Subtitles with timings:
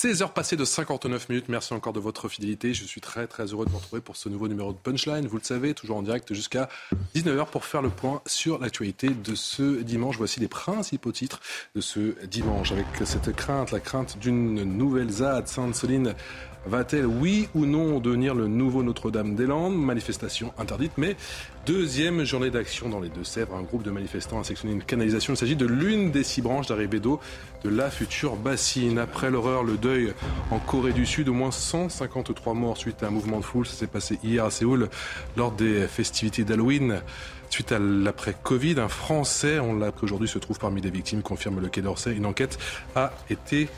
[0.00, 1.48] 16 heures passées de 59 minutes.
[1.48, 2.72] Merci encore de votre fidélité.
[2.72, 5.26] Je suis très très heureux de vous retrouver pour ce nouveau numéro de Punchline.
[5.26, 6.68] Vous le savez, toujours en direct jusqu'à
[7.16, 10.16] 19h pour faire le point sur l'actualité de ce dimanche.
[10.16, 11.40] Voici les principaux titres
[11.74, 16.14] de ce dimanche avec cette crainte, la crainte d'une nouvelle ZAD Sainte-Soline
[16.66, 19.76] Va-t-elle, oui ou non, devenir le nouveau Notre-Dame-des-Landes?
[19.76, 21.16] Manifestation interdite, mais
[21.66, 23.54] deuxième journée d'action dans les Deux-Sèvres.
[23.54, 25.32] Un groupe de manifestants a sectionné une canalisation.
[25.32, 27.20] Il s'agit de l'une des six branches d'arrivée d'eau
[27.64, 28.98] de la future bassine.
[28.98, 30.12] Après l'horreur, le deuil
[30.50, 33.66] en Corée du Sud, au moins 153 morts suite à un mouvement de foule.
[33.66, 34.88] Ça s'est passé hier à Séoul
[35.36, 37.00] lors des festivités d'Halloween.
[37.50, 41.68] Suite à l'après-Covid, un Français, on l'a aujourd'hui, se trouve parmi les victimes, confirme le
[41.68, 42.14] Quai d'Orsay.
[42.14, 42.58] Une enquête
[42.94, 43.68] a été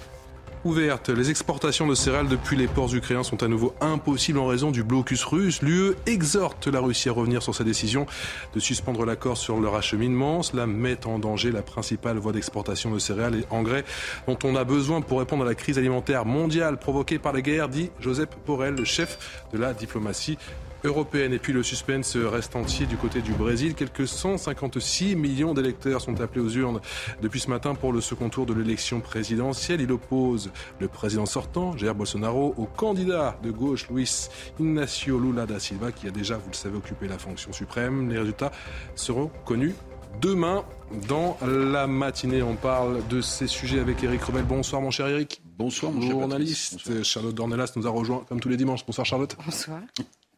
[0.65, 1.09] ouverte.
[1.09, 4.83] Les exportations de céréales depuis les ports ukrainiens sont à nouveau impossibles en raison du
[4.83, 5.63] blocus russe.
[5.63, 8.07] L'UE exhorte la Russie à revenir sur sa décision
[8.55, 10.43] de suspendre l'accord sur leur acheminement.
[10.43, 13.85] Cela met en danger la principale voie d'exportation de céréales et engrais
[14.27, 17.69] dont on a besoin pour répondre à la crise alimentaire mondiale provoquée par la guerre,
[17.69, 20.39] dit Joseph Borrell, le chef de la diplomatie
[20.85, 21.33] européenne.
[21.33, 23.75] Et puis le suspense reste entier du côté du Brésil.
[23.75, 26.81] Quelques 156 millions d'électeurs sont appelés aux urnes
[27.23, 29.81] depuis ce matin pour le second tour de l'élection présidentielle.
[29.81, 34.29] Il oppose le président sortant, Jair Bolsonaro, au candidat de gauche, Luis
[34.59, 38.11] Ignacio Lula da Silva, qui a déjà, vous le savez, occupé la fonction suprême.
[38.11, 38.53] Les résultats
[38.95, 39.75] seront connus
[40.21, 40.65] demain.
[41.07, 44.43] Dans la matinée, on parle de ces sujets avec Eric Rebel.
[44.43, 45.41] Bonsoir mon cher Eric.
[45.57, 47.05] Bonsoir mon journaliste.
[47.05, 48.85] Charlotte Dornelas nous a rejoint comme tous les dimanches.
[48.85, 49.37] Bonsoir Charlotte.
[49.45, 49.79] Bonsoir.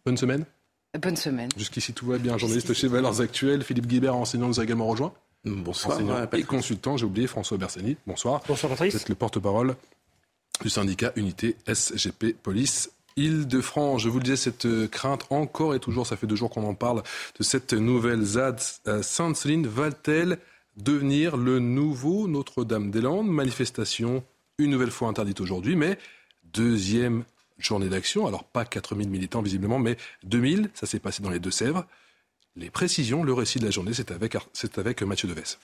[0.05, 0.45] Bonne semaine.
[1.01, 1.48] Bonne semaine.
[1.57, 2.36] Jusqu'ici tout va bien.
[2.36, 5.13] Journaliste chez Valeurs Actuelles, Philippe Guibert, enseignant, nous a également rejoint.
[5.45, 5.96] Bonsoir.
[5.96, 7.96] Enseignant et consultant, j'ai oublié François Bersani.
[8.07, 8.42] Bonsoir.
[8.46, 8.95] Bonsoir Patrice.
[8.95, 9.77] Vous êtes le porte-parole
[10.61, 12.91] du syndicat Unité SGP Police.
[13.17, 16.64] Île-de-France, je vous le disais, cette crainte encore et toujours, ça fait deux jours qu'on
[16.64, 17.02] en parle,
[17.39, 20.39] de cette nouvelle ZAD euh, Sainte-Soline, va-t-elle
[20.79, 23.27] devenir le nouveau Notre-Dame-des-Landes?
[23.27, 24.24] Manifestation
[24.57, 25.98] une nouvelle fois interdite aujourd'hui, mais
[26.55, 27.24] deuxième
[27.64, 28.27] journée d'action.
[28.27, 30.70] Alors pas 4000 militants visiblement, mais 2000.
[30.74, 31.86] Ça s'est passé dans les Deux-Sèvres.
[32.56, 34.36] Les précisions, le récit de la journée, c'est avec,
[34.77, 35.56] avec Mathieu Deves.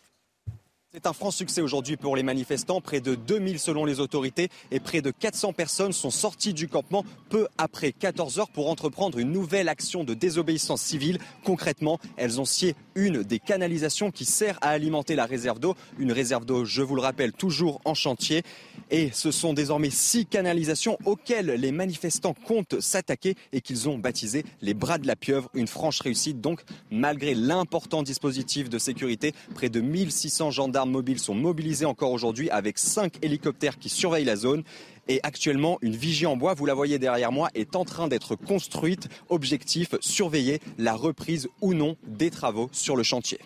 [0.94, 2.81] C'est un franc succès aujourd'hui pour les manifestants.
[2.81, 7.04] Près de 2000 selon les autorités et près de 400 personnes sont sorties du campement
[7.28, 11.19] peu après 14 heures pour entreprendre une nouvelle action de désobéissance civile.
[11.44, 15.77] Concrètement, elles ont scié une des canalisations qui sert à alimenter la réserve d'eau.
[15.98, 18.43] Une réserve d'eau, je vous le rappelle, toujours en chantier.
[18.91, 24.43] Et ce sont désormais six canalisations auxquelles les manifestants comptent s'attaquer et qu'ils ont baptisé
[24.62, 25.50] les bras de la pieuvre.
[25.53, 29.34] Une franche réussite donc, malgré l'important dispositif de sécurité.
[29.54, 34.37] Près de 1600 gendarmes mobiles sont mobilisés encore aujourd'hui avec cinq hélicoptères qui surveillent la
[34.37, 34.62] zone.
[35.09, 38.37] Et actuellement, une vigie en bois, vous la voyez derrière moi, est en train d'être
[38.37, 39.09] construite.
[39.31, 43.38] Objectif, surveiller la reprise ou non des travaux sur le chantier.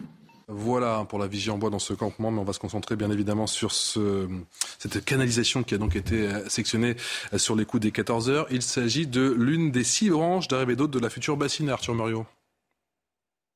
[0.48, 3.10] Voilà pour la vigie en bois dans ce campement, mais on va se concentrer bien
[3.10, 4.28] évidemment sur ce,
[4.78, 6.97] cette canalisation qui a donc été euh, sectionnée
[7.32, 8.47] euh, sur les coups des 14 heures.
[8.50, 12.26] Il s'agit de l'une des six branches d'arrivée d'eau de la future bassine, Arthur Muriot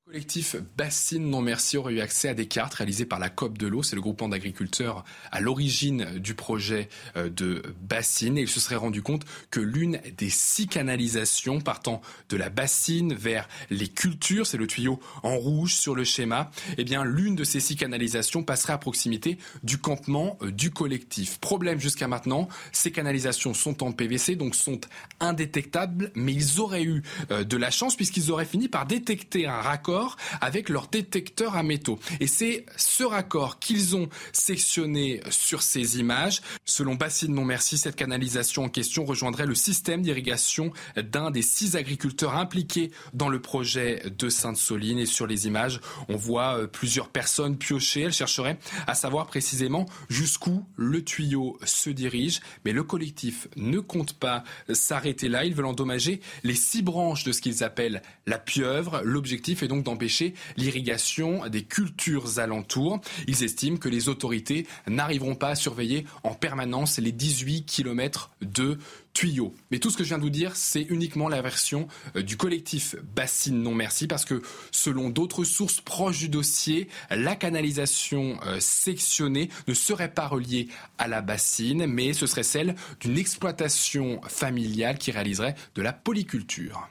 [0.07, 3.67] collectif Bassine Non Merci aurait eu accès à des cartes réalisées par la COP de
[3.67, 3.83] l'eau.
[3.83, 8.39] C'est le groupement d'agriculteurs à l'origine du projet euh, de Bassine.
[8.39, 13.15] Et il se serait rendu compte que l'une des six canalisations partant de la bassine
[13.15, 17.43] vers les cultures, c'est le tuyau en rouge sur le schéma, eh bien, l'une de
[17.43, 21.41] ces six canalisations passerait à proximité du campement euh, du collectif.
[21.41, 24.81] Problème jusqu'à maintenant, ces canalisations sont en PVC, donc sont
[25.19, 27.03] indétectables, mais ils auraient eu
[27.33, 29.96] euh, de la chance puisqu'ils auraient fini par détecter un raccord
[30.41, 31.99] avec leur détecteur à métaux.
[32.21, 36.41] Et c'est ce raccord qu'ils ont sectionné sur ces images.
[36.65, 42.37] Selon Bassine Non cette canalisation en question rejoindrait le système d'irrigation d'un des six agriculteurs
[42.37, 44.99] impliqués dans le projet de Sainte-Soline.
[44.99, 48.03] Et sur les images, on voit euh, plusieurs personnes piocher.
[48.03, 52.41] Elles chercheraient à savoir précisément jusqu'où le tuyau se dirige.
[52.65, 55.45] Mais le collectif ne compte pas s'arrêter là.
[55.45, 59.01] Ils veulent endommager les six branches de ce qu'ils appellent la pieuvre.
[59.05, 63.01] L'objectif est donc d'empêcher l'irrigation des cultures alentours.
[63.27, 68.79] Ils estiment que les autorités n'arriveront pas à surveiller en permanence les 18 kilomètres de
[69.17, 69.55] tuyaux.
[69.71, 72.37] Mais tout ce que je viens de vous dire, c'est uniquement la version euh, du
[72.37, 74.43] collectif Bassine Non Merci, parce que
[74.73, 80.69] selon d'autres sources proches du dossier, la canalisation euh, sectionnée ne serait pas reliée
[80.99, 86.87] à la bassine, mais ce serait celle d'une exploitation familiale qui réaliserait de la polyculture.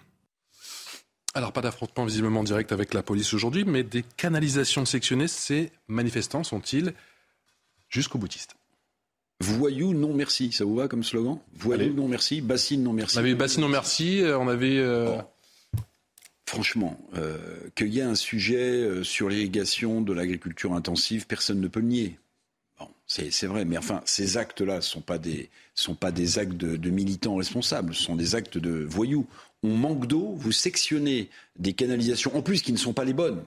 [1.35, 6.45] Alors, pas d'affrontement visiblement direct avec la police aujourd'hui, mais des canalisations sectionnées, ces manifestants
[6.45, 6.93] sont-ils
[7.89, 8.55] jusqu'au boutiste
[9.41, 11.37] Voyou, non merci, ça vous va comme slogan?
[11.53, 13.17] Voyou, non merci, bassine, non merci.
[13.17, 14.77] On avait bassine, non merci, euh, on avait...
[14.77, 15.17] Euh,
[16.47, 17.37] Franchement, euh,
[17.73, 22.19] qu'il y ait un sujet sur l'irrigation de l'agriculture intensive, personne ne peut le nier.
[22.79, 26.53] Bon, c'est vrai, mais enfin, ces actes-là ne sont, pas des, sont pas des actes
[26.53, 29.27] de, de, militants responsables, ce sont des actes de voyous.
[29.65, 33.43] On manque d'eau, vous sectionnez des canalisations, en plus qui ne sont pas les bonnes.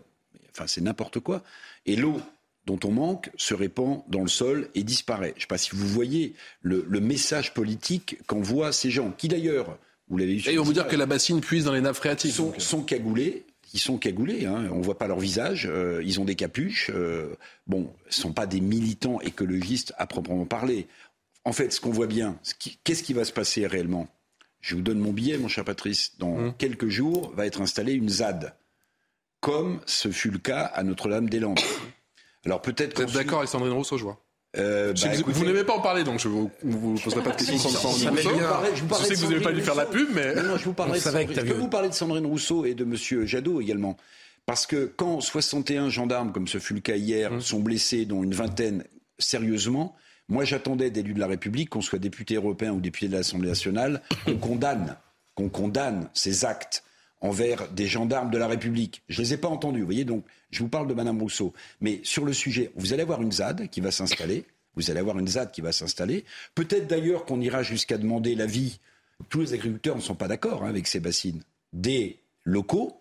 [0.51, 1.45] Enfin, c'est n'importe quoi.
[1.87, 2.21] Et l'eau
[2.67, 5.31] dont on manque se répand dans le sol et disparaît.
[5.31, 9.29] Je ne sais pas si vous voyez le, le message politique qu'envoient ces gens, qui
[9.29, 9.79] d'ailleurs,
[10.09, 10.51] vous l'avez vu.
[10.51, 12.33] Et on vous dire que la bassine puise dans les nappes phréatiques.
[12.33, 13.45] Sont, sont cagoulés.
[13.75, 14.69] Ils sont cagoulés, hein.
[14.73, 16.91] on ne voit pas leur visage, euh, ils ont des capuches.
[16.95, 17.37] Euh,
[17.67, 20.87] bon, ce ne sont pas des militants écologistes à proprement parler.
[21.45, 22.39] En fait, ce qu'on voit bien,
[22.83, 24.09] qu'est-ce qui va se passer réellement?
[24.61, 26.19] Je vous donne mon billet, mon cher Patrice.
[26.19, 26.55] Dans hum.
[26.57, 28.55] quelques jours, va être installée une ZAD,
[29.41, 31.61] comme ce fut le cas à Notre-Dame-des-Landes.
[32.45, 32.97] Alors peut-être.
[32.97, 34.21] Vous êtes d'accord avec Sandrine Rousseau, je vois.
[34.57, 37.33] Euh, bah, vous, vous n'aimez pas en parler, donc je ne vous, vous, poserai pas
[37.33, 38.31] de questions sur Sandrine Rousseau.
[38.75, 40.35] Je, je sais que vous n'avez pas lui faire la pub, mais.
[40.35, 42.75] Non, non je, vous parlerai de Sandrine, je peux vous parler de Sandrine Rousseau et
[42.75, 43.27] de M.
[43.27, 43.97] Jadot également.
[44.47, 47.41] Parce que quand 61 gendarmes, comme ce fut le cas hier, hum.
[47.43, 48.85] sont blessés, dont une vingtaine
[49.19, 49.95] sérieusement,
[50.29, 54.03] moi j'attendais d'élus de la République, qu'on soit député européen ou député de l'Assemblée nationale,
[54.25, 54.97] qu'on condamne,
[55.35, 56.85] condamne ces actes
[57.21, 59.03] envers des gendarmes de la République.
[59.09, 61.53] Je ne les ai pas entendus, vous voyez, donc je vous parle de Madame Rousseau.
[61.81, 64.45] Mais sur le sujet, vous allez avoir une ZAD qui va s'installer,
[64.77, 66.25] vous allez avoir une ZAD qui va s'installer.
[66.55, 68.79] Peut-être d'ailleurs qu'on ira jusqu'à demander l'avis,
[69.29, 71.43] tous les agriculteurs ne sont pas d'accord hein, avec ces bassines,
[71.73, 73.01] des locaux.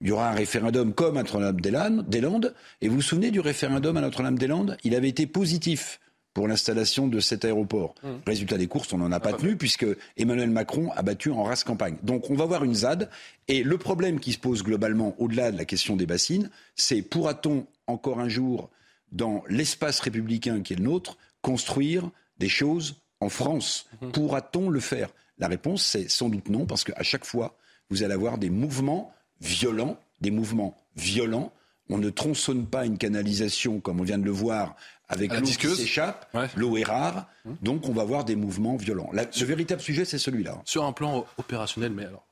[0.00, 2.54] Il y aura un référendum comme à Notre-Dame-des-Landes.
[2.80, 4.76] Et vous vous souvenez du référendum à Notre-Dame-des-Landes?
[4.84, 6.00] Il avait été positif
[6.36, 7.94] pour l'installation de cet aéroport.
[8.02, 8.08] Mmh.
[8.26, 9.86] Résultat des courses, on n'en a pas tenu puisque
[10.18, 11.96] Emmanuel Macron a battu en race campagne.
[12.02, 13.08] Donc on va voir une ZAD.
[13.48, 17.64] Et le problème qui se pose globalement, au-delà de la question des bassines, c'est pourra-t-on
[17.86, 18.68] encore un jour,
[19.12, 23.86] dans l'espace républicain qui est le nôtre, construire des choses en France?
[24.02, 24.10] Mmh.
[24.10, 25.08] Pourra-t-on le faire?
[25.38, 27.56] La réponse, c'est sans doute non, parce qu'à chaque fois,
[27.88, 29.10] vous allez avoir des mouvements
[29.40, 31.50] violents, des mouvements violents.
[31.88, 34.76] On ne tronçonne pas une canalisation, comme on vient de le voir,
[35.08, 37.26] avec l'eau qui s'échappe, l'eau est rare,
[37.62, 39.10] donc on va voir des mouvements violents.
[39.12, 40.60] le véritable sujet, c'est celui-là.
[40.64, 42.24] Sur un plan opérationnel, mais alors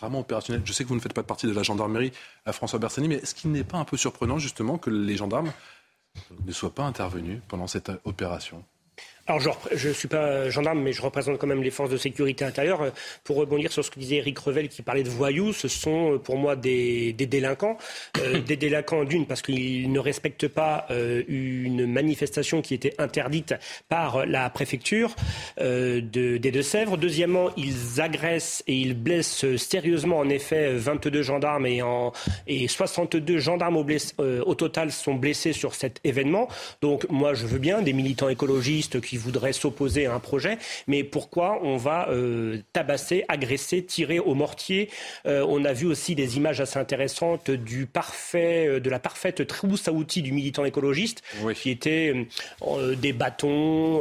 [0.00, 2.12] vraiment opérationnel, je sais que vous ne faites pas partie de la gendarmerie
[2.44, 5.52] à François Bersani, mais est-ce qu'il n'est pas un peu surprenant justement que les gendarmes
[6.44, 8.64] ne soient pas intervenus pendant cette opération
[9.28, 12.44] alors, je ne suis pas gendarme, mais je représente quand même les forces de sécurité
[12.44, 12.92] intérieure.
[13.22, 16.18] Pour rebondir sur ce que disait Eric Revel, qui parlait de voyous, ce sont euh,
[16.18, 17.78] pour moi des, des délinquants.
[18.18, 23.54] Euh, des délinquants d'une, parce qu'ils ne respectent pas euh, une manifestation qui était interdite
[23.88, 25.14] par la préfecture
[25.60, 26.96] euh, de, des Deux-Sèvres.
[26.96, 32.12] Deuxièmement, ils agressent et ils blessent sérieusement, en effet, 22 gendarmes et, en,
[32.48, 36.48] et 62 gendarmes au, bless, au total sont blessés sur cet événement.
[36.80, 40.56] Donc, moi, je veux bien des militants écologistes qui qui voudraient s'opposer à un projet,
[40.86, 44.88] mais pourquoi on va euh, tabasser, agresser, tirer au mortier?
[45.26, 49.46] Euh, On a vu aussi des images assez intéressantes du parfait, euh, de la parfaite
[49.46, 51.22] trousse à outils du militant écologiste,
[51.54, 52.26] qui étaient
[52.96, 54.00] des bâtons,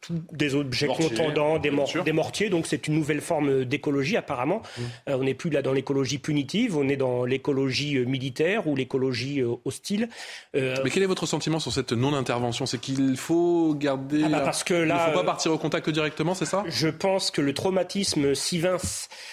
[0.00, 1.70] tout, des objets contendants, des,
[2.04, 2.50] des, mortiers.
[2.50, 4.62] Donc c'est une nouvelle forme d'écologie apparemment.
[4.78, 4.82] Mmh.
[5.12, 10.08] on n'est plus là dans l'écologie punitive, on est dans l'écologie militaire ou l'écologie hostile.
[10.54, 12.66] Mais quel est votre sentiment sur cette non-intervention?
[12.66, 15.58] C'est qu'il faut garder ah bah, parce que là, il ne faut pas partir au
[15.58, 18.78] contact directement, c'est ça Je pense que le traumatisme Sivins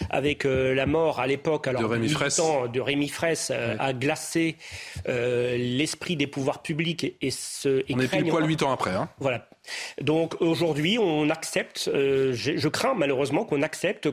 [0.10, 3.94] avec euh, la mort à l'époque, alors de Rémi Fraisse, de Rémi Fraisse euh, a
[3.94, 4.58] glacé
[5.08, 7.84] euh, l'esprit des pouvoirs publics et, et ce.
[7.94, 8.92] on est pile poil huit ans après.
[8.92, 9.10] Hein.
[9.20, 9.48] Voilà.
[10.02, 11.90] Donc aujourd'hui, on accepte.
[11.94, 14.10] je crains malheureusement qu'on accepte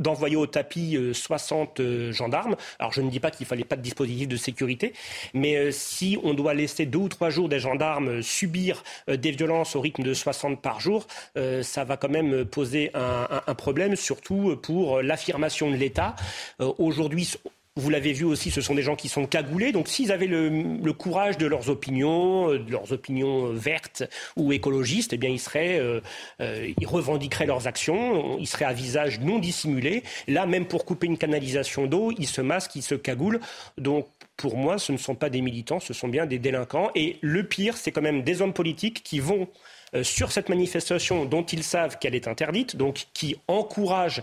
[0.00, 2.56] d'envoyer au tapis 60 euh, euh, gendarmes.
[2.78, 4.92] Alors je ne dis pas qu'il fallait pas de dispositif de sécurité,
[5.34, 9.76] mais euh, si on doit laisser deux ou trois jours des gendarmes subir des violences
[9.76, 11.06] au rythme de 60 par jour,
[11.62, 16.16] ça va quand même poser un, un problème, surtout pour l'affirmation de l'État.
[16.78, 17.28] Aujourd'hui,
[17.76, 19.70] vous l'avez vu aussi, ce sont des gens qui sont cagoulés.
[19.70, 24.02] Donc s'ils avaient le, courage de leurs opinions, euh, de leurs opinions euh, vertes
[24.36, 26.00] ou écologistes, eh bien ils seraient, euh,
[26.40, 28.38] ils revendiqueraient leurs actions.
[28.38, 30.02] Ils seraient à visage non dissimulé.
[30.26, 33.40] Là, même pour couper une canalisation d'eau, ils se masquent, ils se cagoulent.
[33.78, 36.90] Donc pour moi, ce ne sont pas des militants, ce sont bien des délinquants.
[36.96, 39.48] Et le pire, c'est quand même des hommes politiques qui vont
[40.02, 44.22] sur cette manifestation dont ils savent qu'elle est interdite, donc qui encouragent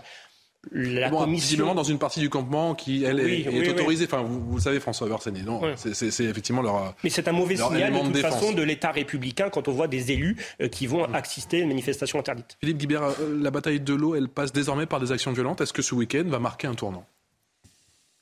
[0.72, 1.44] la bon, commission...
[1.46, 3.68] Visiblement dans une partie du campement qui, elle, Oui, est, oui, est oui.
[3.70, 4.04] autorisée.
[4.04, 5.74] Enfin, vous, vous le savez, François Bersani, non Ouais.
[5.76, 6.94] c'est- effectivement leur...
[7.04, 8.34] Mais c'est un mauvais signal de toute défense.
[8.34, 11.68] façon de l'État républicain quand on voit des élus euh, qui vont assister à une
[11.68, 12.56] manifestation interdite.
[12.60, 15.60] Philippe Guibert, euh, la bataille de l'eau, elle passe désormais par des actions violentes.
[15.60, 17.06] Est-ce que ce week-end va marquer un tournant?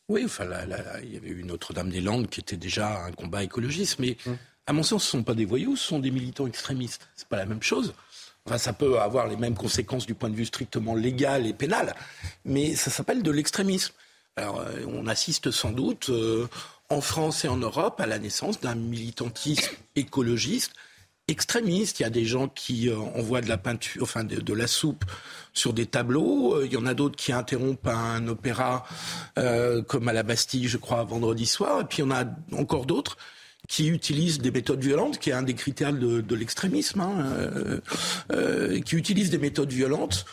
[0.09, 3.43] Oui, enfin, là, là, là, il y avait eu Notre-Dame-des-Landes qui était déjà un combat
[3.43, 4.17] écologiste, mais
[4.69, 7.09] à mon sens, ce ne sont pas des voyous, ce sont des militants extrémistes.
[7.17, 7.93] C'est pas la même chose.
[8.47, 11.95] Enfin, ça peut avoir les mêmes conséquences du point de vue strictement légal et pénal,
[12.45, 13.93] mais ça s'appelle de l'extrémisme.
[14.37, 16.47] Alors, euh, on assiste sans doute euh,
[16.89, 20.73] en France et en Europe à la naissance d'un militantisme écologiste
[21.29, 21.99] extrémiste.
[21.99, 25.05] Il y a des gens qui euh, envoient de la peinture, enfin de, la soupe
[25.53, 26.63] sur des tableaux.
[26.63, 28.87] Il y en a d'autres qui interrompent un opéra
[29.89, 31.81] comme à la Bastille, je crois, vendredi soir.
[31.81, 33.17] Et puis il y en a encore d'autres
[33.69, 37.81] qui utilisent des méthodes violentes, qui est un des critères de, l'extrémisme, hein, euh,
[38.33, 40.25] euh, qui utilisent des méthodes violentes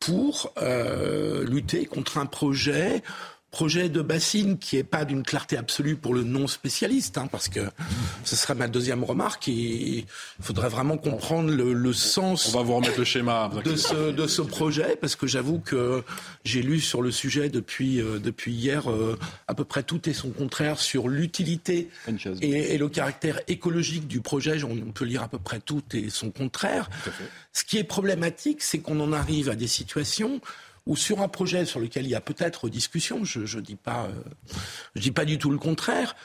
[0.00, 3.02] pour euh, lutter contre un projet
[3.50, 7.48] projet de bassine qui est pas d'une clarté absolue pour le non spécialiste, hein, parce
[7.48, 7.60] que
[8.24, 10.06] ce serait ma deuxième remarque et il
[10.40, 13.50] faudrait vraiment comprendre le, le sens On va vous remettre le schéma.
[13.64, 16.04] de ce, de ce projet, parce que j'avoue que
[16.44, 20.12] j'ai lu sur le sujet depuis, euh, depuis hier euh, à peu près tout et
[20.12, 21.88] son contraire sur l'utilité
[22.40, 24.62] et le caractère écologique du projet.
[24.62, 26.88] On peut lire à peu près tout et son contraire.
[27.52, 30.40] Ce qui est problématique, c'est qu'on en arrive à des situations
[30.86, 34.06] où sur un projet sur lequel il y a peut-être discussion, je ne dis, pas,
[34.06, 34.54] euh,
[34.94, 36.16] je dis pas du tout le contraire,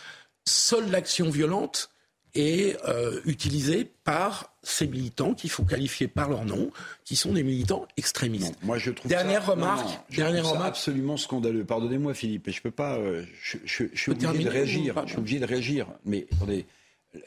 [0.47, 1.89] seule l'action violente
[2.33, 6.69] est euh, utilisée par ces militants qu'il faut qualifier par leur nom,
[7.05, 8.51] qui sont des militants extrémistes.
[8.61, 10.69] Non, moi je trouve Dernière ça, remarque, non, non, je dernière trouve ça remarque.
[10.75, 11.63] absolument scandaleux.
[11.63, 14.91] Pardonnez-moi Philippe, et je peux pas, euh, je, je- je suis obligé de réagir.
[14.91, 15.87] ou pas Je suis obligé de réagir.
[16.03, 16.65] Mais attendez,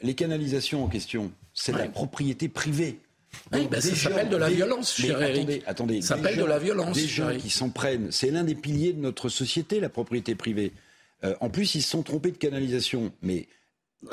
[0.03, 2.99] les canalisations en question, c'est de la propriété privée.
[3.53, 5.37] Oui, ben, ça s'appelle de la des- violence, cher Eric.
[5.37, 8.55] attendez, attendez, Ça s'appelle de la violence, Des gens qui s'en prennent, c'est l'un des
[8.55, 10.71] piliers de notre société, la propriété privée.
[11.23, 13.47] Euh, en plus, ils se sont trompés de canalisation, mais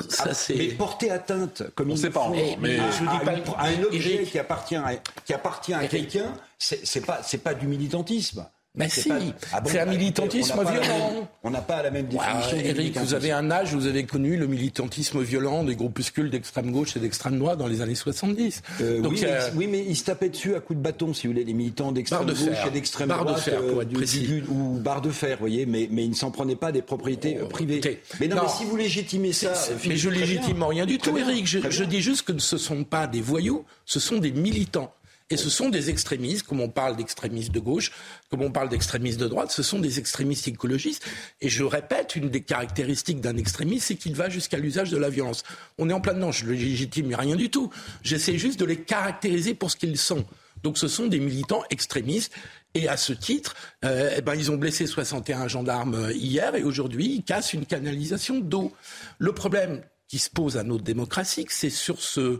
[0.09, 3.19] Ça, ah, mais porter atteinte, comme On ils sait pas mais- à, Je dis à
[3.19, 4.31] pas une- le- à un objet Eric.
[4.31, 4.91] qui appartient à,
[5.25, 8.45] qui appartient à quelqu'un, c'est pas c'est pas du militantisme.
[8.77, 9.09] Mais C'est si,
[9.51, 11.27] Ah c'est un bah, militantisme violent.
[11.43, 12.57] On n'a pas la même définition.
[12.57, 16.95] Eric, vous avez un âge, vous avez connu le militantisme violent des groupuscules d'extrême gauche
[16.95, 18.61] et d'extrême droite dans les années 70.
[18.81, 21.13] Euh, Donc, oui, mais, euh, oui, mais ils se tapaient dessus à coups de bâton,
[21.13, 25.01] si vous voulez, les militants d'extrême gauche et d'extrême Barre de droite, euh, ou barre
[25.01, 27.81] de fer, vous voyez, mais, mais ils ne s'en prenaient pas des propriétés Oh, privées.
[28.19, 29.53] mais non, mais si vous légitimez ça,
[29.87, 31.45] mais je légitime rien du tout, Eric.
[31.47, 34.93] Je, dis juste que ce ne sont pas des voyous, ce sont des militants.
[35.29, 37.91] Et ce sont des extrémistes, comme on parle d'extrémistes de gauche,
[38.29, 41.03] comme on parle d'extrémistes de droite, ce sont des extrémistes écologistes.
[41.41, 45.09] Et je répète, une des caractéristiques d'un extrémiste, c'est qu'il va jusqu'à l'usage de la
[45.09, 45.43] violence.
[45.77, 47.69] On est en plein dedans, je ne légitime rien du tout.
[48.03, 50.25] J'essaie juste de les caractériser pour ce qu'ils sont.
[50.63, 52.33] Donc ce sont des militants extrémistes.
[52.73, 53.55] Et à ce titre,
[53.85, 57.65] euh, eh ben, ils ont blessé 61 gendarmes euh, hier et aujourd'hui, ils cassent une
[57.65, 58.71] canalisation d'eau.
[59.17, 62.39] Le problème qui se pose à notre démocratie, c'est sur ce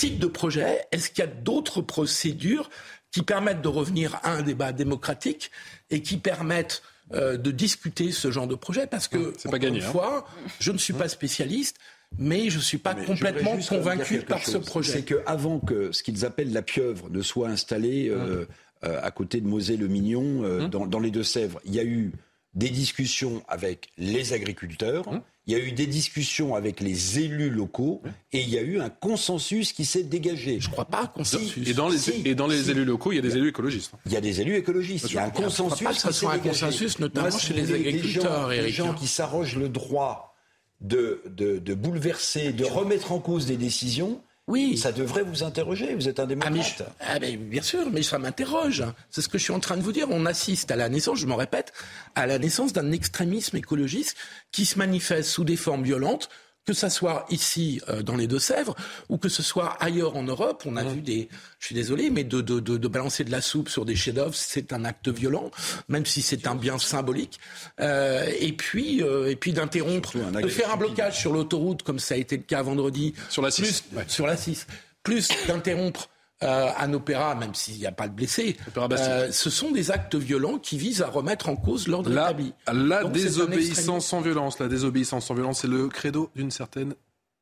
[0.00, 2.70] type de projet, est-ce qu'il y a d'autres procédures
[3.12, 5.50] qui permettent de revenir à un débat démocratique
[5.90, 8.86] et qui permettent euh, de discuter ce genre de projet?
[8.86, 9.90] Parce que, pas encore gagné, une hein.
[9.90, 10.26] fois,
[10.58, 11.76] je ne suis pas spécialiste,
[12.18, 14.92] mais je ne suis pas Mais complètement convaincu par ce projet.
[14.92, 18.46] C'est qu'avant que ce qu'ils appellent la pieuvre ne soit installée euh,
[18.84, 22.12] euh, à côté de Mosée-le-Mignon, euh, dans, dans les Deux-Sèvres, il y a eu
[22.54, 25.04] des discussions avec les agriculteurs,
[25.46, 28.78] il y a eu des discussions avec les élus locaux, et il y a eu
[28.80, 30.60] un consensus qui s'est dégagé.
[30.60, 31.66] Je ne crois pas qu'on consensus.
[31.68, 32.70] Et dans les, Si, et dans les si.
[32.70, 33.92] élus locaux, il y a des élus écologistes.
[34.06, 35.06] Il y a des élus écologistes.
[35.10, 35.84] Il y a un Je ne crois consensus.
[35.86, 36.60] pas que ça soit un dégagé.
[36.66, 40.36] consensus, notamment chez les agriculteurs, des gens, gens qui s'arrogent le droit
[40.80, 44.22] de, de, de bouleverser, de remettre en cause des décisions.
[44.50, 44.76] Oui.
[44.76, 45.94] Ça devrait vous interroger.
[45.94, 46.78] Vous êtes un Ah, mais démocrate.
[46.78, 48.84] je- ah, mais bien sûr, mais ça m'interroge.
[49.10, 50.08] C'est ce que je suis en train de vous dire.
[50.10, 51.72] On assiste à la naissance, je m'en répète,
[52.14, 54.16] à la naissance d'un extrémisme écologiste
[54.52, 56.28] qui se manifeste sous des formes violentes,
[56.70, 58.76] que ça soit ici euh, dans les Deux-Sèvres
[59.08, 60.62] ou que ce soit ailleurs en Europe.
[60.66, 63.40] On a vu des, je suis désolé, mais de, de, de, de balancer de la
[63.40, 65.50] soupe sur des chefs-d'œuvre, c'est un acte violent,
[65.88, 67.40] même si c'est un bien symbolique.
[67.80, 72.14] Euh, et puis, euh, et puis d'interrompre, de faire un blocage sur l'autoroute comme ça
[72.14, 73.14] a été le cas vendredi.
[73.28, 74.04] Sur la 6, Plus- ouais.
[74.06, 74.66] Sur la 6.
[75.02, 76.08] Plus d'interrompre
[76.42, 78.56] euh, un opéra, même s'il n'y a pas de blessés.
[78.78, 82.54] Euh, ce sont des actes violents qui visent à remettre en cause l'ordre La, établi.
[82.66, 86.94] la Donc, désobéissance sans violence, la désobéissance sans violence, c'est le credo d'une certaine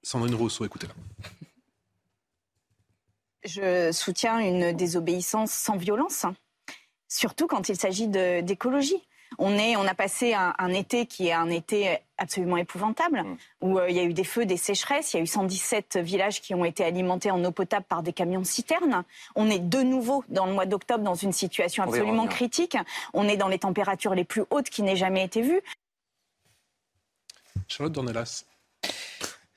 [0.02, 0.64] Sandrine Rousseau.
[0.64, 0.94] Écoutez-la.
[3.44, 6.34] Je soutiens une désobéissance sans violence, hein.
[7.06, 9.00] surtout quand il s'agit d'écologie.
[9.38, 13.36] On, est, on a passé un, été qui est un été absolument épouvantable, mm.
[13.60, 15.98] où euh, il y a eu des feux, des sécheresses, il y a eu 117
[15.98, 19.04] villages qui ont été alimentés en eau potable par des camions citernes.
[19.36, 22.76] On est de nouveau dans le mois d'octobre dans une situation absolument critique.
[23.14, 25.60] On est dans les températures les plus hautes qui n'aient jamais été vues.
[27.68, 28.44] Charlotte Dornelas.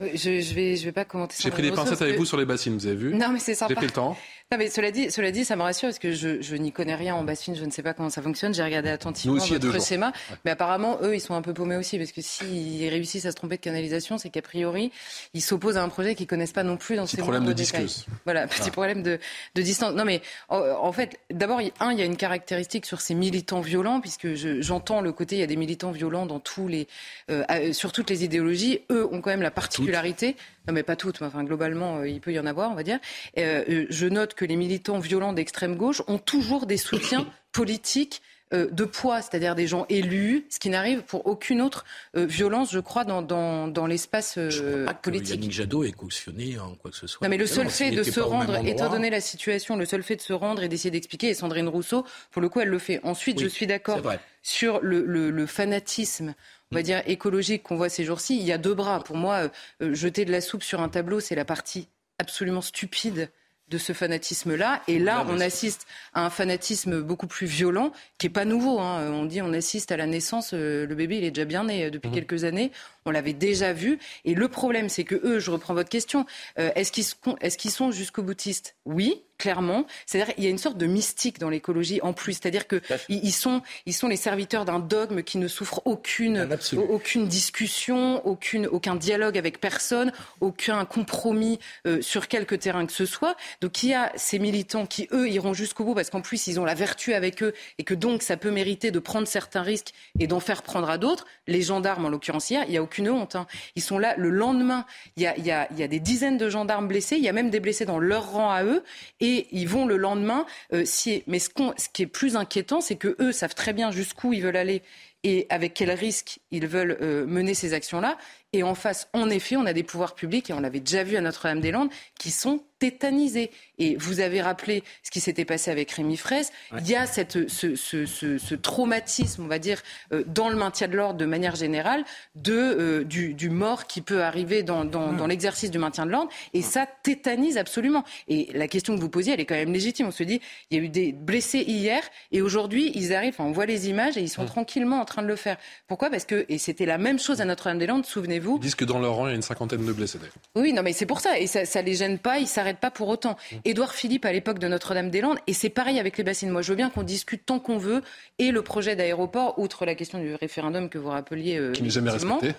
[0.02, 1.36] Je, je vais, je vais pas commenter.
[1.40, 3.54] J'ai pris des pincettes avec vous sur les bassines, vous avez vu Non, mais c'est
[3.54, 3.70] sympa.
[3.70, 4.18] J'ai pris le temps.
[4.52, 6.96] Non, mais cela dit, cela dit, ça me rassure parce que je, je n'y connais
[6.96, 8.54] rien en bassine, je ne sais pas comment ça fonctionne.
[8.54, 10.12] J'ai regardé attentivement votre schéma,
[10.44, 13.38] mais apparemment eux, ils sont un peu paumés aussi parce que s'ils réussissent à se
[13.38, 14.92] tromper de canalisation, c'est qu'a priori,
[15.34, 17.54] ils s'opposent à un projet qu'ils connaissent pas non plus dans petit ces problème de
[17.54, 18.06] discus.
[18.26, 19.20] Voilà, petit problème de,
[19.56, 19.94] de, distance.
[19.94, 24.02] Non, mais en, fait, d'abord, un, il y a une caractéristique sur ces militants violents
[24.02, 26.90] puisque j'entends le côté, il y a des militants violents dans tous les,
[27.30, 28.82] euh, sur toutes les idéologies.
[28.92, 30.36] Eux ont quand même la particularité.
[30.68, 32.84] Non, mais pas toutes, mais enfin, globalement, euh, il peut y en avoir, on va
[32.84, 33.00] dire.
[33.38, 38.22] Euh, je note que les militants violents d'extrême gauche ont toujours des soutiens politiques
[38.54, 42.80] euh, de poids, c'est-à-dire des gens élus, ce qui n'arrive pour aucune autre violence, je
[42.80, 45.36] crois, dans, dans, dans l'espace euh, politique.
[45.36, 47.26] Yannick Jadot est cautionné en quoi que ce soit.
[47.26, 50.18] Non, mais le seul fait de se rendre, étant donné la situation, le seul fait
[50.18, 53.00] de se rendre et d'essayer d'expliquer, et Sandrine Rousseau, pour le coup, elle le fait.
[53.04, 54.02] Ensuite, je suis d'accord
[54.44, 56.36] sur le, le, le fanatisme
[56.72, 59.04] on va dire, écologique qu'on voit ces jours-ci, il y a deux bras.
[59.04, 59.50] Pour moi,
[59.82, 61.88] euh, jeter de la soupe sur un tableau, c'est la partie
[62.18, 63.30] absolument stupide
[63.72, 64.82] de ce fanatisme-là.
[64.88, 68.80] Et là, on assiste à un fanatisme beaucoup plus violent, qui est pas nouveau.
[68.80, 69.10] Hein.
[69.12, 71.86] On dit on assiste à la naissance, euh, le bébé il est déjà bien né
[71.86, 72.14] euh, depuis mmh.
[72.14, 72.72] quelques années.
[73.06, 74.00] On l'avait déjà vu.
[74.26, 76.26] Et le problème, c'est que eux, je reprends votre question,
[76.58, 77.06] est-ce qu'ils
[77.42, 78.76] est qu'ils sont jusqu'au boutiste?
[78.86, 79.88] Oui clairement.
[80.06, 82.34] C'est-à-dire il y a une sorte de mystique dans l'écologie en plus.
[82.34, 82.80] C'est-à-dire que
[83.10, 88.68] ils sont, ils sont les serviteurs d'un dogme qui ne souffre aucune, aucune discussion, aucune,
[88.68, 93.36] aucun dialogue avec personne, aucun compromis euh, sur quelque terrain que ce soit.
[93.62, 96.60] Donc il y a ces militants qui, eux, iront jusqu'au bout parce qu'en plus, ils
[96.60, 99.94] ont la vertu avec eux et que donc ça peut mériter de prendre certains risques
[100.20, 101.26] et d'en faire prendre à d'autres.
[101.48, 103.36] Les gendarmes, en l'occurrence hier, il n'y a aucune honte.
[103.38, 103.48] Hein.
[103.76, 104.86] Ils sont là le lendemain.
[105.16, 107.16] Il y, a, des dizaines de gendarmes blessés.
[107.16, 108.84] Il y a même des blessés dans leur rang à eux.
[109.22, 110.84] Et ils vont le lendemain euh,
[111.28, 114.42] Mais ce, ce qui est plus inquiétant, c'est que eux savent très bien jusqu'où ils
[114.42, 114.82] veulent aller
[115.24, 118.18] et avec quel risque ils veulent euh, mener ces actions-là.
[118.54, 121.16] Et en face, en effet, on a des pouvoirs publics, et on l'avait déjà vu
[121.16, 121.90] à Notre-Dame-des-Landes,
[122.20, 123.52] qui sont tétanisés.
[123.78, 126.52] Et vous avez rappelé ce qui s'était passé avec Rémi Fraisse.
[126.78, 130.56] Il y a cette, ce, ce, ce, ce, traumatisme, on va dire, euh, dans le
[130.56, 132.04] maintien de l'ordre de manière générale,
[132.36, 136.12] de, euh, du, du, mort qui peut arriver dans, dans, dans l'exercice du maintien de
[136.12, 136.32] l'ordre.
[136.54, 138.04] Et ça tétanise absolument.
[138.28, 140.08] Et la question que vous posiez, elle est quand même légitime.
[140.08, 143.52] On se dit, il y a eu des blessés hier, et aujourd'hui, ils arrivent, on
[143.52, 145.58] voit les images, et ils sont tranquillement en train de le faire.
[145.88, 146.10] Pourquoi?
[146.10, 148.41] Parce que, et c'était la même chose à Notre-Dame-des-Landes, souvenez-vous.
[148.42, 150.20] Ils disent que dans leur rang, il y a une cinquantaine de blessés.
[150.56, 151.40] Oui, non, mais c'est pour ça.
[151.40, 153.38] Et ça, ça les gêne pas, ils s'arrêtent pas pour autant.
[153.52, 153.56] Mmh.
[153.66, 156.50] Édouard Philippe, à l'époque de Notre-Dame-des-Landes, et c'est pareil avec les bassines.
[156.50, 158.02] Moi, je veux bien qu'on discute tant qu'on veut,
[158.40, 161.58] et le projet d'aéroport, outre la question du référendum que vous rappeliez.
[161.58, 162.54] Euh, Qui n'est jamais respecté.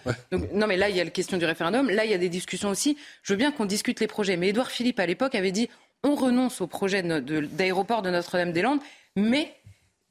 [0.54, 1.90] non, mais là, il y a la question du référendum.
[1.90, 2.96] Là, il y a des discussions aussi.
[3.22, 4.36] Je veux bien qu'on discute les projets.
[4.36, 5.68] Mais Édouard Philippe, à l'époque, avait dit
[6.04, 8.80] on renonce au projet d'aéroport de Notre-Dame-des-Landes,
[9.16, 9.54] mais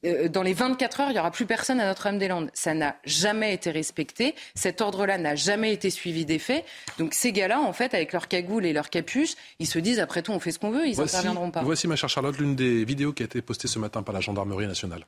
[0.04, 2.50] euh, dans les 24 heures, il n'y aura plus personne à Notre-Dame-des-Landes.
[2.54, 4.34] Ça n'a jamais été respecté.
[4.54, 6.64] Cet ordre-là n'a jamais été suivi des faits.
[6.98, 10.22] Donc ces gars-là, en fait, avec leur cagoule et leur capuche, ils se disent après
[10.22, 11.62] tout, on fait ce qu'on veut, ils n'interviendront pas.
[11.62, 14.20] Voici, ma chère Charlotte, l'une des vidéos qui a été postée ce matin par la
[14.20, 15.06] gendarmerie nationale.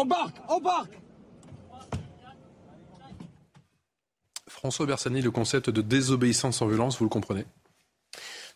[0.00, 0.98] Embarque Embarque
[4.48, 7.44] François Bersani, le concept de désobéissance sans violence, vous le comprenez?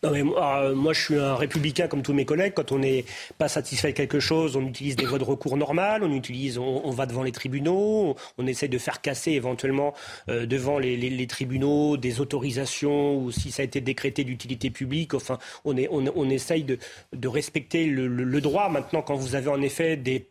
[0.02, 2.52] Non mais moi, moi, je suis un républicain comme tous mes collègues.
[2.54, 3.04] Quand on n'est
[3.38, 6.90] pas satisfait de quelque chose, on utilise des voies de recours normales, on utilise, on,
[6.90, 9.94] va devant les tribunaux, on, essaie de faire casser éventuellement
[10.28, 15.14] euh, devant les, tribunaux des autorisations ou si ça a été décrété d'utilité publique.
[15.14, 16.78] Enfin, on, est, on, essaye de,
[17.28, 18.68] respecter le droit.
[18.68, 20.28] Maintenant, quand vous avez en effet des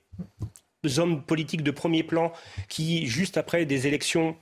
[0.98, 2.32] hommes politiques de premier plan
[2.68, 4.36] qui, juste après des élections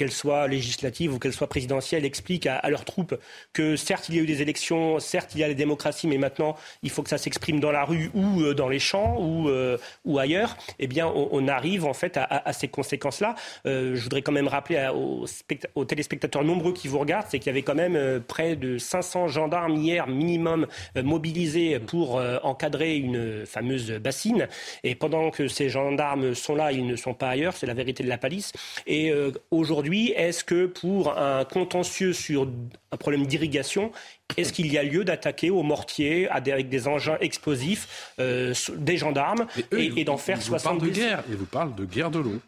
[0.00, 3.14] qu'elles soient législatives ou qu'elles soient présidentielles, expliquent à, leurs troupes
[3.52, 6.16] que certes il y a eu des élections, certes il y a la démocratie, mais
[6.16, 9.50] maintenant il faut que ça s'exprime dans la rue ou euh, dans les champs ou,
[9.50, 13.34] euh, ou ailleurs, eh bien on, arrive en fait à, ces conséquences-là.
[13.66, 15.26] Euh, je voudrais quand même rappeler aux,
[15.74, 19.28] aux, téléspectateurs nombreux qui vous regardent, c'est qu'il y avait quand même près de 500
[19.28, 24.48] gendarmes hier minimum mobilisés pour encadrer une fameuse bassine.
[24.84, 28.02] Et pendant que ces gendarmes sont là, ils ne sont pas ailleurs, c'est la vérité
[28.02, 28.52] de la palisse.
[28.86, 29.12] Et
[29.50, 32.48] aujourd'hui, aujourd'hui, est-ce que pour un contentieux sur
[32.92, 33.90] un problème d'irrigation,
[34.36, 39.46] est-ce qu'il y a lieu d'attaquer au mortier avec des engins explosifs euh, des gendarmes
[39.72, 41.24] et, d'en faire 70 de guerre.
[41.28, 42.40] Ils vous parlent de guerre de l'eau.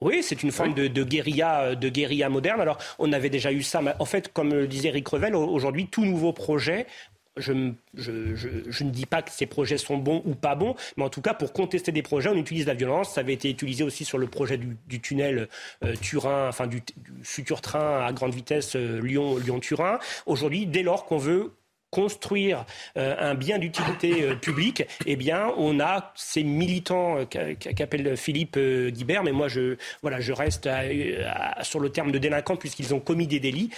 [0.00, 2.60] Oui, c'est une forme de, guérilla, de guérilla moderne.
[2.60, 3.80] Alors, on avait déjà eu ça.
[4.00, 6.86] En fait, comme le disait Eric Revel, aujourd'hui, tout nouveau projet
[7.36, 11.22] je, ne dis pas que ces projets sont bons ou pas bons, mais en tout
[11.22, 13.14] cas, pour contester des projets, on utilise la violence.
[13.14, 15.48] Ça avait été utilisé aussi sur le projet du, tunnel
[15.84, 16.82] euh, Turin, enfin du,
[17.22, 19.98] futur train à grande vitesse euh, Lyon-Turin.
[20.26, 21.52] Aujourd'hui, dès lors qu'on veut
[21.92, 22.64] construire
[22.96, 28.58] euh, un bien d'utilité euh, publique, eh bien, on a ces militants euh, qu'appelle Philippe
[28.58, 30.68] Guibert, mais moi, je, voilà, je reste
[31.60, 33.70] sur le terme de délinquants puisqu'ils ont commis des délits.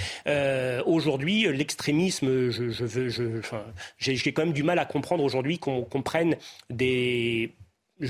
[0.87, 3.65] aujourd'hui, l'extrémisme, je, je veux, je, enfin,
[3.99, 6.37] j'ai quand même du mal à comprendre aujourd'hui qu'on prenne
[6.71, 7.53] des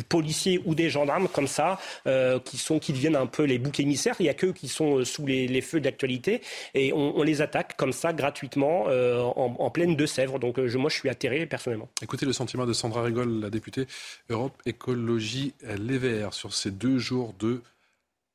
[0.08, 3.80] policiers ou des gendarmes comme ça, euh, qui sont qui deviennent un peu les boucs
[3.80, 4.16] émissaires.
[4.18, 6.42] Il y a qu'eux qui sont euh, sous les, feux d'actualité
[6.74, 10.38] et on, les attaque comme ça gratuitement euh, en, pleine de Sèvres.
[10.38, 11.88] Donc moi je suis atterré personnellement.
[12.02, 13.86] Écoutez le sentiment de Sandra Rigol, la députée
[14.28, 17.62] Europe Écologie Les Verts, sur ces deux jours de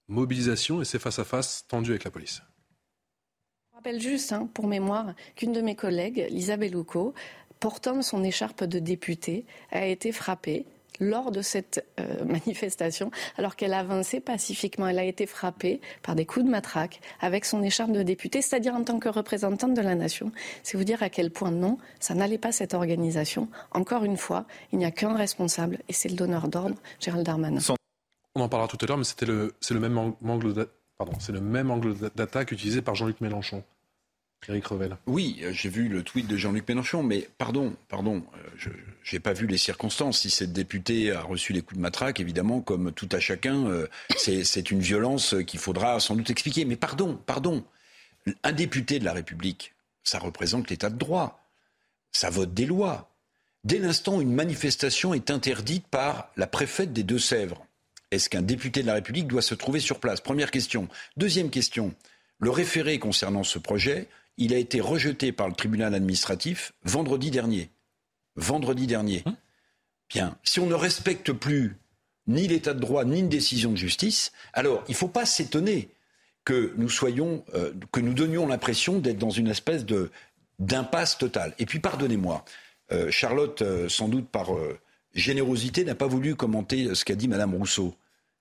[0.08, 2.42] mobilisation et ces face à face tendus avec la police.
[3.72, 7.14] Je rappelle juste, hein, pour mémoire, qu'une de mes collègues, Lisa Bellucco,
[7.60, 10.66] portant son écharpe de députée, a été frappée
[11.00, 14.88] lors de cette euh, manifestation, alors qu'elle avançait pacifiquement.
[14.88, 18.76] Elle a été frappée par des coups de matraque avec son écharpe de députée, c'est-à-dire
[18.76, 20.32] en tant que représentante de la nation.
[20.64, 23.50] C'est vous dire à quel point non, ça n'allait pas cette organisation.
[23.72, 27.60] Encore une fois, il n'y a qu'un responsable et c'est le donneur d'ordre, Gérald Darmanin.
[28.36, 29.26] On en parlera tout à l'heure, mais c'était
[29.60, 33.64] c'est le même angle d'attaque utilisé par Jean-Luc Mélenchon.
[35.06, 38.72] Oui, euh, j'ai vu le tweet de Jean-Luc Mélenchon, mais pardon, pardon, euh,
[39.04, 40.22] je n'ai pas vu les circonstances.
[40.22, 43.88] Si cette députée a reçu les coups de matraque, évidemment, comme tout à chacun, euh,
[44.18, 46.66] c'est une violence qu'il faudra sans doute expliquer.
[46.66, 47.64] Mais pardon, pardon,
[48.44, 49.74] un député de la République,
[50.04, 51.46] ça représente l'état de droit.
[52.12, 53.12] Ça vote des lois.
[53.64, 57.66] Dès l'instant une manifestation est interdite par la préfète des Deux-Sèvres,
[58.12, 60.22] est-ce qu'un député de la République doit se trouver sur place?
[60.22, 60.88] Première question.
[61.18, 61.94] Deuxième question.
[62.40, 64.08] Le référé concernant ce projet
[64.40, 67.70] il a été rejeté par le tribunal administratif vendredi dernier.
[68.36, 69.22] Vendredi dernier.
[69.26, 69.38] Hein
[70.10, 71.78] Bien, si on ne respecte plus
[72.26, 75.90] ni l'état de droit ni une décision de justice, alors il ne faut pas s'étonner
[76.46, 80.10] que nous soyons, euh, que nous donnions l'impression d'être dans une espèce de
[80.58, 81.54] d'impasse totale.
[81.60, 82.44] Et puis pardonnez-moi,
[82.92, 84.50] euh, Charlotte, euh, sans doute par
[85.14, 87.94] générosité, n'a pas voulu commenter ce qu'a dit Madame Rousseau.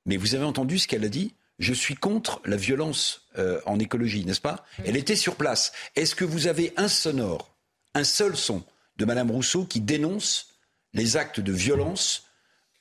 [0.07, 1.35] Mais vous avez entendu ce qu'elle a dit?
[1.59, 4.65] Je suis contre la violence euh, en écologie, n'est-ce pas?
[4.85, 5.73] Elle était sur place.
[5.97, 7.55] Est-ce que vous avez un sonore,
[7.95, 8.63] un seul son
[8.97, 10.49] de Madame Rousseau qui dénonce
[10.95, 12.25] les actes de violence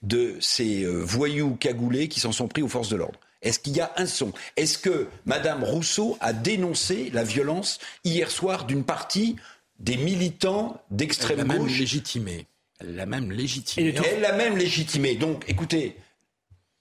[0.04, 3.20] de ces euh, voyous cagoulés qui s'en sont pris aux forces de l'ordre?
[3.42, 4.32] Est-ce qu'il y a un son?
[4.56, 9.36] Est-ce que Madame Rousseau a dénoncé la violence hier soir d'une partie
[9.80, 12.48] des militants d'extrême gauche Elle l'a même légitimé.
[12.80, 13.96] Elle l'a même légitimé.
[14.06, 15.16] Elle l'a même légitimé.
[15.16, 15.98] Donc, écoutez,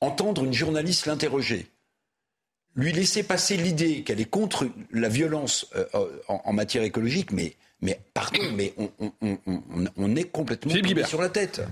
[0.01, 1.67] entendre une journaliste l'interroger,
[2.77, 7.57] lui laisser passer l'idée qu'elle est contre la violence euh, euh, en, matière écologique, mais,
[7.81, 8.75] mais pardon, mais
[9.97, 10.73] on, est complètement
[11.07, 11.63] sur la tête.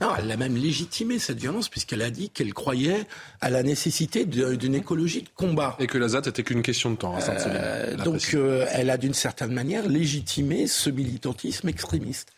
[0.00, 3.06] Non, elle l'a même légitimé, cette violence, puisqu'elle a dit qu'elle croyait
[3.40, 5.76] à la nécessité d'une écologie de combat.
[5.80, 8.36] Et que la ZAT était qu'une question de temps, hein, euh, Donc,
[8.72, 12.32] elle a d'une certaine manière légitimé ce militantisme extrémiste.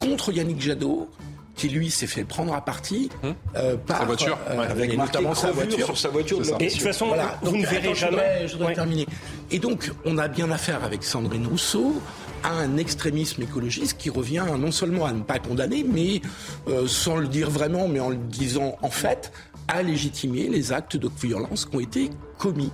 [0.00, 1.08] Contre Yannick Jadot,
[1.56, 3.34] qui lui s'est fait prendre à partie hum.
[3.56, 6.40] euh, par sa voiture, euh, avec notamment sa voiture sur sa voiture.
[6.60, 7.08] Et de toute façon,
[7.42, 8.46] vous ne verrez jamais.
[8.46, 9.06] Je voudrais terminer.
[9.50, 12.00] Et donc, on a bien affaire avec Sandrine Rousseau
[12.44, 16.22] à un extrémisme écologiste qui revient non seulement à ne pas condamner, mais
[16.68, 19.32] euh, sans le dire vraiment, mais en le disant en fait,
[19.66, 22.70] à légitimer les actes de violence qui ont été commis.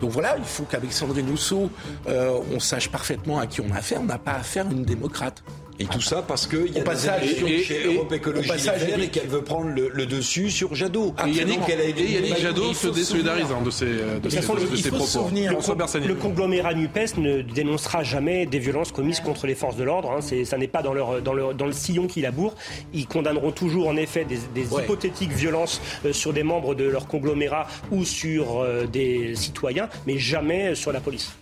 [0.00, 1.70] Donc voilà, il faut qu'avec Sandrine Rousseau,
[2.08, 4.00] euh, on sache parfaitement à qui on a affaire.
[4.00, 5.42] On n'a pas affaire à une démocrate.
[5.80, 8.50] Et tout ça parce qu'il y a passage, des élections chez Europe Écologie
[8.96, 11.14] Les et qu'elle veut prendre le, dessus sur Jadot.
[11.26, 15.30] Et Yannick, et Yannick Jadot se désolidarise de ses, de ses, de ses propos.
[15.34, 20.12] Le, le, conglomérat NUPES ne dénoncera jamais des violences commises contre les forces de l'ordre.
[20.12, 20.44] Hein.
[20.44, 22.54] Ça n'est pas dans, leur, dans, le, dans le sillon qui laboure.
[22.92, 27.06] Ils condamneront toujours en effet des, des hypothétiques violences euh, sur des membres de leur
[27.08, 31.32] conglomérat ou sur euh, des citoyens, mais jamais sur la police.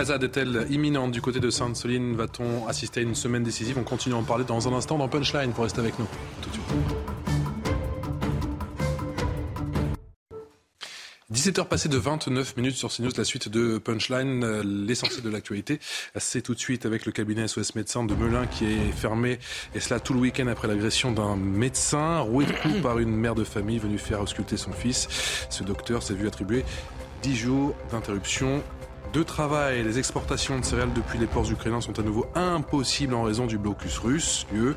[0.00, 3.82] La ZAD est-elle imminente du côté de Sainte-Soline Va-t-on assister à une semaine décisive On
[3.82, 6.06] continue à en parler dans un instant dans Punchline pour rester avec nous.
[6.40, 6.64] Tout de suite.
[11.54, 15.80] 17h passées de 29 minutes sur CNews, la suite de Punchline, l'essentiel de l'actualité.
[16.16, 19.38] C'est tout de suite avec le cabinet SOS médecin de Melun qui est fermé,
[19.74, 23.34] et cela tout le week-end après l'agression d'un médecin, roué de coups par une mère
[23.34, 25.08] de famille venue faire ausculter son fils.
[25.50, 26.64] Ce docteur s'est vu attribuer
[27.22, 28.62] 10 jours d'interruption
[29.12, 29.82] de travail.
[29.82, 33.58] Les exportations de céréales depuis les ports ukrainiens sont à nouveau impossibles en raison du
[33.58, 34.46] blocus russe.
[34.52, 34.74] L'UE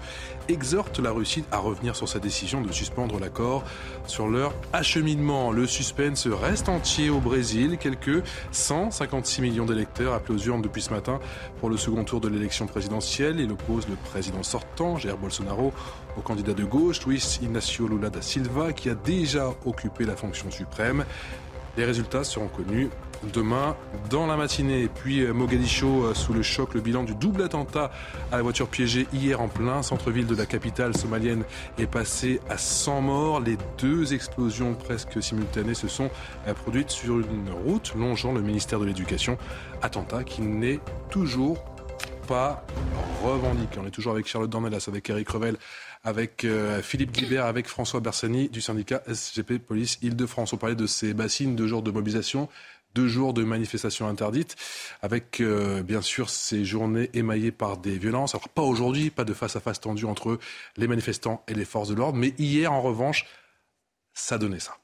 [0.47, 3.63] exhorte la Russie à revenir sur sa décision de suspendre l'accord
[4.07, 5.51] sur leur acheminement.
[5.51, 7.77] Le suspense reste entier au Brésil.
[7.79, 11.19] Quelques 156 millions d'électeurs appelés aux urnes depuis ce matin
[11.59, 13.39] pour le second tour de l'élection présidentielle.
[13.39, 15.73] Il oppose le président sortant, Jair Bolsonaro,
[16.17, 20.49] au candidat de gauche, Luis Ignacio Lula da Silva, qui a déjà occupé la fonction
[20.49, 21.05] suprême.
[21.77, 22.89] Les résultats seront connus
[23.31, 23.75] demain
[24.09, 24.89] dans la matinée.
[24.93, 27.91] Puis euh, Mogadiscio euh, sous le choc, le bilan du double attentat
[28.31, 31.43] à la voiture piégée hier en plein centre-ville de la capitale somalienne
[31.77, 33.39] est passé à 100 morts.
[33.39, 36.09] Les deux explosions presque simultanées se sont
[36.47, 39.37] euh, produites sur une route longeant le ministère de l'Éducation.
[39.81, 41.63] Attentat qui n'est toujours
[42.27, 42.65] pas
[43.23, 43.79] revendiqué.
[43.81, 45.57] On est toujours avec Charlotte Dornelas, avec Eric Revel,
[46.05, 46.47] avec
[46.81, 50.53] Philippe Guibert, avec François Bersani du syndicat SGP Police Île-de-France.
[50.53, 52.47] On parlait de ces bassines de jours de mobilisation
[52.95, 54.55] deux jours de manifestations interdites,
[55.01, 58.35] avec euh, bien sûr ces journées émaillées par des violences.
[58.35, 60.39] Alors pas aujourd'hui, pas de face à face tendu entre
[60.77, 63.25] les manifestants et les forces de l'ordre, mais hier en revanche,
[64.13, 64.77] ça donnait ça.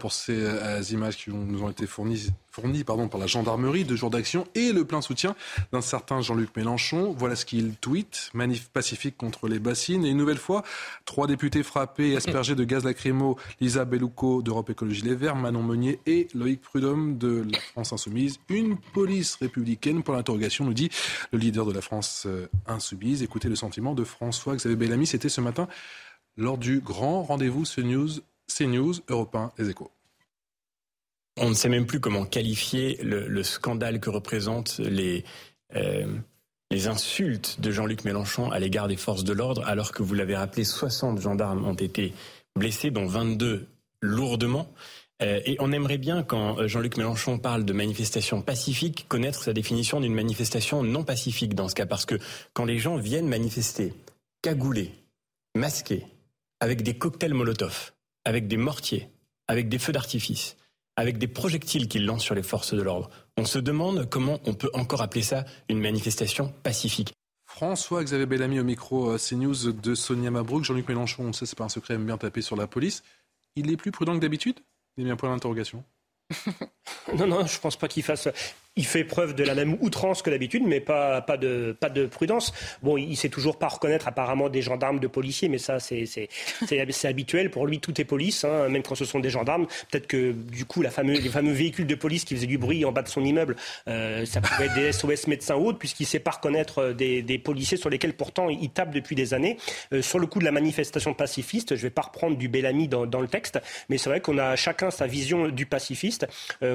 [0.00, 3.94] Pour ces euh, images qui nous ont été fournies, fournies pardon, par la gendarmerie, de
[3.94, 5.36] jours d'action et le plein soutien
[5.72, 7.14] d'un certain Jean-Luc Mélenchon.
[7.16, 8.30] Voilà ce qu'il tweet.
[8.34, 10.04] Manif pacifique contre les bassines.
[10.04, 10.64] Et une nouvelle fois,
[11.04, 13.36] trois députés frappés et aspergés de gaz lacrymo.
[13.60, 18.40] Lisa Bellouco d'Europe Écologie Les Verts, Manon Meunier et Loïc Prudhomme de la France Insoumise.
[18.48, 20.90] Une police républicaine pour l'interrogation, nous dit
[21.32, 23.22] le leader de la France euh, Insoumise.
[23.22, 25.06] Écoutez le sentiment de François-Xavier Bellamy.
[25.06, 25.68] C'était ce matin
[26.36, 28.08] lors du grand rendez-vous ce News
[28.50, 29.90] CNews, Europe 1, Les Échos.
[31.36, 35.24] On ne sait même plus comment qualifier le, scandale que représentent les,
[35.74, 36.06] euh,
[36.70, 40.36] les insultes de Jean-Luc Mélenchon à l'égard des forces de l'ordre, alors que vous l'avez
[40.36, 42.12] rappelé, 60 gendarmes ont été
[42.56, 43.66] blessés, dont 22
[44.02, 44.70] lourdement.
[45.22, 50.00] Euh, et on aimerait bien, quand Jean-Luc Mélenchon parle de manifestation pacifique, connaître sa définition
[50.00, 52.18] d'une manifestation non pacifique dans ce cas, parce que
[52.52, 53.94] quand les gens viennent manifester,
[54.42, 54.92] cagoulés,
[55.54, 56.06] masqués,
[56.60, 57.92] avec des cocktails Molotov,
[58.24, 59.10] avec des mortiers,
[59.48, 60.56] avec des feux d'artifice,
[60.96, 63.10] avec des projectiles qu'ils lancent sur les forces de l'ordre.
[63.36, 67.12] On se demande comment on peut encore appeler ça une manifestation pacifique.
[67.46, 70.62] François-Xavier Bellamy au micro euh, CNews de Sonia Mabrouk.
[70.62, 73.02] Jean-Luc Mélenchon, on sait, c'est pas un secret, aime bien taper sur la police.
[73.56, 74.60] Il est plus prudent que d'habitude?
[74.96, 75.84] Il y a un point d'interrogation.
[77.18, 78.28] non, non, je pense pas qu'il fasse
[78.76, 82.06] il fait preuve de la même outrance que d'habitude, mais pas, pas, de, pas de
[82.06, 82.52] prudence.
[82.82, 86.28] Bon, il sait toujours pas reconnaître apparemment des gendarmes de policiers, mais ça, c'est
[87.04, 87.50] habituel.
[87.50, 89.66] Pour lui, tout est police, hein, même quand ce sont des gendarmes.
[89.90, 92.84] Peut-être que, du coup, la fameux, les fameux véhicules de police qui faisaient du bruit
[92.84, 93.56] en bas de son immeuble,
[93.88, 97.22] euh, ça pouvait être des SOS médecins ou autres, puisqu'il sait pas reconnaître euh, des,
[97.22, 99.56] des, policiers sur lesquels, pourtant, il tape depuis des années.
[99.92, 103.04] Euh, sur le coup de la manifestation pacifiste, je vais pas reprendre du Bellamy dans,
[103.04, 106.26] dans le texte, mais c'est vrai qu'on a chacun sa vision du pacifiste.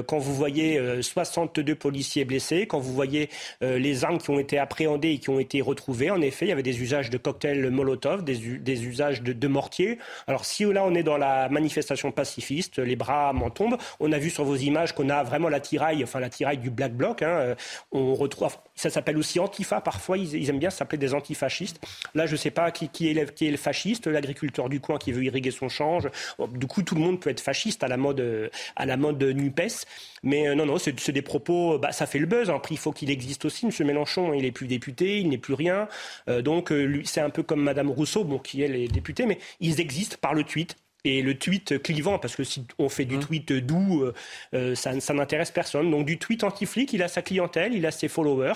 [0.06, 3.30] quand vous voyez 62 policiers blessés, quand vous voyez
[3.62, 6.48] euh, les armes qui ont été appréhendées et qui ont été retrouvées, en effet, il
[6.48, 9.98] y avait des usages de cocktails Molotov, des, usages de, mortiers.
[10.26, 13.76] Alors si là on est dans la manifestation pacifiste, les bras m'en tombent.
[14.00, 16.70] On a vu sur vos images qu'on a vraiment la tiraille, enfin la tiraille du
[16.70, 17.22] Black Bloc.
[17.22, 17.28] Hein.
[17.28, 17.54] Euh,
[17.92, 20.18] on retrouve, ça s'appelle aussi Antifa parfois.
[20.18, 21.80] Ils, aiment bien s'appeler des antifascistes.
[22.16, 25.52] Là, je ne sais pas qui, est le, fasciste, l'agriculteur du coin qui veut irriguer
[25.52, 26.08] son change.
[26.50, 29.86] Du coup, tout le monde peut être fasciste à la mode, à la mode Nupes.
[30.22, 32.50] Mais euh, non, non, c'est des propos bah, ça fait le buzz.
[32.50, 32.60] Hein.
[32.70, 33.66] il faut qu'il existe aussi.
[33.66, 35.88] Monsieur Mélenchon, il n'est plus député, il n'est plus rien.
[36.28, 39.38] Euh, donc, euh, c'est un peu comme Madame Rousseau, bon, qui elle est députée, mais
[39.60, 40.76] ils existent par le tweet.
[41.04, 43.20] Et le tweet clivant, parce que si on fait du mmh.
[43.20, 44.10] tweet doux,
[44.54, 45.88] euh, ça, ça n'intéresse personne.
[45.88, 48.54] Donc du tweet anti-flic, il a sa clientèle, il a ses followers.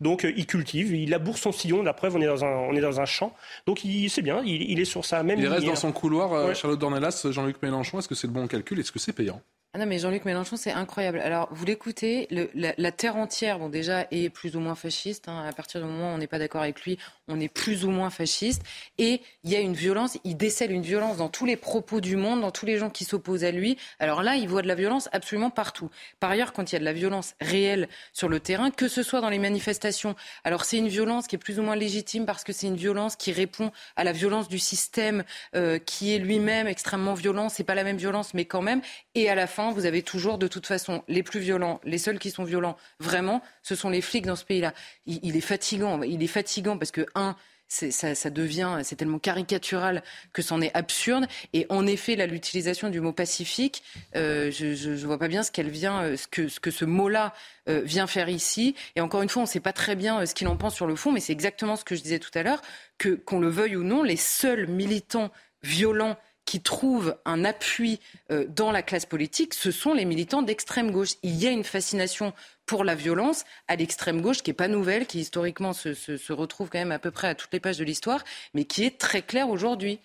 [0.00, 1.82] Donc il cultive, il laboure son sillon.
[1.82, 3.34] La preuve, on est dans un, on est dans un champ.
[3.66, 5.40] Donc c'est bien, il, est sur sa même.
[5.40, 6.54] Il reste dans son couloir.
[6.54, 8.78] Charlotte Dornelas, Jean-Luc Mélenchon, est-ce que c'est le bon calcul?
[8.78, 9.42] Est-ce que c'est payant?
[9.74, 11.20] Ah non, mais Jean-Luc Mélenchon, c'est incroyable.
[11.20, 15.28] Alors, vous l'écoutez, la, terre entière, bon, déjà, est plus ou moins fasciste.
[15.28, 15.44] Hein.
[15.46, 17.90] À partir du moment où on n'est pas d'accord avec lui, on est plus ou
[17.90, 18.62] moins fasciste.
[18.96, 22.16] Et il y a une violence, il décèle une violence dans tous les propos du
[22.16, 23.76] monde, dans tous les gens qui s'opposent à lui.
[23.98, 25.90] Alors là, il voit de la violence absolument partout.
[26.18, 29.02] Par ailleurs, quand il y a de la violence réelle sur le terrain, que ce
[29.02, 32.42] soit dans les manifestations, alors c'est une violence qui est plus ou moins légitime parce
[32.42, 36.66] que c'est une violence qui répond à la violence du système euh, qui est lui-même
[36.68, 37.50] extrêmement violent.
[37.50, 38.80] C'est pas la même violence, mais quand même.
[39.14, 42.30] Et à la vous avez toujours, de toute façon, les plus violents, les seuls qui
[42.30, 44.72] sont violents, vraiment, ce sont les flics dans ce pays-là.
[45.06, 46.02] Il, est fatigant.
[46.02, 47.36] Il est fatigant parce que, un,
[47.68, 51.26] ça, devient, c'est tellement caricatural que c'en est absurde.
[51.52, 53.82] Et en effet, l'utilisation du mot pacifique,
[54.16, 56.84] euh, je ne vois pas bien ce qu'elle vient, euh, ce que ce, que ce
[56.84, 57.34] mot-là
[57.68, 58.74] euh, vient faire ici.
[58.96, 60.86] Et encore une fois, on ne sait pas très bien ce qu'il en pense sur
[60.86, 62.62] le fond, mais c'est exactement ce que je disais tout à l'heure,
[62.96, 65.30] que qu'on le veuille ou non, les seuls militants
[65.62, 66.16] violents
[66.48, 71.10] qui trouvent un appui dans la classe politique, ce sont les militants d'extrême gauche.
[71.22, 72.32] Il y a une fascination
[72.64, 76.70] pour la violence à l'extrême gauche, qui n'est pas nouvelle, qui historiquement se, se, retrouve
[76.70, 79.20] quand même à peu près à toutes les pages de l'histoire, mais qui est très
[79.20, 80.00] claire aujourd'hui.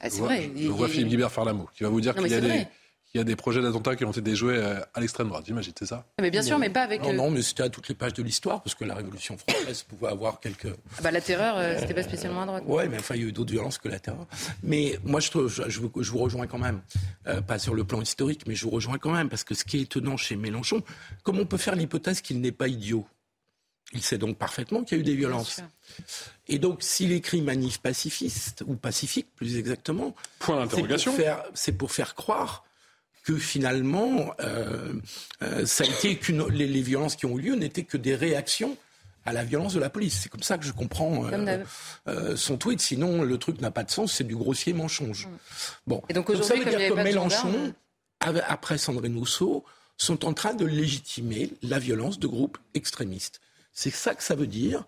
[0.00, 0.48] Ah, c'est vrai.
[0.54, 2.68] Je vois Philippe Guibert faire la mot, qui va vous dire qu'il y a des
[3.14, 5.72] il y a des projets d'attentats qui ont été déjoués euh, à l'extrême droite, j'imagine,
[5.78, 6.04] c'est ça?
[6.20, 7.00] Mais bien sûr, mais pas avec.
[7.02, 9.84] Non, non mais c'était à toutes les pages de l'histoire, parce que la Révolution française
[9.84, 10.74] pouvait avoir quelques.
[10.98, 12.64] Ah bah, la terreur, euh, c'était pas spécialement à droite.
[12.66, 14.26] Ouais, mais enfin, il y a eu d'autres violences que la terreur.
[14.64, 16.80] Mais moi, je, je, je, vous rejoins quand même,
[17.28, 19.64] euh, pas sur le plan historique, mais je vous rejoins quand même, parce que ce
[19.64, 20.82] qui est étonnant chez Mélenchon,
[21.22, 23.06] comme on peut faire l'hypothèse qu'il n'est pas idiot
[23.92, 25.60] il sait donc parfaitement qu'il y a eu des violences.
[26.48, 31.14] Et donc, s'il écrit manif pacifiste, ou pacifique plus exactement, point d'interrogation,
[31.54, 32.64] c'est pour faire croire
[33.24, 34.92] que finalement, euh,
[35.42, 38.14] euh, ça a été qu'une, les, les, violences qui ont eu lieu n'étaient que des
[38.14, 38.76] réactions
[39.24, 40.20] à la violence de la police.
[40.22, 41.24] C'est comme ça que je comprends
[42.06, 42.80] euh, son tweet.
[42.80, 44.12] Sinon, le truc n'a pas de sens.
[44.12, 45.26] C'est du grossier mensonge.
[45.26, 45.30] Mm.
[45.86, 46.02] Bon.
[46.10, 47.72] Et donc, ça veut dire que Mélenchon,
[48.20, 49.64] après Sandrine Rousseau,
[49.96, 53.40] sont en train de légitimer la violence de groupes extrémistes.
[53.72, 54.84] C'est ça que ça veut dire.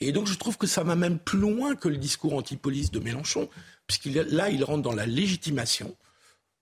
[0.00, 3.00] Et donc je trouve que ça va même plus loin que le discours anti-police de
[3.00, 3.48] Mélenchon,
[3.86, 5.94] puisqu'il là, il rentre dans la légitimation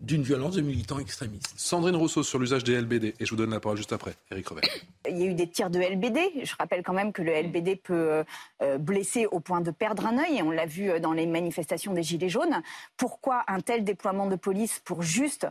[0.01, 1.53] d'une violence de militants extrémistes.
[1.57, 4.49] Sandrine Rousseau sur l'usage des LBD, et je vous donne la parole juste après, Eric
[4.49, 4.65] Revel.
[5.09, 6.45] Il y a eu des tirs de LBD.
[6.45, 8.23] Je rappelle quand même que le LBD peut
[8.63, 11.27] euh, blesser au point de perdre un œil, et on l'a vu euh, dans les
[11.27, 12.63] manifestations des Gilets jaunes.
[12.97, 15.49] Pourquoi un tel déploiement de police pour juste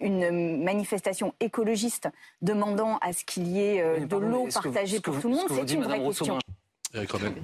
[0.00, 2.08] une manifestation écologiste
[2.40, 5.74] demandant à ce qu'il y ait euh, de l'eau partagée pour tout le monde C'est
[5.74, 6.38] une vraie question.
[6.94, 7.34] Eric Revel.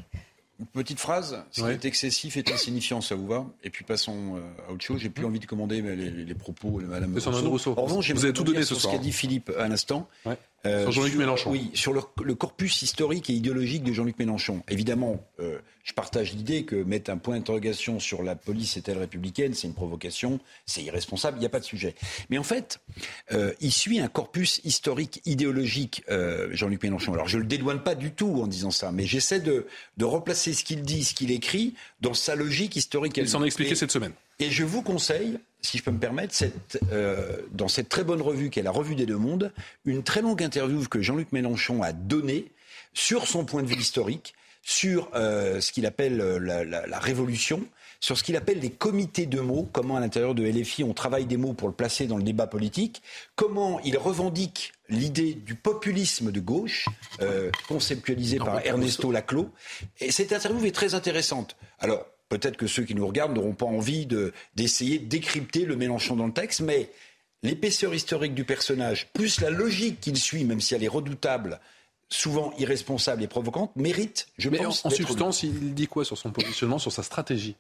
[0.61, 3.45] Une petite phrase, ce qui est excessif est insignifiant, ça vous va?
[3.65, 5.01] Et puis passons euh, à autre chose.
[5.01, 7.75] J'ai plus envie de commander les, propos de Madame Rousseau.
[7.75, 7.75] Rousseau.
[8.15, 8.93] vous avez tout donné ce soir.
[8.93, 10.09] Ce qu'a dit Philippe à l'instant.
[10.67, 11.51] Euh, sur Jean-Luc Mélenchon.
[11.51, 14.63] Oui, sur le, corpus historique et idéologique de Jean-Luc Mélenchon.
[14.69, 19.53] Évidemment, euh, je partage l'idée que mettre un point d'interrogation sur la police est-elle républicaine,
[19.53, 21.95] c'est une provocation, c'est irresponsable, il n'y a pas de sujet.
[22.31, 22.81] Mais en fait,
[23.33, 26.03] euh, il suit un corpus historique, idéologique,
[26.51, 27.13] Jean-Luc Mélenchon.
[27.13, 29.67] Alors je ne le dédouane pas du tout en disant ça, mais j'essaie de,
[29.99, 33.17] de, replacer ce qu'il dit, ce qu'il écrit, dans sa logique historique.
[33.17, 34.13] Il s'en a expliqué cette semaine.
[34.41, 38.23] Et je vous conseille, si je peux me permettre, cette, euh, dans cette très bonne
[38.23, 39.53] revue qu'est la Revue des Deux Mondes,
[39.85, 42.53] une très longue interview que Jean-Luc Mélenchon a donnée
[42.93, 46.99] sur son point de vue historique, sur euh, ce qu'il appelle euh, la, la, la,
[46.99, 47.65] révolution,
[48.01, 51.27] sur ce qu'il appelle les comités de mots, comment à l'intérieur de LFI on travaille
[51.27, 53.03] des mots pour le placer dans le débat politique,
[53.37, 56.87] comment il revendique l'idée du populisme de gauche,
[57.21, 59.51] euh, conceptualisé par Ernesto Laclos.
[60.01, 61.57] Et cette interview est très intéressante.
[61.79, 64.07] Alors, peut-être que ceux qui nous regardent n'auront pas envie
[64.55, 66.91] d'essayer de, décrypter le Mélenchon dans le texte, mais
[67.43, 71.61] l'épaisseur historique du personnage, plus la logique qu'il suit, même si elle est redoutable,
[72.09, 74.85] souvent irresponsable et provocante, mérite, je mais pense.
[74.85, 77.57] En, en substance, il dit quoi sur son positionnement, sur sa stratégie?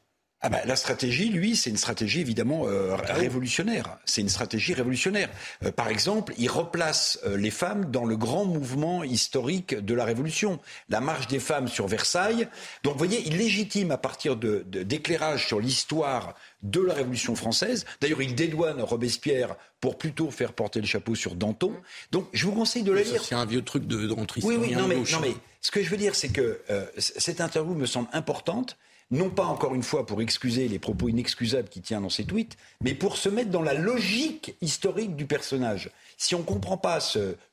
[0.46, 3.96] Ah bah, la stratégie, lui, c'est une stratégie évidemment euh, révolutionnaire.
[4.04, 5.30] C'est une stratégie révolutionnaire.
[5.64, 10.04] Euh, par exemple, il replace euh, les femmes dans le grand mouvement historique de la
[10.04, 12.46] Révolution, la marche des femmes sur Versailles.
[12.82, 17.86] Donc, vous voyez, il légitime à partir de, d'éclairage sur l'histoire de la Révolution française.
[18.02, 21.72] D'ailleurs, il dédouane Robespierre pour plutôt faire porter le chapeau sur Danton.
[22.12, 23.24] Donc, je vous conseille de la lire.
[23.24, 25.88] C'est un vieux truc de, de Oui, oui, non mais, non mais, ce que je
[25.88, 26.60] veux dire, c'est que
[26.98, 28.76] cette interview me semble importante
[29.10, 32.56] non pas encore une fois pour excuser les propos inexcusables qu'il tient dans ses tweets,
[32.82, 35.90] mais pour se mettre dans la logique historique du personnage.
[36.16, 36.98] Si on ne comprend pas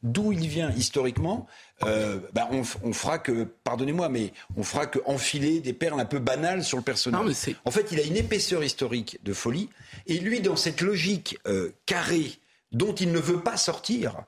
[0.04, 1.48] d'où il vient historiquement,
[1.84, 6.20] euh, bah, on, fera que, pardonnez-moi, mais on fera que enfiler des perles un peu
[6.20, 7.36] banales sur le personnage.
[7.66, 9.70] en fait, il a une épaisseur historique de folie,
[10.08, 12.38] et lui, dans cette logique euh, carrée
[12.72, 14.24] dont il ne veut pas sortir,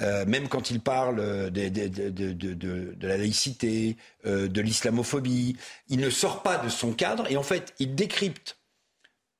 [0.00, 5.56] euh, même quand il parle de, de, la laïcité, euh, de l'islamophobie,
[5.88, 8.58] il ne sort pas de son cadre et en fait, il décrypte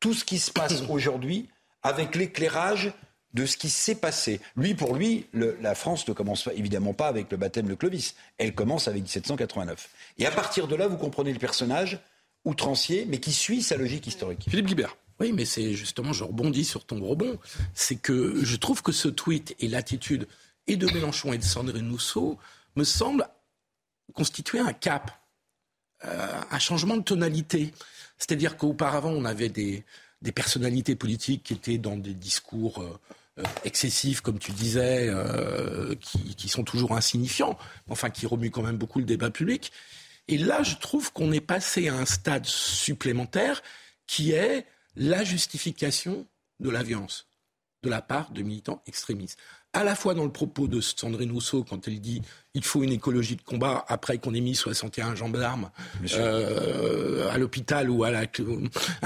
[0.00, 1.48] tout ce qui se passe aujourd'hui
[1.82, 2.92] avec l'éclairage
[3.34, 4.40] de ce qui s'est passé.
[4.56, 8.14] Lui, pour lui, la France ne commence évidemment pas avec le baptême de Clovis.
[8.38, 9.88] Elle commence avec 1789.
[10.18, 12.00] Et à partir de là, vous comprenez le personnage
[12.44, 14.46] outrancier, mais qui suit sa logique historique.
[14.48, 14.96] Philippe Guibert.
[15.20, 17.38] Oui, mais c'est justement, je rebondis sur ton gros bon,
[17.74, 20.28] c'est que je trouve que ce tweet et l'attitude
[20.68, 22.38] et de Mélenchon et de Sandrine Rousseau
[22.76, 23.26] me semble
[24.14, 25.10] constituer un cap,
[26.04, 27.72] euh, un changement de tonalité.
[28.18, 29.84] C'est-à-dire qu'auparavant, on avait des,
[30.34, 36.48] personnalités politiques qui étaient dans des discours euh, excessifs, comme tu disais, euh, qui, qui,
[36.48, 37.58] sont toujours insignifiants,
[37.88, 39.72] enfin qui remuent quand même beaucoup le débat public.
[40.28, 43.62] Et là, je trouve qu'on est passé à un stade supplémentaire
[44.06, 44.66] qui est
[44.96, 46.26] la justification
[46.60, 47.28] de la violence
[47.82, 49.38] de la part de militants extrémistes
[49.72, 52.22] à la fois dans le propos de Sandrine Rousseau quand elle dit
[52.54, 55.70] il faut une écologie de combat après qu'on ait mis 61 gendarmes
[56.14, 58.10] euh, à l'hôpital ou à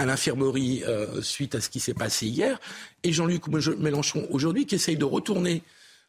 [0.07, 2.59] l'infirmerie euh, suite à ce qui s'est passé hier,
[3.03, 5.63] et Jean-Luc Mélenchon aujourd'hui qui essaye de retourner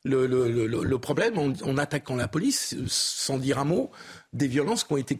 [0.04, 3.90] le, le, le, le problème en, en, attaquant la police sans dire un mot
[4.34, 5.18] des violences qui ont été,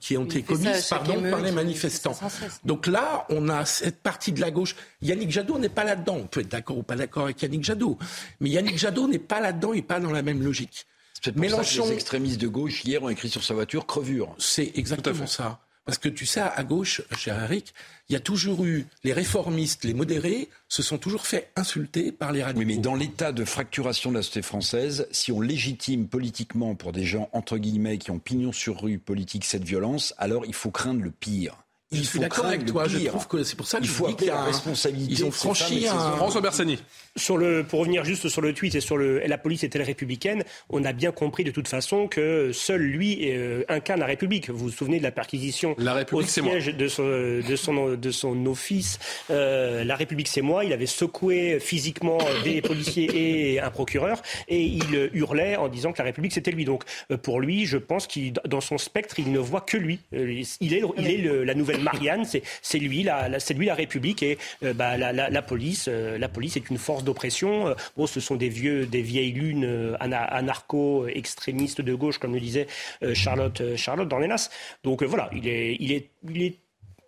[0.00, 2.16] qui ont été commises pardon, par les manifestants.
[2.64, 4.76] Donc là, on a cette partie de la gauche.
[5.00, 6.18] Yannick Jadot n'est pas là-dedans.
[6.22, 7.98] On peut être d'accord ou pas d'accord avec Yannick Jadot.
[8.40, 10.86] Mais Yannick Jadot n'est pas là-dedans et pas dans la même logique.
[11.20, 11.86] C'est Mélenchon...
[11.86, 14.34] les extrémistes de gauche, hier, ont écrit sur sa voiture crevure.
[14.38, 15.60] C'est exactement ça.
[15.84, 17.74] Parce que tu sais, à gauche, cher Eric,
[18.08, 22.30] il y a toujours eu les réformistes, les modérés, se sont toujours fait insulter par
[22.30, 22.60] les radicaux.
[22.60, 26.92] Oui, mais dans l'état de fracturation de la société française, si on légitime politiquement pour
[26.92, 30.70] des gens, entre guillemets, qui ont pignon sur rue politique cette violence, alors il faut
[30.70, 31.56] craindre le pire.
[31.92, 32.88] Il je suis d'accord avec toi.
[32.88, 35.12] Je trouve que c'est pour ça que il faut qu'il y a la responsabilité.
[35.12, 36.12] Ils ont franchi un.
[36.16, 36.78] François Bersani.
[37.14, 40.44] Sur le, pour revenir juste sur le tweet et sur le, la police est-elle républicaine
[40.70, 44.48] On a bien compris de toute façon que seul lui euh, incarne la République.
[44.48, 48.10] Vous vous souvenez de la perquisition la République, au siège de son, de son, de
[48.10, 48.98] son office.
[49.30, 50.64] Euh, la République, c'est moi.
[50.64, 55.98] Il avait secoué physiquement des policiers et un procureur et il hurlait en disant que
[55.98, 56.64] la République c'était lui.
[56.64, 60.00] Donc euh, pour lui, je pense qu'il dans son spectre, il ne voit que lui.
[60.14, 63.28] Euh, il est, il est le, la nouvelle Marianne, c'est lui, la,
[63.74, 65.86] République et euh, bah, la, police.
[65.88, 67.68] Euh, la police est une force d'oppression.
[67.68, 72.66] Euh, bon, ce sont des vieux, des vieilles lunes anarcho-extrémistes de gauche, comme le disait
[73.14, 74.50] Charlotte, Charlotte Dornelas.
[74.84, 76.56] Donc voilà, il est, il est, il est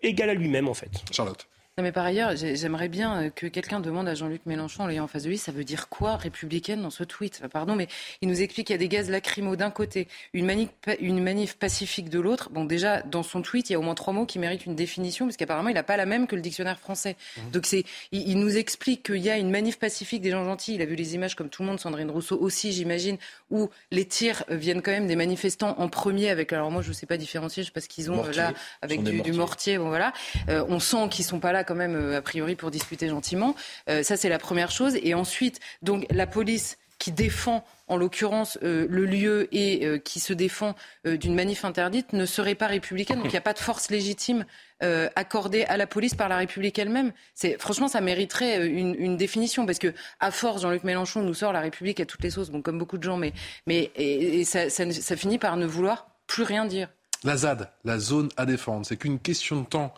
[0.02, 0.90] égal à lui-même en fait.
[1.10, 1.46] Charlotte.
[1.76, 5.08] Non, mais par ailleurs, j'aimerais bien que quelqu'un demande à Jean-Luc Mélenchon, en l'ayant en
[5.08, 7.42] face de lui, ça veut dire quoi républicaine dans ce tweet?
[7.52, 7.88] Pardon, mais
[8.20, 10.68] il nous explique qu'il y a des gaz lacrymaux d'un côté, une manif,
[11.00, 12.48] une manif pacifique de l'autre.
[12.50, 14.76] Bon, déjà, dans son tweet, il y a au moins trois mots qui méritent une
[14.76, 17.16] définition, parce qu'apparemment, il n'a pas la même que le dictionnaire français.
[17.36, 17.50] Mmh.
[17.50, 20.76] Donc, c'est, il, il, nous explique qu'il y a une manif pacifique des gens gentils.
[20.76, 23.16] Il a vu les images comme tout le monde, Sandrine Rousseau aussi, j'imagine,
[23.50, 26.94] où les tirs viennent quand même des manifestants en premier, avec, alors moi, je ne
[26.94, 28.36] sais pas différencier, je ne sais pas ce qu'ils ont mortier.
[28.36, 29.76] là, avec du, du, mortier.
[29.76, 30.12] Bon, voilà.
[30.48, 33.54] Euh, on sent qu'ils sont pas là quand même, a priori pour discuter gentiment.
[33.88, 34.96] Euh, ça, c'est la première chose.
[35.02, 40.20] Et ensuite, donc, la police qui défend en l'occurrence euh, le lieu et euh, qui
[40.20, 40.74] se défend
[41.06, 43.18] euh, d'une manif interdite ne serait pas républicaine.
[43.18, 44.46] Donc il n'y a pas de force légitime
[44.82, 47.12] euh, accordée à la police par la République elle-même.
[47.34, 51.60] C'est franchement ça mériterait une, définition parce que à force Jean-Luc Mélenchon nous sort la
[51.60, 53.32] République à toutes les sauces, bon comme beaucoup de gens, mais
[53.66, 56.88] mais et, ça, ça finit par ne vouloir plus rien dire.
[57.22, 59.94] La ZAD, la zone à défendre, c'est qu'une question de temps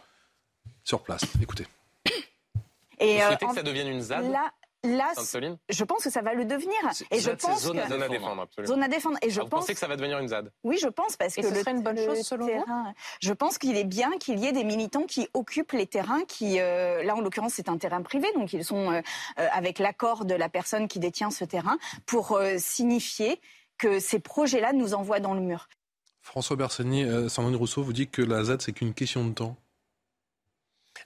[0.86, 1.22] sur place.
[1.42, 1.66] Écoutez.
[2.98, 4.50] Et Vous souhaitez euh, que ça devienne une ZAD là,
[4.84, 5.12] Là,
[5.68, 6.76] je pense que ça va le devenir.
[7.10, 7.88] Et je pense zone, que...
[7.88, 8.74] zone à défendre, absolument.
[8.74, 9.18] Zone à défendre.
[9.20, 9.58] Et je Alors, pense...
[9.58, 11.54] Vous pensez que ça va devenir une ZAD Oui, je pense parce et que ce
[11.54, 12.84] le, serait une bonne chose selon terrain...
[12.84, 16.24] vous Je pense qu'il est bien qu'il y ait des militants qui occupent les terrains,
[16.26, 19.00] qui euh, là en l'occurrence c'est un terrain privé, donc ils sont euh,
[19.50, 23.40] avec l'accord de la personne qui détient ce terrain pour euh, signifier
[23.78, 25.68] que ces projets-là nous envoient dans le mur.
[26.22, 29.56] François Bersani, euh, Sandrine Rousseau vous dit que la ZAD c'est qu'une question de temps.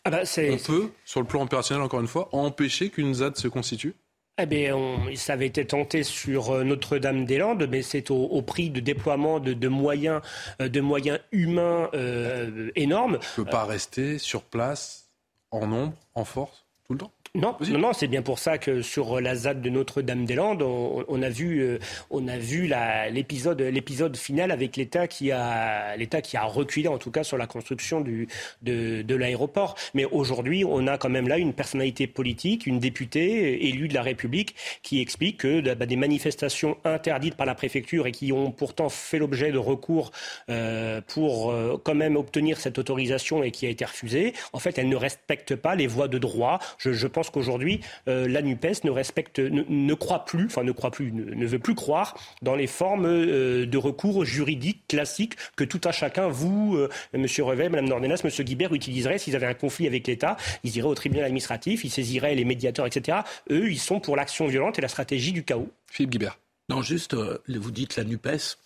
[0.05, 3.49] Ah bah on peut, sur le plan opérationnel, encore une fois, empêcher qu'une ZAD se
[3.49, 3.95] constitue
[4.43, 8.71] eh bien, on, ça avait été tenté sur euh, Notre-Dame-des-Landes, mais c'est au, au, prix
[8.71, 10.23] de déploiement de, de moyens,
[10.63, 13.19] euh, de moyens humains euh, énormes.
[13.37, 15.11] On ne peut pas rester sur place
[15.51, 18.83] en nombre, en force, tout le temps non, non, non, c'est bien pour ça que
[18.83, 21.79] sur la ZAD de Notre-Dame-des-Landes, on, on, a vu, euh,
[22.11, 22.69] on a vu
[23.13, 27.39] l'épisode, l'épisode final avec l'État qui a, l'État qui a reculé en tout cas sur
[27.39, 28.27] la construction du,
[28.63, 29.77] de, de l'aéroport.
[29.95, 34.03] Mais aujourd'hui, on a quand même là une personnalité politique, une députée élue de la
[34.03, 38.89] République, qui explique que bah, des manifestations interdites par la préfecture et qui ont pourtant
[38.89, 40.11] fait l'objet de recours
[40.49, 44.79] euh, pour euh, quand même obtenir cette autorisation et qui a été refusée, en fait,
[44.79, 46.59] elles ne respectent pas les voies de droit.
[46.79, 50.73] Je, je pense qu'aujourd'hui, euh, la NUPES ne respecte, ne, ne, croit plus, enfin ne
[50.73, 55.35] croit plus, ne, ne, veut plus croire dans les formes euh, de recours juridiques classiques
[55.57, 59.47] que tout un chacun, vous, euh, Monsieur Revet, Madame Nordenas, Monsieur Guibert, utiliseraient s'ils avaient
[59.47, 60.39] un conflit avec l'État.
[60.65, 63.19] Ils iraient au tribunal administratif, ils saisiraient les médiateurs, etc.
[63.51, 65.69] Eux, ils sont pour l'action violente et la stratégie du chaos.
[65.87, 66.39] Philippe Guibert.
[66.71, 68.57] Non, juste, euh, vous dites la NUPES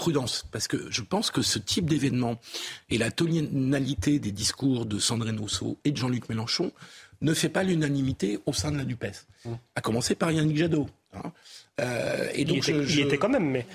[0.00, 2.40] prudence, parce que je pense que ce type d'événement
[2.88, 6.72] et la tonalité des discours de Sandrine Rousseau et de Jean-Luc Mélenchon
[7.20, 9.26] ne fait pas l'unanimité au sein de la NUPES.
[9.44, 9.50] Mmh.
[9.76, 10.86] À commencer par Yannick Jadot.
[11.14, 11.32] Hein.
[11.80, 13.66] Euh, et donc il, était, je, il était quand même, mais...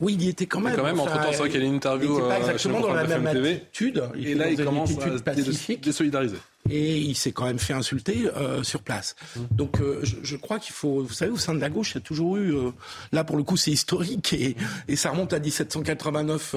[0.00, 0.74] Oui, il y était quand même.
[0.74, 2.08] quand même, entre temps, c'est vrai qu'il y a une interview.
[2.08, 4.02] Il n'était pas exactement dans la même TV, attitude.
[4.16, 6.38] Il et là, il commence à se désolidariser.
[6.68, 9.14] et il s'est quand même fait insulter euh, sur place.
[9.36, 9.40] Mmh.
[9.52, 11.94] Donc euh, je, je, crois qu'il faut, vous savez, au sein de la gauche, il
[11.94, 12.70] y a toujours eu, euh,
[13.12, 14.56] là pour le coup c'est historique et,
[14.88, 16.56] et, ça remonte à 1789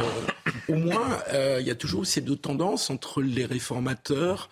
[0.70, 1.20] au moins,
[1.60, 4.50] il y a toujours eu ces deux tendances entre les réformateurs,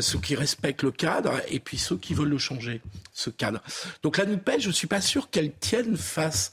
[0.00, 2.80] ceux qui respectent le cadre et puis ceux qui veulent le changer,
[3.12, 3.60] ce cadre.
[4.02, 6.50] Donc la NUPES, je ne suis pas sûr qu'elle tienne face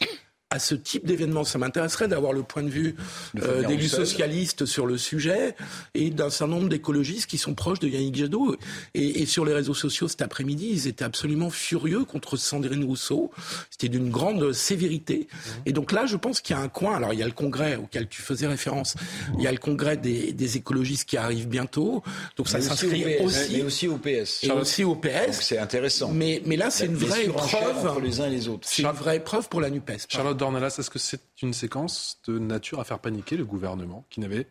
[0.52, 1.44] à ce type d'événement.
[1.44, 2.96] Ça m'intéresserait d'avoir le point de vue
[3.44, 5.56] euh, d'élus socialistes sur le sujet
[5.94, 8.56] et d'un certain nombre d'écologistes qui sont proches de Yannick Jadot.
[8.96, 13.30] Et, et sur les réseaux sociaux cet après-midi, ils étaient absolument furieux contre Sandrine Rousseau.
[13.70, 15.28] C'était d'une grande sévérité.
[15.30, 15.50] Mmh.
[15.68, 16.96] Et donc là, je pense qu'il y a un coin.
[16.96, 18.96] Alors il y a le congrès auquel tu faisais référence.
[19.38, 22.02] Il y a le congrès des, des écologistes qui arrive bientôt.
[22.38, 24.44] Donc ça s'inscrit aussi, mais aussi au PS.
[24.44, 25.42] Et aussi au PS.
[25.42, 26.10] C'est intéressant.
[26.12, 27.86] Mais, mais là, c'est une vraie épreuve.
[27.86, 28.68] Entre les uns et les autres.
[28.68, 30.08] C'est une vraie épreuve pour la NUPES.
[30.10, 34.22] Charlotte Dornelas, est-ce que c'est une séquence de nature à faire paniquer le gouvernement qui
[34.22, 34.48] n'avait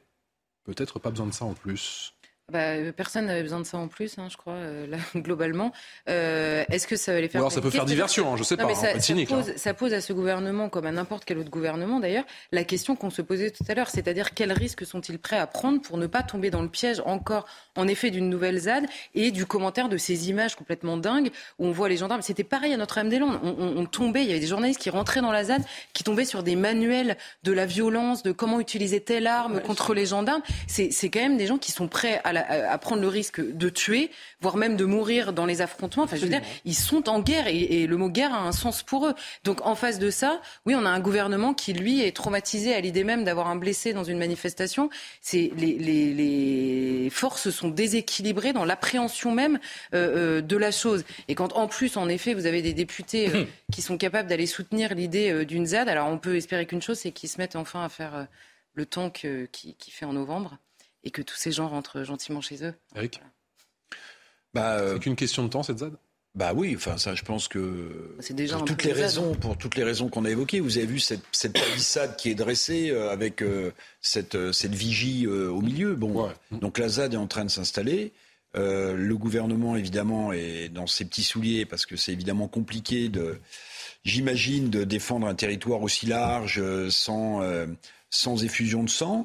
[0.64, 2.14] peut-être pas besoin de ça en plus?
[2.51, 5.70] Bah, euh, personne n'avait besoin de ça en plus, hein, je crois, euh, là, globalement.
[6.09, 8.57] Euh, Est-ce que ça va les faire Alors ça peut faire diversion, hein, je sais
[8.57, 11.26] pas, mais ça, hein, cynique, ça, pose, ça, pose, à ce gouvernement, comme à n'importe
[11.26, 14.86] quel autre gouvernement d'ailleurs, la question qu'on se posait tout à l'heure, c'est-à-dire quels risques
[14.86, 17.44] sont-ils prêts à prendre pour ne pas tomber dans le piège encore,
[17.76, 21.72] en effet, d'une nouvelle ZAD et du commentaire de ces images complètement dingues où on
[21.72, 22.22] voit les gendarmes.
[22.22, 23.40] C'était pareil à Notre-Dame-des-Landes.
[23.42, 26.03] On, on, on, tombait, il y avait des journalistes qui rentraient dans la ZAD, qui
[26.03, 30.07] tombaient sur des manuels de la violence, de comment utiliser telle arme ouais, contre les
[30.07, 30.42] gendarmes.
[30.66, 33.68] C'est quand même des gens qui sont prêts à, la, à prendre le risque de
[33.68, 34.11] tuer,
[34.41, 36.05] voire même de mourir dans les affrontements.
[36.05, 38.53] Enfin, je veux dire, ils sont en guerre et, et, le mot guerre a un
[38.53, 39.14] sens pour eux.
[39.45, 42.80] Donc, en face de ça, oui, on a un gouvernement qui, lui, est traumatisé à
[42.80, 44.91] l'idée même d'avoir un blessé dans une manifestation.
[45.20, 49.59] C'est les, les, les, forces sont déséquilibrées dans l'appréhension même
[49.95, 51.05] euh, euh, de la chose.
[51.28, 54.47] Et quand, en plus, en effet, vous avez des députés euh, qui sont capables d'aller
[54.47, 57.84] soutenir l'idée d'une ZAD, alors on peut espérer qu'une chose, c'est qu'ils se mettent enfin
[57.84, 58.26] à faire
[58.74, 60.59] le temps qui, qui fait en novembre
[61.05, 62.74] et que tous ces gens rentrent gentiment chez eux.
[62.94, 63.20] Eric
[64.55, 65.96] bah, euh, C'est qu'une question de temps, cette ZAD
[66.34, 69.82] bah oui, enfin ça, je pense que déjà pour toutes les raisons, pour toutes les
[69.82, 73.42] raisons qu'on a évoquées, vous avez vu cette, cette palissade qui est dressée euh, avec
[73.42, 73.72] euh,
[74.03, 75.94] cette, cette vigie euh, au milieu.
[75.94, 76.32] Bon, ouais.
[76.53, 78.12] donc la ZAD est en train de s'installer.
[78.57, 83.40] Euh, le gouvernement évidemment est dans ses petits souliers parce que c'est évidemment compliqué de,
[84.05, 87.42] j'imagine, de défendre un territoire aussi large sans
[88.11, 89.24] sans effusion de sang.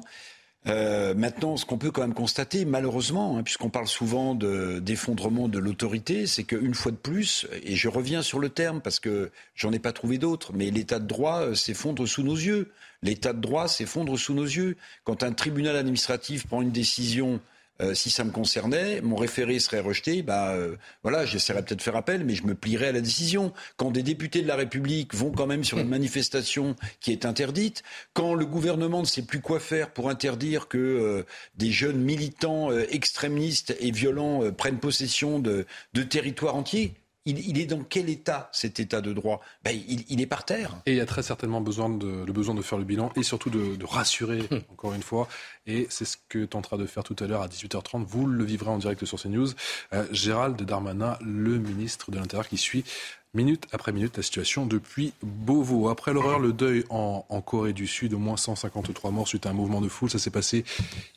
[0.66, 5.58] Euh, maintenant, ce qu'on peut quand même constater, malheureusement, hein, puisqu'on parle souvent d'effondrement de,
[5.58, 9.72] l'autorité, c'est qu'une fois de plus, et je reviens sur le terme parce que j'en
[9.72, 12.70] ai pas trouvé d'autre, mais l'état de droit euh, s'effondre sous nos yeux.
[13.02, 14.76] L'état de droit s'effondre sous nos yeux.
[15.04, 17.40] Quand un tribunal administratif prend une décision
[17.80, 21.82] euh, si ça me concernait, mon référé serait rejeté, bah euh, voilà, j'essaierais peut-être de
[21.82, 23.52] faire appel, mais je me plierais à la décision.
[23.76, 27.82] Quand des députés de la République vont quand même sur une manifestation qui est interdite,
[28.12, 31.22] quand le gouvernement ne sait plus quoi faire pour interdire que euh,
[31.56, 36.94] des jeunes militants euh, extrémistes et violents prennent possession de, de territoires entiers,
[37.26, 39.40] il, il, est dans quel état cet état de droit?
[39.62, 40.76] Ben, il, il, est par terre.
[40.86, 43.22] Et il y a très certainement besoin de, le besoin de faire le bilan et
[43.22, 45.28] surtout de, de rassurer, encore une fois.
[45.66, 48.04] Et c'est ce que tentera de faire tout à l'heure à 18h30.
[48.04, 49.48] Vous le vivrez en direct sur CNews.
[49.92, 52.84] Euh, Gérald Darmanin, le ministre de l'Intérieur, qui suit
[53.32, 55.88] minute après minute la situation depuis Beauvau.
[55.88, 59.50] Après l'horreur, le deuil en, en, Corée du Sud, au moins 153 morts suite à
[59.50, 60.10] un mouvement de foule.
[60.10, 60.64] Ça s'est passé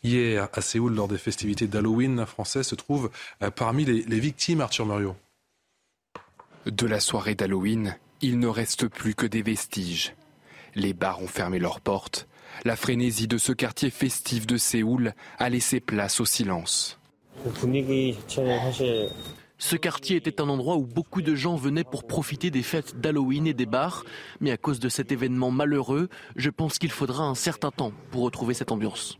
[0.03, 2.19] hier à Séoul lors des festivités d'Halloween.
[2.19, 3.11] Un Français se trouve
[3.43, 5.15] euh, parmi les, les victimes, Arthur Muriot.
[6.67, 10.15] De la soirée d'Halloween, il ne reste plus que des vestiges.
[10.75, 12.27] Les bars ont fermé leurs portes.
[12.65, 16.99] La frénésie de ce quartier festif de Séoul a laissé place au silence.
[19.57, 23.47] Ce quartier était un endroit où beaucoup de gens venaient pour profiter des fêtes d'Halloween
[23.47, 24.03] et des bars,
[24.41, 28.23] mais à cause de cet événement malheureux, je pense qu'il faudra un certain temps pour
[28.23, 29.17] retrouver cette ambiance.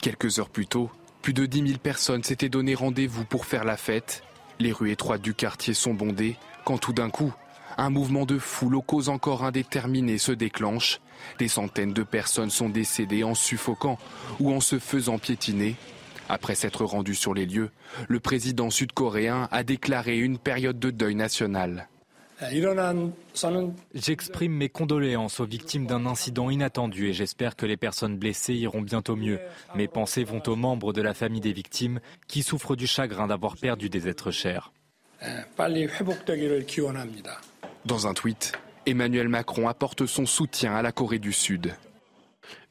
[0.00, 0.90] Quelques heures plus tôt,
[1.20, 4.22] plus de 10 000 personnes s'étaient donné rendez-vous pour faire la fête
[4.60, 7.32] les rues étroites du quartier sont bondées quand tout d'un coup,
[7.78, 11.00] un mouvement de foule aux causes encore indéterminées se déclenche.
[11.38, 13.98] Des centaines de personnes sont décédées en suffoquant
[14.38, 15.76] ou en se faisant piétiner.
[16.28, 17.70] Après s'être rendu sur les lieux,
[18.06, 21.88] le président sud-coréen a déclaré une période de deuil national.
[23.94, 28.82] J'exprime mes condoléances aux victimes d'un incident inattendu et j'espère que les personnes blessées iront
[28.82, 29.38] bientôt mieux.
[29.74, 33.56] Mes pensées vont aux membres de la famille des victimes qui souffrent du chagrin d'avoir
[33.56, 34.72] perdu des êtres chers.
[37.84, 38.52] Dans un tweet,
[38.86, 41.74] Emmanuel Macron apporte son soutien à la Corée du Sud.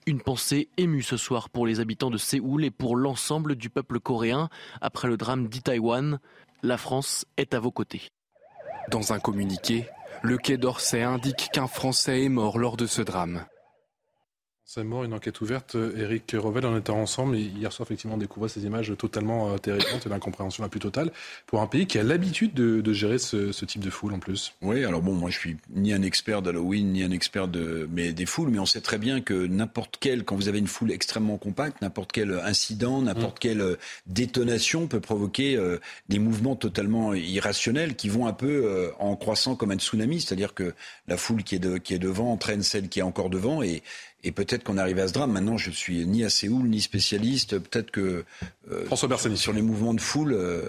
[0.08, 4.00] Une pensée émue ce soir pour les habitants de Séoul et pour l'ensemble du peuple
[4.00, 4.50] coréen
[4.82, 6.20] après le drame d'Itaïwan.
[6.64, 8.10] La France est à vos côtés.
[8.90, 9.88] Dans un communiqué,
[10.24, 13.46] le Quai d'Orsay indique qu'un Français est mort lors de ce drame.
[14.72, 15.76] C'est mort, une enquête ouverte.
[15.98, 20.06] Eric Revel, en était ensemble, hier soir, effectivement, on découvrait ces images totalement euh, terrifiantes
[20.06, 21.12] et l'incompréhension la plus totale
[21.48, 24.54] pour un pays qui a l'habitude de, gérer ce, type de foule en plus.
[24.62, 28.14] Oui, alors bon, moi je suis ni un expert d'Halloween, ni un expert de, mais
[28.14, 30.92] des foules, mais on sait très bien que n'importe quel, quand vous avez une foule
[30.92, 33.40] extrêmement compacte, n'importe quel incident, n'importe mm.
[33.40, 39.16] quelle détonation peut provoquer euh, des mouvements totalement irrationnels qui vont un peu euh, en
[39.16, 40.76] croissant comme un tsunami, c'est-à-dire que
[41.08, 43.82] la foule qui est, de, qui est devant entraîne celle qui est encore devant et
[44.24, 45.32] et peut-être qu'on arrive à ce drame.
[45.32, 47.58] Maintenant, je suis ni à Séoul ni spécialiste.
[47.58, 48.26] Peut-être que
[48.72, 50.34] euh, François Bersani sur les mouvements de foule.
[50.34, 50.64] Euh,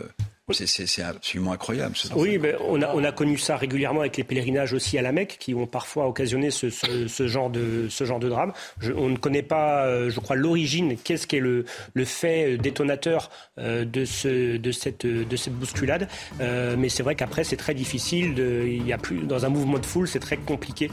[0.52, 1.94] c'est absolument incroyable.
[2.16, 5.12] Oui, mais on, a, on a connu ça régulièrement avec les pèlerinages aussi à la
[5.12, 8.52] Mecque, qui ont parfois occasionné ce, ce, genre, de, ce genre de drame.
[8.96, 13.30] on ne connaît pas, euh, je crois, l'origine, qu'est-ce qui est le, le fait détonateur
[13.58, 16.08] de, ce, de, cette, de cette bousculade.
[16.40, 18.34] mais c'est vrai qu'après, c'est très difficile.
[18.34, 20.90] De, il y a plus, dans un mouvement de foule, c'est très compliqué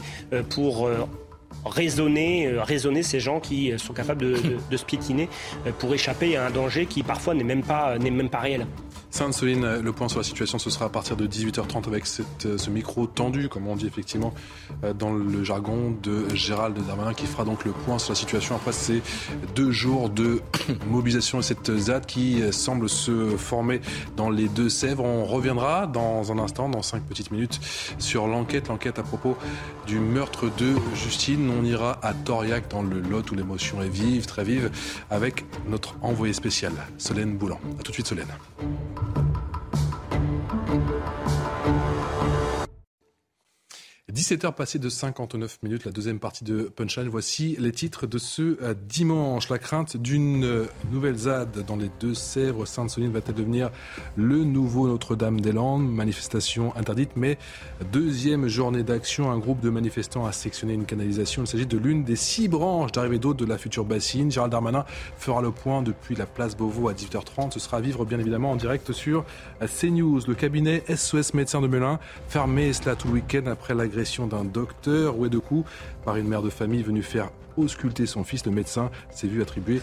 [0.50, 0.88] pour
[1.64, 4.20] raisonner, euh, raisonner ces gens qui euh, sont capables
[4.70, 5.28] de, se piétiner
[5.66, 8.66] euh, pour échapper à un danger qui parfois n'est même pas, même pas réel.
[9.10, 13.06] Sainte-Soline, le point sur la situation, ce sera à partir de 18h30 avec ce micro
[13.06, 14.34] tendu, comme on dit effectivement
[14.98, 18.72] dans le jargon de Gérald Darmanin, qui fera donc le point sur la situation après
[18.72, 19.00] ces
[19.54, 20.42] deux jours de
[20.90, 23.80] mobilisation et cette ZAD qui semble se former
[24.18, 25.02] dans les Deux-Sèvres.
[25.02, 27.60] On reviendra dans un instant, dans cinq petites minutes,
[27.98, 29.38] sur l'enquête, l'enquête à propos
[29.86, 31.37] du meurtre de Justine.
[31.40, 34.70] On ira à Toriac dans le Lot où l'émotion est vive, très vive,
[35.08, 37.60] avec notre envoyé spécial, Solène Boulan.
[37.78, 38.26] A tout de suite Solène.
[44.18, 47.06] 17h passées de 59 minutes, la deuxième partie de Punchline.
[47.06, 49.48] Voici les titres de ce euh, dimanche.
[49.48, 52.66] La crainte d'une euh, nouvelle ZAD dans les Deux-Sèvres.
[52.66, 53.70] Sainte-Soline va-t-elle devenir
[54.16, 55.88] le nouveau Notre-Dame-des-Landes?
[55.88, 57.38] Manifestation interdite, mais
[57.92, 59.30] deuxième journée d'action.
[59.30, 61.44] Un groupe de manifestants a sectionné une canalisation.
[61.44, 64.32] Il s'agit de l'une des six branches d'arrivée d'eau de la future bassine.
[64.32, 64.84] Gérald Darmanin
[65.16, 67.52] fera le point depuis la place Beauvau à 18h30.
[67.52, 69.24] Ce sera à vivre bien évidemment en direct sur
[69.62, 70.22] euh, CNews.
[70.26, 75.18] Le cabinet SOS Médecins de Melun fermé cela tout le week-end après l'agression d'un docteur
[75.18, 75.64] ou de coup
[76.04, 78.46] par une mère de famille venue faire ausculter son fils.
[78.46, 79.80] Le médecin s'est vu attribuer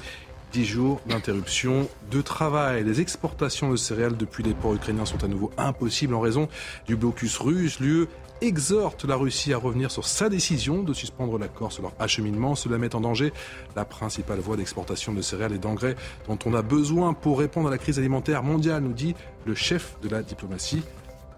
[0.53, 2.83] 10 jours d'interruption de travail.
[2.83, 6.47] Les exportations de céréales depuis les ports ukrainiens sont à nouveau impossibles en raison
[6.87, 7.79] du blocus russe.
[7.79, 8.07] L'UE
[8.41, 12.55] exhorte la Russie à revenir sur sa décision de suspendre l'accord sur leur acheminement.
[12.55, 13.31] Cela met en danger
[13.75, 15.95] la principale voie d'exportation de céréales et d'engrais
[16.27, 19.15] dont on a besoin pour répondre à la crise alimentaire mondiale, nous dit
[19.45, 20.83] le chef de la diplomatie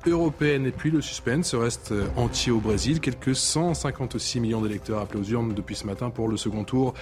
[0.09, 0.65] européenne.
[0.65, 2.99] Et puis le suspense reste entier au Brésil.
[2.99, 6.93] Quelques 156 millions d'électeurs appelés urnes depuis ce matin pour le second tour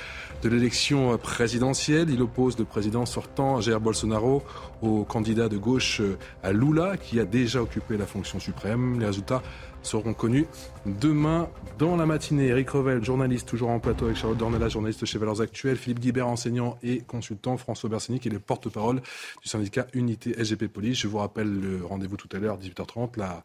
[0.43, 2.09] de l'élection présidentielle.
[2.09, 4.43] Il oppose le président sortant Jair Bolsonaro
[4.81, 6.01] au candidat de gauche
[6.43, 8.99] à Lula qui a déjà occupé la fonction suprême.
[8.99, 9.41] Les résultats
[9.85, 10.47] seront connus
[10.85, 12.47] demain dans la matinée.
[12.47, 16.27] Eric Revel, journaliste toujours en plateau avec Charlotte Dornelas, journaliste chez Valeurs Actuelles, Philippe Guibert,
[16.27, 19.01] enseignant et consultant, François Bersani qui est le porte-parole
[19.41, 20.99] du syndicat Unité SGP Police.
[20.99, 23.43] Je vous rappelle le rendez-vous tout à l'heure, 18h30, la,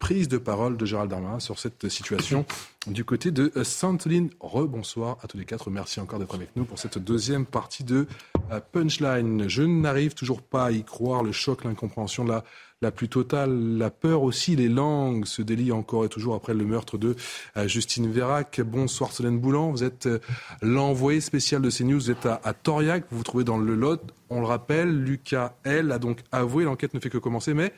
[0.00, 2.44] prise de parole de Gérald Darmanin sur cette situation
[2.88, 4.30] du côté de Sainte-Soline.
[4.40, 5.70] Rebonsoir à tous les quatre.
[5.70, 8.08] Merci encore d'être avec nous pour cette deuxième partie de
[8.50, 9.48] euh, Punchline.
[9.48, 11.22] Je n'arrive toujours pas à y croire.
[11.22, 12.42] Le choc, l'incompréhension, la
[12.82, 16.66] la plus totale, la peur aussi, les langues se délient encore et toujours après le
[16.66, 17.16] meurtre de
[17.56, 18.60] euh, Justine Vérac.
[18.60, 20.18] Bonsoir Solène Boulan, vous êtes euh,
[20.60, 24.02] l'envoyé spécial de CNews, vous êtes à, Toriac, vous vous trouvez dans le Lot.
[24.28, 27.72] On le rappelle, Lucas, elle, a donc avoué, l'enquête ne fait que commencer, mais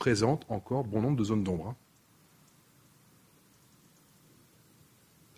[0.00, 1.76] présente encore bon nombre de zones d'ombre.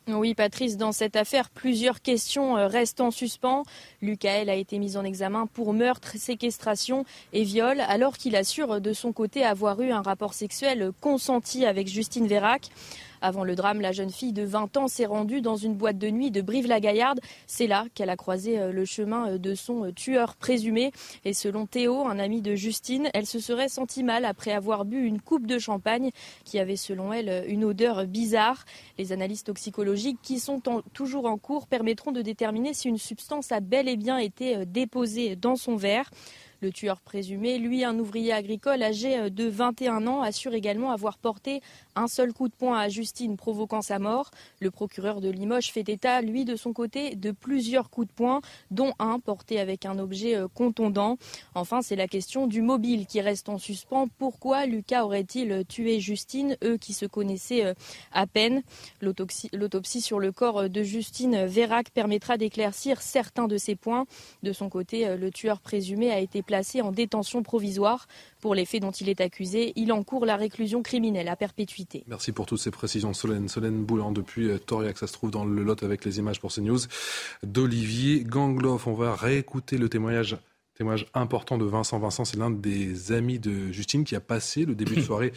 [0.09, 3.65] Oui, Patrice, dans cette affaire, plusieurs questions euh, restent en suspens.
[4.01, 8.93] Lucael a été mis en examen pour meurtre, séquestration et viol, alors qu'il assure de
[8.93, 12.71] son côté avoir eu un rapport sexuel consenti avec Justine Vérac.
[13.21, 16.09] Avant le drame, la jeune fille de 20 ans s'est rendue dans une boîte de
[16.09, 17.21] nuit de Brive-la-Gaillarde.
[17.47, 20.93] C'est là qu'elle a croisé euh, le chemin euh, de son euh, tueur présumé.
[21.25, 25.05] Et selon Théo, un ami de Justine, elle se serait sentie mal après avoir bu
[25.05, 26.11] une coupe de champagne
[26.45, 28.65] qui avait selon elle une odeur bizarre.
[28.99, 30.61] Les analyses toxicologiques qui sont
[30.93, 35.37] toujours en cours permettront de déterminer si une substance a bel et bien été déposée
[35.37, 36.11] dans son verre.
[36.67, 41.17] Le tueur présumé, lui, un ouvrier agricole âgé euh, de 21 ans, assure également avoir
[41.17, 41.61] porté
[41.95, 44.33] un seul coup de poing à Justine provoquant sa mort.
[44.59, 48.41] Le procureur de Limoges fait état, lui, de son côté, de plusieurs coups de poing,
[48.73, 51.19] dont un porté avec un objet euh, contondant.
[51.55, 54.09] Enfin, c'est la question du mobile qui reste en suspens.
[54.19, 57.75] Pourquoi Lucas aurait-il tué Justine, eux qui se connaissaient euh,
[58.11, 58.65] à peine?
[59.01, 64.07] L'autopsie sur le corps de Justine Vérac permettra d'éclaircir certains de ces points.
[64.43, 68.09] De son côté, le tueur présumé a été placé placé en détention provisoire.
[68.41, 72.03] Pour les faits dont il est accusé, il encourt la réclusion criminelle à perpétuité.
[72.07, 73.49] Merci pour toutes ces précisions, Solène.
[73.49, 76.51] Solène Boulan depuis euh, Toriac, ça se trouve dans le Lot avec les images pour
[76.51, 76.79] CNews
[77.43, 78.87] d'Olivier Gangloff.
[78.87, 80.39] On va réécouter le témoignage
[80.75, 81.99] témoignage important de Vincent.
[81.99, 85.33] Vincent, c'est l'un des amis de Justine qui a passé le début de soirée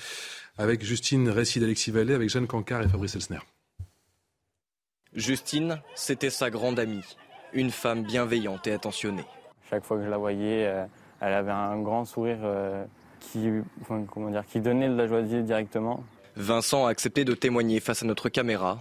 [0.57, 3.39] avec Justine, récit d'Alexis Vallée, avec Jeanne Cancard et Fabrice Elsner.
[5.13, 7.03] Justine, c'était sa grande amie,
[7.51, 9.25] une femme bienveillante et attentionnée.
[9.69, 10.85] Chaque fois que je la voyais, euh,
[11.21, 12.83] elle avait un grand sourire euh,
[13.19, 13.49] qui,
[13.87, 16.03] comment dire, qui donnait de la joie de vivre directement.
[16.35, 18.79] Vincent a accepté de témoigner face à notre caméra.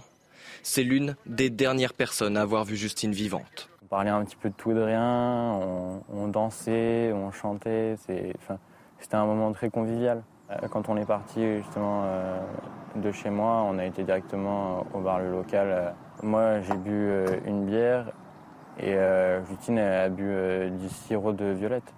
[0.63, 3.69] C'est l'une des dernières personnes à avoir vu Justine vivante.
[3.83, 5.59] On parlait un petit peu de tout et de rien,
[6.13, 8.35] on, dansait, on chantait, c'était
[9.13, 10.21] un moment très convivial.
[10.51, 12.05] Euh, quand on est parti justement
[12.95, 17.65] de chez moi, on a été directement au bar local moi, j'ai bu euh, une
[17.65, 18.11] bière
[18.77, 21.93] et euh, Justine a bu euh, du sirop de violette.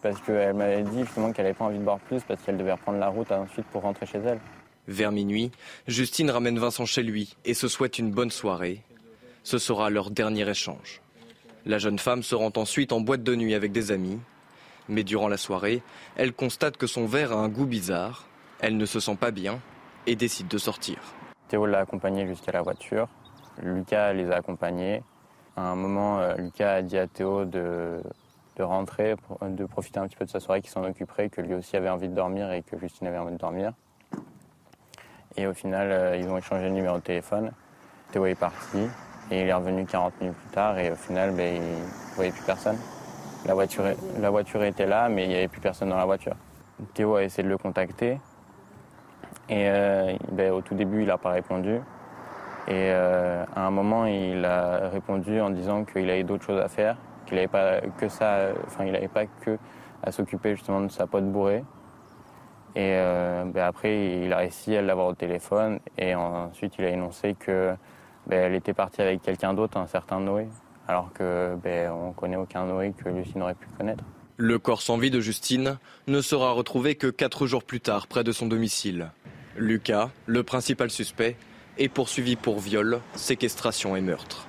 [0.00, 2.72] Parce qu'elle m'avait dit justement qu'elle n'avait pas envie de boire plus parce qu'elle devait
[2.72, 4.40] reprendre la route ensuite pour rentrer chez elle.
[4.88, 5.50] Vers minuit,
[5.86, 8.82] Justine ramène Vincent chez lui et se souhaite une bonne soirée.
[9.42, 11.00] Ce sera leur dernier échange.
[11.66, 14.18] La jeune femme se rend ensuite en boîte de nuit avec des amis.
[14.88, 15.82] Mais durant la soirée,
[16.16, 18.26] elle constate que son verre a un goût bizarre.
[18.60, 19.60] Elle ne se sent pas bien
[20.06, 20.98] et décide de sortir.
[21.48, 23.08] Théo l'a accompagné jusqu'à la voiture.
[23.62, 25.02] Lucas les a accompagnés.
[25.56, 28.00] À un moment, euh, Lucas a dit à Théo de,
[28.60, 31.76] rentrer, de profiter un petit peu de sa soirée, qu'il s'en occuperait, que lui aussi
[31.76, 33.72] avait envie de dormir et que Justine avait envie de dormir.
[35.36, 37.52] Et au final, euh, ils ont échangé le numéro de téléphone.
[38.10, 38.86] Théo est parti
[39.30, 42.32] et il est revenu 40 minutes plus tard et au final, ben, il ne voyait
[42.32, 42.76] plus personne.
[43.46, 43.84] La voiture,
[44.20, 46.36] la voiture était là, mais il n'y avait plus personne dans la voiture.
[46.94, 48.18] Théo a essayé de le contacter,
[49.48, 51.74] et euh, ben, au tout début, il n'a pas répondu.
[52.68, 56.68] Et euh, à un moment, il a répondu en disant qu'il avait d'autres choses à
[56.68, 56.96] faire,
[57.32, 59.58] qu'il n'avait pas que ça, enfin, il n'avait pas que
[60.02, 61.64] à s'occuper justement de sa pote bourrée.
[62.74, 66.90] Et euh, ben, après, il a réussi à l'avoir au téléphone et ensuite il a
[66.90, 67.74] énoncé que
[68.26, 70.48] ben, elle était partie avec quelqu'un d'autre, un certain Noé,
[70.88, 74.04] alors que ben, on connaît aucun Noé que Lucie n'aurait pu connaître.
[74.36, 78.24] Le corps sans vie de Justine ne sera retrouvé que quatre jours plus tard près
[78.24, 79.10] de son domicile.
[79.56, 81.36] Lucas, le principal suspect,
[81.78, 84.48] est poursuivi pour viol, séquestration et meurtre.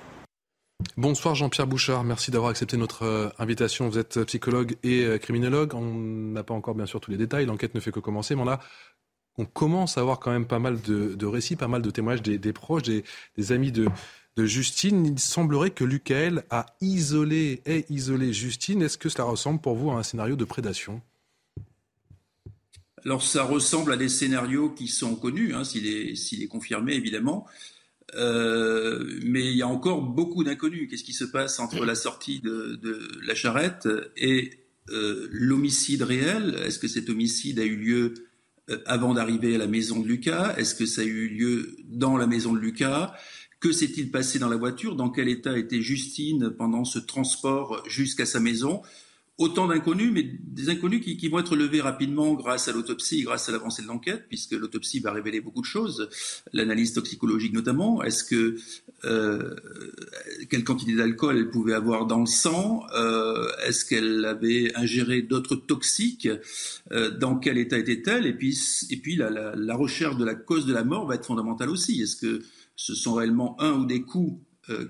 [0.96, 3.88] Bonsoir Jean-Pierre Bouchard, merci d'avoir accepté notre euh, invitation.
[3.88, 5.74] Vous êtes psychologue et euh, criminologue.
[5.74, 8.42] On n'a pas encore bien sûr tous les détails, l'enquête ne fait que commencer, mais
[9.38, 12.52] on, commence à avoir quand même pas mal de, récits, pas mal de témoignages des,
[12.52, 13.88] proches, des, amis de,
[14.36, 15.06] Justine.
[15.06, 18.82] Il semblerait que Lucael a isolé, ait isolé Justine.
[18.82, 21.00] Est-ce que cela ressemble pour vous à un scénario de prédation?
[23.04, 27.46] Alors ça ressemble à des scénarios qui sont connus, hein, s'il est, confirmé évidemment.
[28.16, 30.88] Euh, mais il y a encore beaucoup d'inconnus.
[30.90, 32.80] Qu'est-ce qui se passe entre la sortie de,
[33.26, 34.50] la charrette et
[34.90, 36.60] euh, l'homicide réel?
[36.64, 38.14] Est-ce que cet homicide a eu lieu
[38.70, 40.54] euh, avant d'arriver à la maison de Lucas?
[40.56, 43.14] Est-ce que ça a eu lieu dans la maison de Lucas?
[43.60, 44.94] Que s'est-il passé dans la voiture?
[44.94, 48.82] Dans quel état était Justine pendant ce transport jusqu'à sa maison?
[49.36, 53.52] Autant d'inconnus, mais des inconnus qui, vont être levés rapidement grâce à l'autopsie, grâce à
[53.52, 56.08] l'avancée de l'enquête, puisque l'autopsie va révéler beaucoup de choses,
[56.52, 58.02] l'analyse toxicologique notamment.
[58.04, 58.56] Est-ce que
[59.04, 59.56] euh,
[60.50, 65.56] quelle quantité d'alcool elle pouvait avoir dans le sang euh, Est-ce qu'elle avait ingéré d'autres
[65.56, 66.28] toxiques
[66.92, 68.56] euh, Dans quel état était-elle Et puis,
[68.90, 72.00] et puis la, la recherche de la cause de la mort va être fondamentale aussi.
[72.00, 72.40] Est-ce que
[72.76, 74.38] ce sont réellement un ou des coups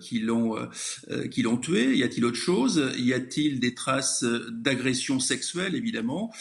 [0.01, 0.67] qui l'ont euh,
[1.11, 1.97] euh, qui l'ont tué.
[1.97, 2.93] Y a-t-il autre chose?
[2.97, 6.33] Y a-t-il des traces d'agression sexuelle évidemment?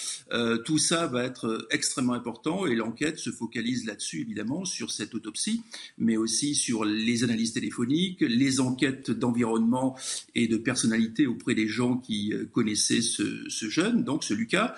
[0.66, 5.62] Tout ça va être extrêmement important et l'enquête se focalise là-dessus évidemment sur cette autopsie,
[5.98, 9.96] mais aussi sur les analyses téléphoniques, les enquêtes d'environnement
[10.36, 14.76] et de personnalité auprès des gens qui connaissaient ce jeune, donc ce Lucas.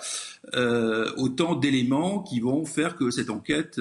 [1.16, 3.80] autant d'éléments qui vont faire que cette enquête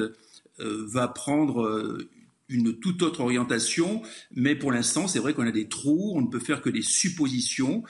[0.59, 2.05] va prendre
[2.49, 6.27] une toute autre orientation, mais pour l'instant, c'est vrai qu'on a des trous, on ne
[6.27, 7.83] peut faire que des suppositions.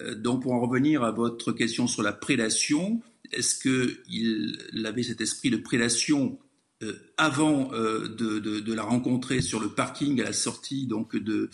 [0.00, 3.00] Euh, donc, pour en revenir à votre question sur la prédation,
[3.32, 6.38] est-ce qu'il avait cet esprit de prédation
[6.82, 11.50] euh, avant euh, de, la rencontrer sur le parking à la sortie donc de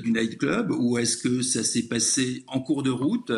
[0.00, 3.32] du nightclub ou est-ce que ça s'est passé en cours de route?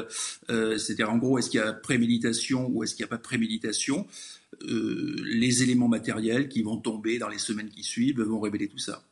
[0.48, 4.06] C'est-à-dire en gros est-ce qu'il y a préméditation ou est-ce qu'il n'y a pas préméditation?
[4.06, 8.78] euh, les éléments matériels qui vont tomber dans les semaines qui suivent vont révéler tout
[8.78, 9.02] ça.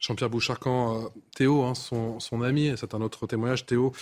[0.00, 3.92] Jean-Pierre Bouchard, quand euh, Théo, hein, son, ami, c'est un autre témoignage, Théo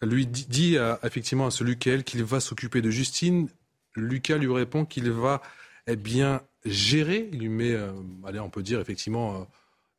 [0.00, 3.48] lui dit, effectivement à ce qu'il va s'occuper de Justine.
[3.96, 5.42] Lucas lui répond qu'il va
[5.86, 7.28] eh bien gérer.
[7.32, 7.90] Il lui met, euh,
[8.24, 9.48] allez, on peut dire effectivement,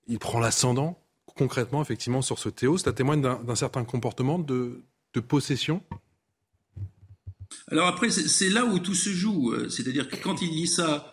[0.07, 0.97] il prend l'ascendant
[1.35, 2.77] concrètement effectivement sur ce Théo.
[2.77, 4.83] Cela témoigne d'un certain comportement de
[5.27, 5.81] possession
[7.67, 9.53] Alors après, c'est là où tout se joue.
[9.69, 11.11] C'est-à-dire que quand il dit ça,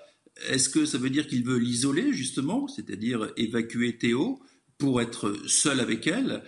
[0.49, 4.41] est-ce que ça veut dire qu'il veut l'isoler, justement, c'est-à-dire évacuer Théo
[4.79, 6.43] pour être seul avec elle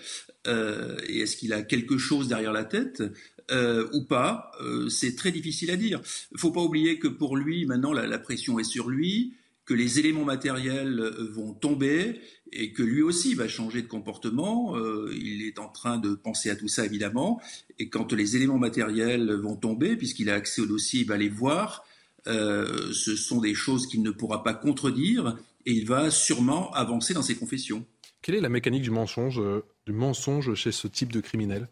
[0.47, 3.03] euh, Et est-ce qu'il a quelque chose derrière la tête
[3.51, 6.01] euh, ou pas euh, C'est très difficile à dire.
[6.33, 9.35] Il faut pas oublier que pour lui, maintenant, la, pression est sur lui,
[9.71, 11.01] que les éléments matériels
[11.31, 14.77] vont tomber et que lui aussi va changer de comportement.
[15.13, 17.41] il est en train de penser à tout ça, évidemment.
[17.79, 21.29] Et quand les éléments matériels vont tomber, puisqu'il a accès au dossier, il va les
[21.29, 21.85] voir.
[22.27, 27.15] Euh, ce sont des choses qu'il ne pourra pas contredire et il va sûrement avancer
[27.15, 27.85] dans ses confessions.
[28.23, 31.69] Quelle est la mécanique du mensonge, euh, du mensonge chez ce type de criminel?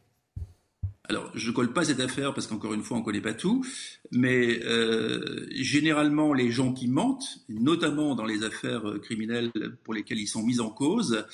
[1.08, 3.32] Alors, je ne colle pas cette affaire parce qu'encore une fois, on ne connaît pas
[3.32, 3.64] tout,
[4.12, 9.50] mais euh, généralement, les gens qui mentent, notamment dans les affaires criminelles
[9.84, 11.24] pour lesquelles ils sont mis en cause,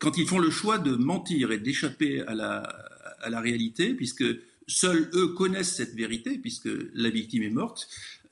[0.00, 2.56] quand ils font le choix de mentir et d'échapper à la,
[3.20, 4.24] à la réalité, puisque
[4.66, 7.88] Seuls eux connaissent cette vérité, puisque la victime est morte.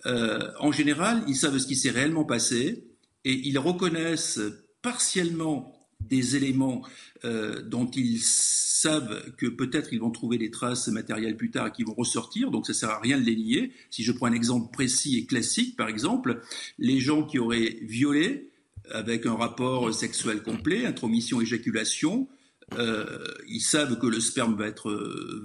[0.07, 2.85] Euh, en général, ils savent ce qui s'est réellement passé
[3.25, 4.41] et ils reconnaissent
[4.81, 6.83] partiellement des éléments
[7.25, 11.85] euh, dont ils savent que peut-être ils vont trouver des traces matérielles plus tard qui
[11.85, 13.73] vont ressortir, donc ça sert à rien de les nier.
[13.91, 16.43] Si je prends un exemple précis et classique, par exemple,
[16.79, 18.51] les gens qui auraient violé
[18.91, 22.29] avec un rapport sexuel complet, intromission, éjaculation,
[22.79, 24.91] euh, ils savent que le sperme va être,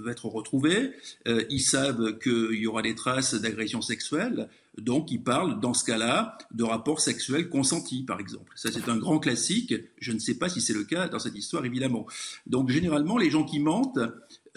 [0.04, 0.92] va être retrouvé,
[1.28, 5.84] euh, ils savent qu'il y aura des traces d'agression sexuelle, donc ils parlent dans ce
[5.86, 8.52] cas-là de rapports sexuels consentis, par exemple.
[8.56, 9.74] Ça, c'est un grand classique.
[10.00, 12.06] Je ne sais pas si c'est le cas dans cette histoire, évidemment.
[12.46, 14.00] Donc généralement, les gens qui mentent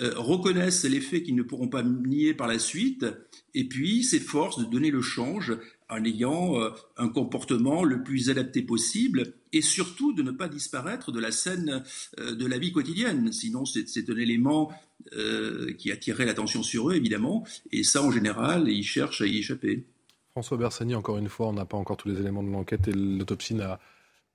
[0.00, 3.06] euh, reconnaissent les faits qu'ils ne pourront pas nier par la suite,
[3.54, 5.56] et puis s'efforcent de donner le change
[5.88, 11.12] en ayant euh, un comportement le plus adapté possible et surtout de ne pas disparaître
[11.12, 11.82] de la scène
[12.18, 13.32] euh, de la vie quotidienne.
[13.32, 14.72] Sinon, c'est un élément
[15.78, 19.86] qui attirerait l'attention sur eux, évidemment, et ça, en général, ils cherchent à y échapper.
[20.32, 22.92] François Bersani, encore une fois, on n'a pas encore tous les éléments de l'enquête et
[22.92, 23.78] l'autopsie n'a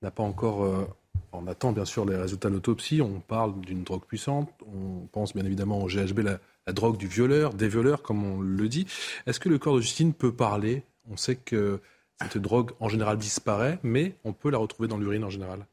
[0.02, 0.88] pas encore...
[1.32, 5.34] on attend bien sûr les résultats de l'autopsie, on parle d'une drogue puissante, on pense
[5.34, 8.86] bien évidemment au GHB, la, la drogue du violeur, des violeurs, comme on le dit.
[9.26, 10.82] Est-ce que le corps de Justine peut parler?
[11.10, 11.80] On sait que
[12.20, 15.66] cette drogue en général disparaît, mais on peut la retrouver dans l'urine en général.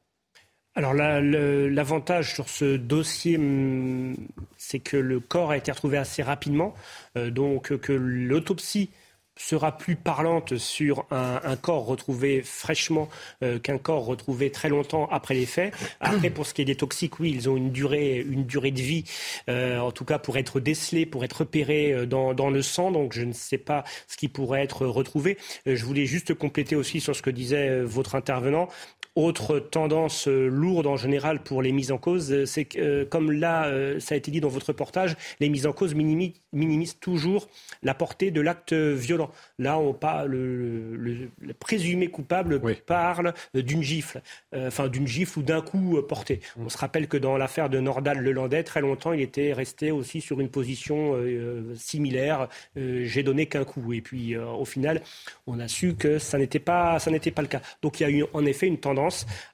[0.76, 4.16] Alors l'avantage sur ce dossier, hum,
[4.58, 6.74] c'est que le corps a été retrouvé assez rapidement,
[7.16, 8.90] euh, donc que l'autopsie
[9.36, 13.10] sera plus parlante sur un, corps retrouvé fraîchement
[13.42, 15.74] euh, qu'un corps retrouvé très longtemps après les faits.
[16.00, 18.82] Après, pour ce qui est des toxiques, oui, ils ont une durée, une durée de
[18.82, 19.06] vie,
[19.50, 22.92] euh, en tout cas pour être décelés, pour être repérés euh, dans, dans, le sang.
[22.92, 25.38] Donc, je ne sais pas ce qui pourrait être retrouvé.
[25.66, 28.70] je voulais juste compléter aussi sur ce que disait votre intervenant.
[29.16, 34.16] Autre tendance lourde en général pour les mises en cause, c'est que, comme là, ça
[34.16, 37.48] a été dit dans votre reportage, les mises en cause minimisent toujours
[37.84, 39.30] la portée de l'acte violent.
[39.60, 44.22] Là, on parle, le, présumé coupable parle d'une gifle,
[44.54, 46.42] euh, enfin d'une gifle ou d'un coup euh, porté.
[46.56, 46.66] Mm.
[46.66, 50.22] On se rappelle que dans l'affaire de Nordal Lelandais, très longtemps, il était resté aussi
[50.22, 52.48] sur une position euh, similaire.
[52.76, 53.94] J'ai donné qu'un coup.
[53.94, 55.02] Et puis, au final,
[55.48, 57.62] on a su que ça n'était pas, ça n'était pas le cas.
[57.82, 59.03] Donc, il y a eu en effet une tendance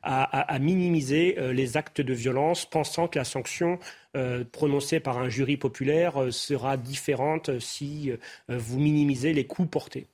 [0.03, 3.79] à minimiser les actes de violence, pensant que la sanction
[4.15, 8.17] euh, prononcée par un jury populaire euh, sera différente si euh,
[8.57, 10.07] vous minimisez les coûts portés.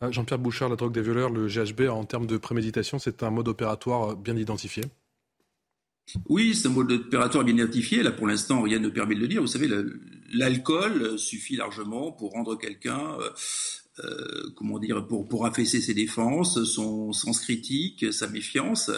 [0.00, 3.48] Jean-Pierre Bouchard, la drogue des violeurs, le GHB, en termes de préméditation, c'est un mode
[3.48, 4.82] opératoire bien identifié
[6.28, 8.02] oui, c'est un mode opératoire bien identifié.
[8.02, 9.40] Là, pour l'instant, rien ne permet de le dire.
[9.40, 9.70] Vous savez,
[10.34, 13.16] l'alcool suffit largement pour rendre quelqu'un
[14.00, 18.90] euh, comment dire, pour, affaisser ses défenses, son sens critique, sa méfiance.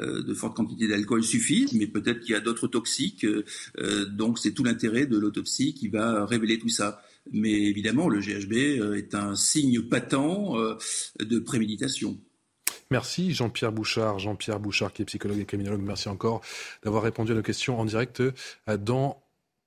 [0.00, 3.24] Euh, de fortes quantités d'alcool suffisent, mais peut-être qu'il y a d'autres toxiques.
[3.24, 7.00] Euh, donc c'est tout l'intérêt de l'autopsie qui va révéler tout ça.
[7.32, 8.52] Mais évidemment, le GHB
[8.96, 10.56] est un signe patent
[11.18, 12.18] de préméditation.
[12.90, 14.18] Merci Jean-Pierre Bouchard.
[14.18, 15.80] Jean-Pierre Bouchard qui est psychologue et criminologue.
[15.80, 16.42] Merci encore
[16.82, 18.22] d'avoir répondu à nos questions en direct
[18.78, 19.23] dans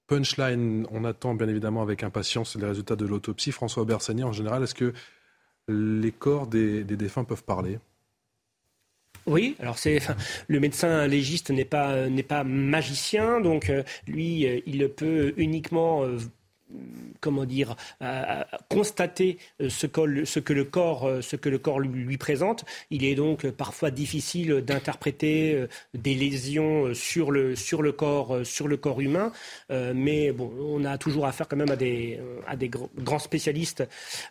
[0.08, 3.52] Punchline, on attend bien évidemment avec impatience les résultats de l'autopsie.
[3.52, 4.94] François Bersani, en général, est-ce que
[5.68, 7.80] les corps des, défunts peuvent parler?
[9.26, 10.00] Oui, alors c'est
[10.48, 16.04] le médecin légiste n'est pas n'est pas magicien, donc euh, lui euh, il peut uniquement
[16.04, 16.18] euh,
[17.20, 17.76] comment dire,
[18.70, 22.66] constater euh, ce que, le corps, euh, lui, présente.
[22.90, 28.68] Il est donc parfois difficile d'interpréter euh, des lésions sur le, sur le, corps, sur
[28.68, 29.32] le corps humain,
[29.70, 33.84] mais bon, on a toujours affaire quand même à des, à des grands spécialistes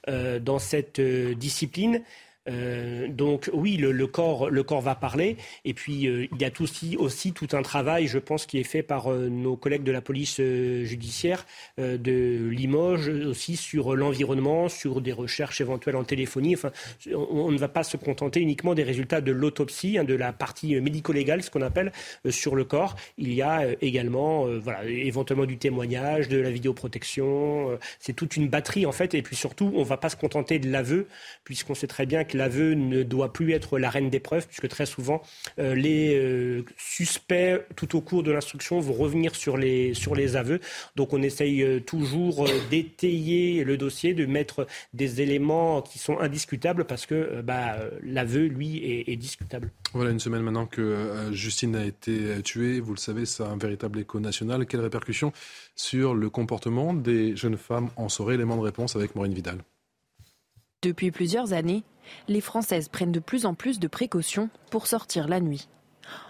[0.07, 2.03] dans cette discipline.
[2.49, 5.37] Euh, donc oui, le, corps, le corps va parler.
[5.65, 6.51] Et puis euh, il y a
[6.99, 10.01] aussi, tout un travail, je pense, qui est fait par euh, nos collègues de la
[10.01, 11.47] police judiciaire
[11.79, 16.55] de Limoges aussi sur l'environnement, sur des recherches éventuelles en téléphonie.
[16.55, 16.71] Enfin,
[17.13, 20.81] on, ne va pas se contenter uniquement des résultats de l'autopsie, hein, de la partie
[20.81, 21.93] médico-légale, ce qu'on appelle
[22.31, 22.97] sur le corps.
[23.19, 27.79] Il y a également, voilà, éventuellement du témoignage, de la vidéoprotection.
[27.99, 29.15] C'est toute une batterie en fait.
[29.15, 31.07] Et puis surtout, on ne va pas se contenter de l'aveu,
[31.45, 34.69] puisqu'on sait très bien que l'aveu ne doit plus être la reine des preuves, puisque
[34.69, 35.23] très souvent,
[35.59, 40.37] euh, les euh, suspects, tout au cours de l'instruction, vont revenir sur les, sur les
[40.37, 40.61] aveux.
[40.95, 46.85] Donc on essaye euh, toujours d'étayer le dossier, de mettre des éléments qui sont indiscutables,
[46.85, 49.71] parce que bah, l'aveu, lui, est, discutable.
[49.95, 52.81] Voilà une semaine maintenant que Justine a été tuée.
[52.81, 54.67] Vous le savez, a un véritable écho national.
[54.67, 55.33] Quelles répercussions
[55.75, 59.59] sur le comportement des jeunes femmes en saurait élément de réponse avec Maureen Vidal.
[60.87, 61.83] Depuis plusieurs années,
[62.29, 65.69] les Françaises prennent de plus en plus de précautions pour sortir la nuit.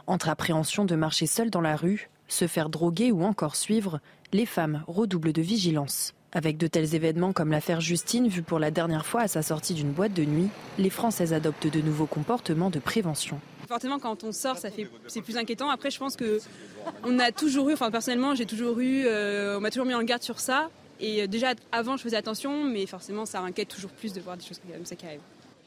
[0.06, 4.00] Entre appréhension de marcher seule dans la rue, se faire droguer ou encore suivre,
[4.32, 6.14] les femmes redoublent de vigilance.
[6.32, 9.74] Avec de tels événements comme l'affaire Justine vue pour la dernière fois à sa sortie
[9.74, 10.48] d'une boîte de nuit,
[10.78, 13.38] les Françaises adoptent de nouveaux comportements de prévention.
[13.68, 15.68] Forcément, quand on sort, ça fait, c'est plus inquiétant.
[15.68, 16.40] Après, je pense que
[17.04, 20.02] on a toujours eu, enfin personnellement, j'ai toujours eu, euh, on m'a toujours mis en
[20.02, 20.70] garde sur ça.
[21.00, 24.36] Et euh, déjà avant, je faisais attention, mais forcément, ça inquiète toujours plus de voir
[24.36, 25.20] des choses comme ça qui arrivent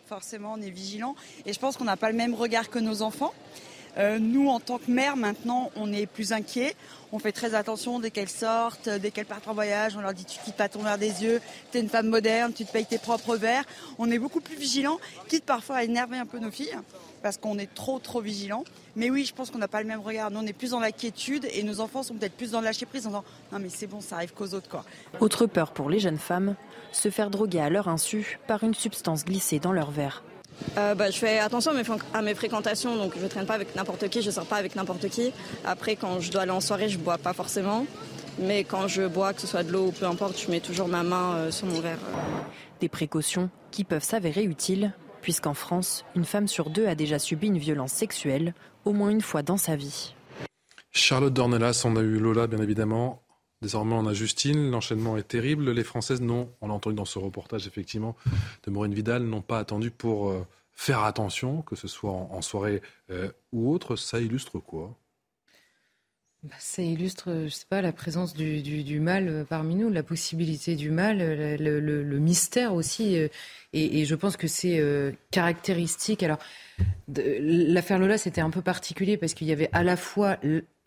[0.10, 1.16] forcément on est vigilant.
[1.46, 3.34] Et je pense qu'on n'a pas le même regard que nos enfants.
[3.98, 6.76] Euh, nous, en tant que mère, maintenant, on est plus inquiets.
[7.12, 9.96] On fait très attention dès qu'elles sortent, dès qu'elles partent en voyage.
[9.98, 12.54] On leur dit tu quittes pas ton verre des yeux, tu es une femme moderne,
[12.54, 13.66] tu te payes tes propres verres.
[13.98, 16.78] On est beaucoup plus vigilants, quitte parfois à énerver un peu nos filles,
[17.22, 18.64] parce qu'on est trop, trop vigilants.
[18.96, 20.32] Mais oui, je pense qu'on n'a pas le même regard.
[20.32, 22.86] Nous, on est plus dans l'inquiétude et nos enfants sont peut-être plus dans le lâcher
[22.86, 24.70] prise en disant non, mais c'est bon, ça arrive qu'aux autres.
[24.70, 24.84] Quoi.
[25.20, 26.56] Autre peur pour les jeunes femmes,
[26.92, 30.24] se faire droguer à leur insu par une substance glissée dans leur verre.
[30.78, 31.72] Euh, bah, je fais attention
[32.14, 34.58] à mes, fréquentations, donc je ne traîne pas avec n'importe qui, je ne sors pas
[34.58, 35.32] avec n'importe qui.
[35.66, 37.86] Après, quand je dois aller en soirée, je ne bois pas forcément.
[38.40, 40.88] Mais quand je bois, que ce soit de l'eau ou peu importe, je mets toujours
[40.88, 42.00] ma main euh, sur mon verre.
[42.80, 47.48] Des précautions qui peuvent s'avérer utiles, puisqu'en France, une femme sur deux a déjà subi
[47.48, 48.54] une violence sexuelle,
[48.86, 50.16] au moins une fois dans sa vie.
[50.92, 53.22] Charlotte Dornelas, on a eu Lola, bien évidemment.
[53.62, 54.72] Désormais, on a Justine.
[54.72, 55.72] L'enchaînement est terrible.
[55.72, 58.16] Les Françaises, non, on l'a entendu dans ce reportage, effectivement,
[58.64, 62.82] de Maureen Vidal, n'ont pas attendu pour euh, faire attention, que ce soit en, soirée
[63.12, 63.96] euh, ou autre.
[63.96, 64.96] Ça illustre quoi?
[66.58, 70.90] Ça illustre, je sais pas, la présence du, mal euh, parmi nous, la possibilité du
[70.90, 73.18] mal, le, mystère aussi.
[73.74, 74.82] Et, je pense que c'est
[75.32, 76.24] caractéristique.
[76.24, 76.40] Alors,
[77.08, 80.38] l'affaire Lola, c'était un peu particulier parce qu'il y avait à la fois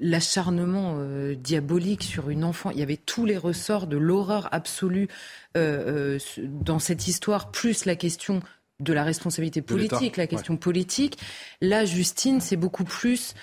[0.02, 2.70] l'acharnement euh, diabolique sur une enfant.
[2.70, 5.08] Il y avait tous les ressorts de l'horreur absolue
[5.56, 8.40] euh, euh, dans cette histoire, plus la question
[8.80, 11.18] de la responsabilité politique, la question politique.
[11.60, 13.34] Là, Justine, c'est beaucoup plus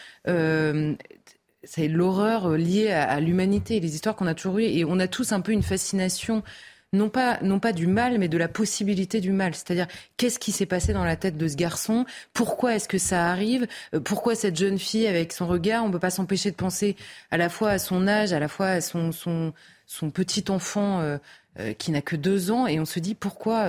[1.64, 4.64] c'est l'horreur liée à, à l'humanité, les histoires qu'on a toujours eues.
[4.64, 6.44] Et on a tous un peu une fascination
[6.92, 9.54] non pas, non pas du mal, mais de la possibilité du mal.
[9.54, 9.88] C'est-à-dire,
[10.18, 12.06] qu'est-ce qui s'est passé dans la tête de ce garçon?
[12.34, 13.68] Pourquoi est-ce que ça arrive?
[13.94, 16.96] Euh, Pourquoi cette jeune fille, avec son regard, on ne peut pas s'empêcher de penser
[17.32, 19.54] à la fois à son âge, à la fois à son, son,
[19.86, 21.18] son petit enfant euh,
[21.60, 23.68] euh, qui n'a que deux ans et on se dit pourquoi,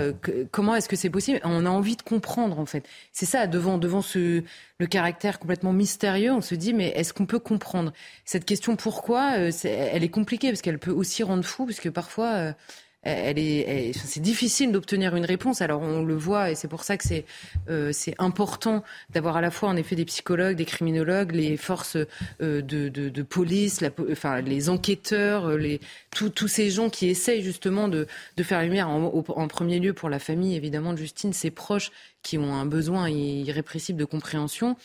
[0.51, 1.41] comment est-ce que c'est possible?
[1.45, 2.87] On a envie de comprendre en fait.
[3.13, 4.43] C'est ça devant devant ce
[4.79, 7.93] le caractère complètement mystérieux, on se dit mais est-ce qu'on peut comprendre?
[8.25, 12.55] Cette question pourquoi Elle est compliquée parce qu'elle peut aussi rendre fou parce que parfois
[13.03, 15.63] elle est, c'est difficile d'obtenir une réponse.
[15.63, 17.25] Alors on le voit et c'est pour ça que c'est
[17.69, 21.97] euh, c'est important d'avoir à la fois en effet des psychologues, des criminologues, les forces
[21.97, 25.81] euh, de, de, de, police, la, enfin les enquêteurs, les
[26.11, 30.11] tous ces gens qui essayent justement de, de faire lumière en, en, premier lieu pour
[30.11, 31.91] la famille évidemment de Justine, ses proches
[32.23, 34.77] qui ont un besoin irrépressible de compréhension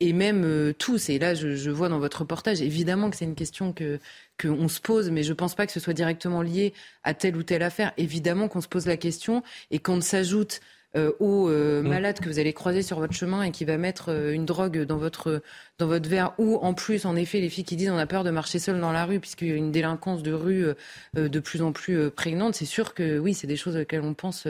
[0.00, 1.10] et même euh, tous.
[1.10, 4.00] Et là, je, je, vois dans votre reportage, évidemment que c'est une question que
[4.40, 6.72] qu'on se pose, mais je ne pense pas que ce soit directement lié
[7.02, 7.92] à telle ou telle affaire.
[7.96, 10.60] Évidemment qu'on se pose la question et qu'on s'ajoute
[10.96, 11.88] euh, au euh, mm.
[11.88, 14.82] malade que vous allez croiser sur votre chemin et qui va mettre euh, une drogue
[14.82, 15.40] dans votre
[15.78, 18.24] dans votre verre ou en plus en effet les filles qui disent on a peur
[18.24, 20.66] de marcher seul dans la rue puisqu'il y a une délinquance de rue
[21.14, 24.48] de plus en plus prégnante c'est sûr que oui c'est des choses auxquelles on pense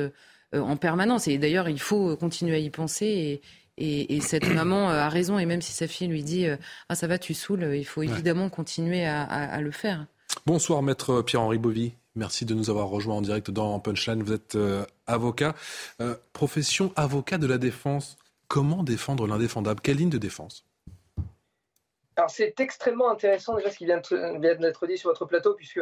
[0.55, 3.43] en permanence et d'ailleurs il faut continuer à y penser
[3.81, 6.47] et, et, cette maman a raison, et même si sa fille lui dit
[6.89, 10.07] Ah, ça va, tu saoules, il faut évidemment continuer à, le faire.
[10.47, 11.95] Bonsoir, maître Pierre-Henri Bovy.
[12.17, 14.23] Merci de nous avoir rejoints en direct dans Punchline.
[14.23, 15.55] Vous êtes euh, avocat.
[16.01, 18.17] Euh, profession avocat de la défense.
[18.49, 19.81] Comment défendre l'indéfendable?
[19.81, 20.65] Quelle ligne de défense?
[22.17, 24.03] Alors, c'est extrêmement intéressant déjà ce qui vient
[24.41, 25.81] d'être dit sur votre plateau, puisque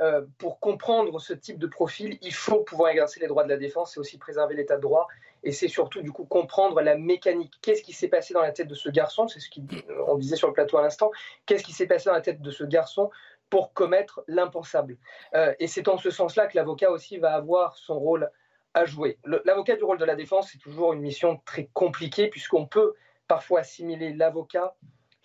[0.00, 3.56] euh, pour comprendre ce type de profil, il faut pouvoir exercer les droits de la
[3.56, 5.06] défense, c'est aussi préserver l'état de droit,
[5.44, 7.54] et c'est surtout du coup comprendre la mécanique.
[7.62, 10.48] Qu'est-ce qui s'est passé dans la tête de ce garçon C'est ce qu'on disait sur
[10.48, 11.10] le plateau à l'instant.
[11.46, 13.10] Qu'est-ce qui s'est passé dans la tête de ce garçon
[13.50, 14.96] pour commettre l'impensable?
[15.34, 18.30] Euh, Et c'est en ce sens-là que l'avocat aussi va avoir son rôle
[18.72, 19.18] à jouer.
[19.44, 22.94] L'avocat du rôle de la défense, c'est toujours une mission très compliquée puisqu'on peut
[23.28, 24.74] parfois assimiler l'avocat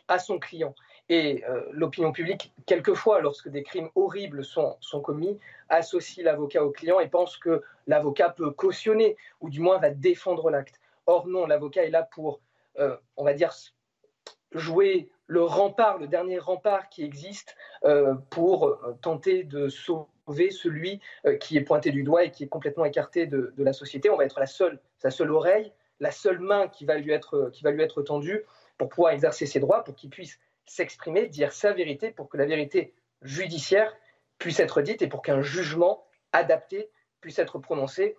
[0.08, 0.76] à son client.
[1.10, 7.00] Et euh, l'opinion publique, quelquefois, lorsque des crimes horribles sont, commis, associe l'avocat au client
[7.00, 10.80] et pense que l'avocat peut cautionner, ou du moins va défendre l'acte.
[11.08, 12.42] Or non, l'avocat est là pour,
[12.78, 13.52] euh, on va dire,
[14.52, 17.56] jouer le rempart, le dernier rempart qui existe
[17.86, 21.02] euh, pour tenter de sauver celui
[21.40, 24.12] qui est pointé du doigt et qui est complètement écarté de, la société.
[24.12, 28.02] On va être la seule, sa seule oreille, la seule main qui va lui être
[28.04, 28.44] tendue
[28.78, 30.40] pour pouvoir exercer ses droits, pour qu'il puisse
[30.70, 33.94] s'exprimer, dire sa vérité pour que la vérité judiciaire
[34.38, 36.90] puisse être dite et pour qu'un jugement adapté
[37.22, 38.16] puisse être prononcé,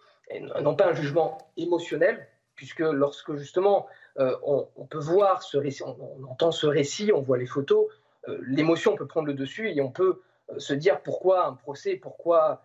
[0.61, 3.87] non pas un jugement émotionnel, puisque lorsque justement
[4.19, 5.97] euh, on, peut voir ce récit, on,
[6.29, 7.87] entend ce récit, on voit les photos,
[8.29, 10.21] euh, l'émotion peut prendre le dessus et on peut
[10.51, 12.63] euh, se dire pourquoi un procès, pourquoi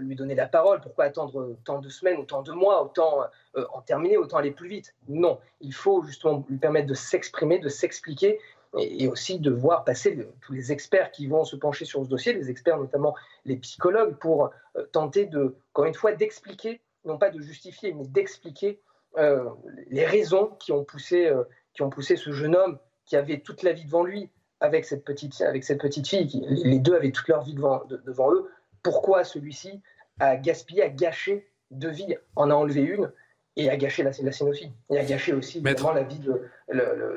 [0.00, 3.20] lui donner la parole, pourquoi attendre tant de semaines, autant de mois, autant
[3.54, 4.94] en terminer, autant aller plus vite.
[5.08, 8.38] Non, il faut justement lui permettre de s'exprimer, de s'expliquer
[8.78, 12.32] et, aussi de voir passer tous les experts qui vont se pencher sur ce dossier,
[12.32, 13.14] les experts notamment
[13.44, 18.06] les psychologues, pour euh, tenter de, encore une fois, d'expliquer, non pas de justifier, mais
[18.06, 18.80] d'expliquer
[19.18, 19.48] euh,
[19.88, 23.62] les raisons qui ont, poussé, euh, qui ont poussé ce jeune homme qui avait toute
[23.62, 27.12] la vie devant lui avec cette petite, avec cette petite fille, qui, les deux avaient
[27.12, 28.50] toute leur vie devant, devant eux,
[28.82, 29.80] pourquoi celui-ci
[30.18, 33.12] a gaspillé, a gâché deux vies, en a enlevé une
[33.56, 36.42] et a gâché la, la aussi, et a gâché aussi la vie de,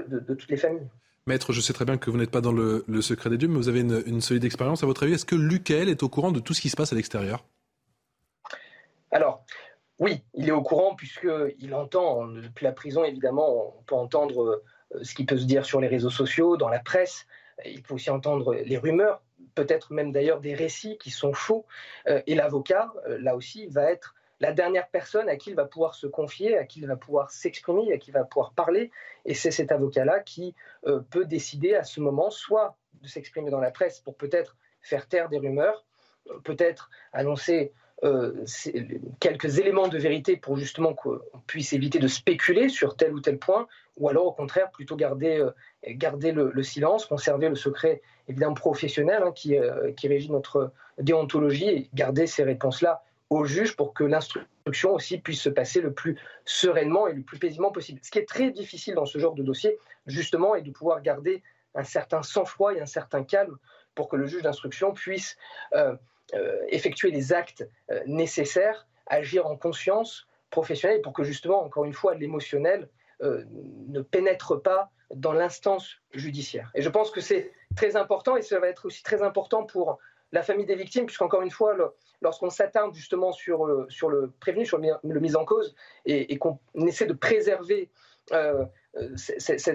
[0.07, 0.87] de toutes les familles.
[1.29, 3.57] Maître, je sais très bien que vous n'êtes pas dans le, secret des dieux, mais
[3.57, 4.81] vous avez une, solide expérience.
[4.81, 6.91] À votre avis, est-ce que Lucael est au courant de tout ce qui se passe
[6.91, 7.45] à l'extérieur?
[9.11, 9.45] Alors,
[9.99, 14.63] oui, il est au courant puisqu'il entend, depuis la prison, évidemment, on peut entendre
[14.95, 17.27] euh, ce qui peut se dire sur les réseaux sociaux, dans la presse.
[17.63, 19.21] Il peut aussi entendre les rumeurs,
[19.53, 21.67] peut-être même d'ailleurs des récits qui sont faux.
[22.07, 25.65] Euh, et l'avocat, euh, là aussi, va être la dernière personne à qui il va
[25.65, 28.91] pouvoir se confier, à qui il va pouvoir s'exprimer, à qui il va pouvoir parler.
[29.25, 30.55] Et c'est cet avocat-là qui
[30.87, 35.07] euh, peut décider à ce moment soit de s'exprimer dans la presse pour peut-être faire
[35.07, 35.85] taire des rumeurs,
[36.29, 37.73] euh, peut-être annoncer
[38.05, 38.45] euh,
[39.19, 43.37] quelques éléments de vérité pour justement qu'on puisse éviter de spéculer sur tel ou tel
[43.37, 43.67] point,
[43.97, 45.43] ou alors au contraire plutôt garder,
[45.83, 49.57] le, silence, conserver le secret évidemment professionnel hein, qui,
[49.97, 55.41] qui régit notre déontologie et garder ces réponses-là au juge pour que l'instruction aussi puisse
[55.41, 57.99] se passer le plus sereinement et le plus paisiblement possible.
[58.03, 59.77] Ce qui est très difficile dans ce genre de dossier,
[60.07, 61.43] justement, est de pouvoir garder
[61.75, 63.57] un certain sang-froid et un certain calme
[63.95, 65.37] pour que le juge d'instruction puisse
[65.73, 65.95] euh,
[66.33, 71.93] euh, effectuer les actes euh, nécessaires, agir en conscience professionnelle, pour que justement, encore une
[71.93, 72.89] fois, l'émotionnel
[73.21, 76.71] ne pénètre pas dans l'instance judiciaire.
[76.73, 79.99] Et je pense que c'est très important, et ça va être aussi très important pour
[80.31, 81.75] la famille des victimes, puisqu'encore une fois,
[82.21, 86.59] lorsqu'on s'attarde justement sur, euh, sur le prévenu, sur le, mise en cause, et, qu'on
[86.85, 87.89] essaie de préserver
[88.31, 88.65] euh,
[88.97, 89.15] euh,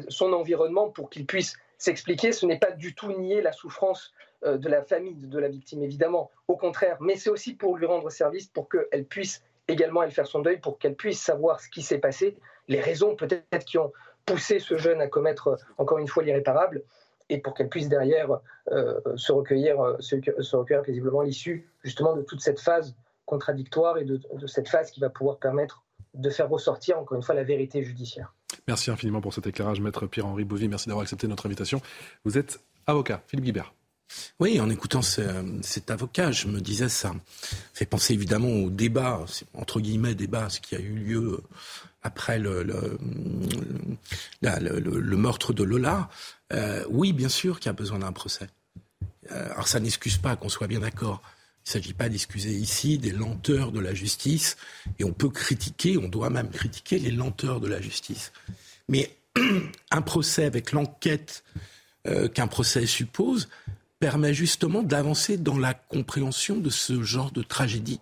[0.08, 4.12] son environnement pour qu'il puisse s'expliquer, ce n'est pas du tout nier la souffrance
[4.44, 6.30] de la famille de la victime, évidemment.
[6.48, 10.40] Au contraire, mais c'est aussi pour lui rendre service, pour qu'elle puisse également faire son
[10.40, 12.36] deuil, pour qu'elle puisse savoir ce qui s'est passé,
[12.68, 13.90] les raisons peut-être qui ont
[14.26, 16.82] poussé ce jeune à commettre encore une fois l'irréparable
[17.28, 22.22] et pour qu'elle puisse derrière euh, se, recueillir, euh, se, recueillir paisiblement l'issue justement de
[22.22, 22.94] toute cette phase
[23.24, 27.34] contradictoire et de, cette phase qui va pouvoir permettre de faire ressortir encore une fois
[27.34, 28.34] la vérité judiciaire.
[28.68, 30.68] Merci infiniment pour cet éclairage, maître Pierre-Henri Bovy.
[30.68, 31.80] Merci d'avoir accepté notre invitation.
[32.24, 33.74] Vous êtes avocat, Philippe Guibert.
[34.38, 37.12] Oui, en écoutant cet avocat, je me disais ça
[37.72, 41.40] fait penser évidemment au débat, entre guillemets débat, ce qui a eu lieu
[42.04, 42.98] après le, le,
[44.42, 46.10] le, meurtre de Lola,
[46.52, 48.46] euh, oui, bien sûr qu'il y a besoin d'un procès.
[49.32, 51.22] Euh, alors ça n'excuse pas qu'on soit bien d'accord.
[51.66, 54.58] Il ne s'agit pas d'excuser ici des lenteurs de la justice,
[54.98, 58.32] et on peut critiquer, on doit même critiquer les lenteurs de la justice.
[58.88, 59.16] Mais
[59.90, 61.42] un procès avec l'enquête
[62.06, 63.48] euh, qu'un procès suppose
[63.98, 68.00] permet justement d'avancer dans la compréhension de ce genre de tragédie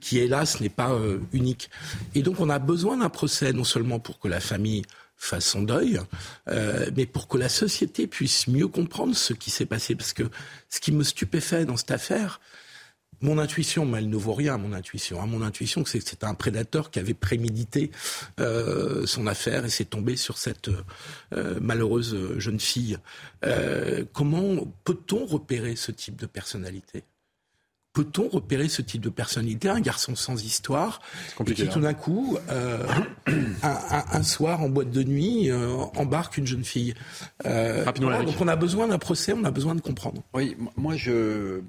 [0.00, 1.70] qui, hélas, n'est pas euh, unique.
[2.14, 4.82] Et donc, on a besoin d'un procès, non seulement pour que la famille
[5.16, 6.00] fasse son deuil,
[6.48, 9.94] euh, mais pour que la société puisse mieux comprendre ce qui s'est passé.
[9.94, 10.24] Parce que
[10.68, 12.40] ce qui me stupéfait dans cette affaire,
[13.20, 15.22] mon intuition, mais elle ne vaut rien, mon intuition.
[15.22, 15.26] Hein.
[15.26, 17.90] Mon intuition, c'est que c'est un prédateur qui avait prémédité
[18.38, 20.70] euh, son affaire et s'est tombé sur cette
[21.60, 22.98] malheureuse jeune fille.
[24.12, 27.04] comment peut-on repérer ce type de personnalité?
[27.92, 31.00] Peut-on repérer ce type de personnalité, un garçon sans histoire,
[31.44, 31.80] qui tout hein.
[31.80, 32.86] d'un coup, euh,
[33.64, 36.94] un, soir en boîte de nuit, euh, embarque une jeune fille
[37.44, 40.22] Donc on a besoin d'un procès, on a besoin de comprendre.
[40.34, 41.62] Oui, moi je,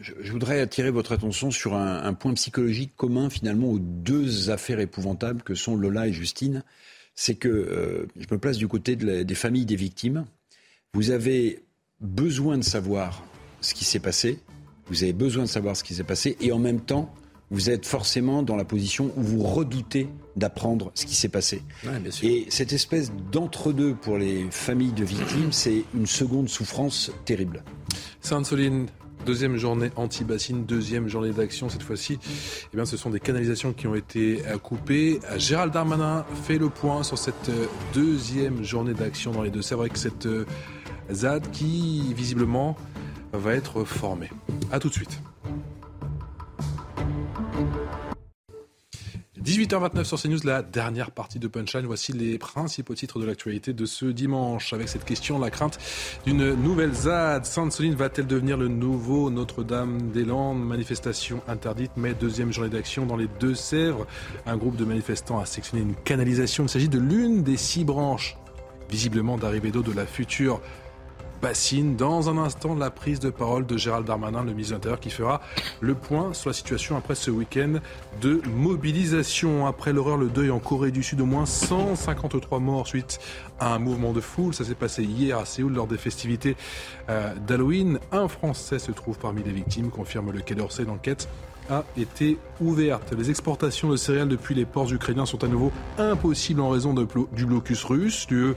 [0.00, 5.42] je, voudrais attirer votre attention sur un, point psychologique commun finalement aux deux affaires épouvantables
[5.42, 6.62] que sont Lola et Justine.
[7.14, 10.24] C'est que je me place du côté des familles des victimes.
[10.94, 11.64] Vous avez
[12.00, 13.24] besoin de savoir
[13.60, 14.38] ce qui s'est passé,
[14.86, 17.12] vous avez besoin de savoir ce qui s'est passé, et en même temps,
[17.50, 21.62] vous êtes forcément dans la position où vous redoutez d'apprendre ce qui s'est passé.
[22.22, 27.64] et cette espèce d'entre-deux pour les familles de victimes, c'est une seconde souffrance terrible.
[28.20, 28.86] Sainte-Soline,
[29.26, 32.18] deuxième journée anti-bassine, deuxième journée d'action cette fois-ci.
[32.72, 35.20] Eh bien, ce sont des canalisations qui ont été coupées.
[35.36, 37.50] Gérald Darmanin fait le point sur cette
[37.94, 39.62] deuxième journée d'action dans les deux.
[39.62, 40.44] C'est vrai que cette euh,
[41.12, 42.76] ZAD qui, visiblement,
[43.32, 44.30] va être formé.
[44.72, 45.20] A tout de suite.
[49.44, 51.86] 18h29 sur CNews, la dernière partie de Punchline.
[51.86, 54.72] Voici les principaux titres de l'actualité de ce dimanche.
[54.72, 55.78] Avec cette question, la crainte
[56.26, 57.44] d'une nouvelle ZAD.
[57.44, 64.06] Sainte-Soline va-t-elle devenir le nouveau Notre-Dame-des-Landes Manifestation interdite, mais deuxième journée d'action dans les Deux-Sèvres.
[64.44, 66.64] Un groupe de manifestants a sectionné une canalisation.
[66.64, 68.36] Il s'agit de l'une des six branches,
[68.90, 70.60] visiblement d'arrivée d'eau de la future
[71.40, 71.96] bassine.
[71.96, 75.10] Dans un instant, la prise de parole de Gérald Darmanin, le ministre de l'Intérieur, qui
[75.10, 75.40] fera
[75.80, 77.74] le point sur la situation après ce week-end
[78.20, 79.66] de mobilisation.
[79.66, 83.18] Après l'horreur, le deuil en Corée du Sud, au moins 153 morts suite
[83.60, 84.54] à un mouvement de foule.
[84.54, 86.56] Ça s'est passé hier à Séoul lors des festivités
[87.08, 87.98] euh, d'Halloween.
[88.12, 91.28] Un Français se trouve parmi les victimes, confirme le Quai d'Orsay d'enquête
[91.70, 93.12] a été ouverte.
[93.12, 97.46] Les exportations de céréales depuis les ports ukrainiens sont à nouveau impossibles en raison du
[97.46, 98.26] blocus russe.
[98.30, 98.54] L'UE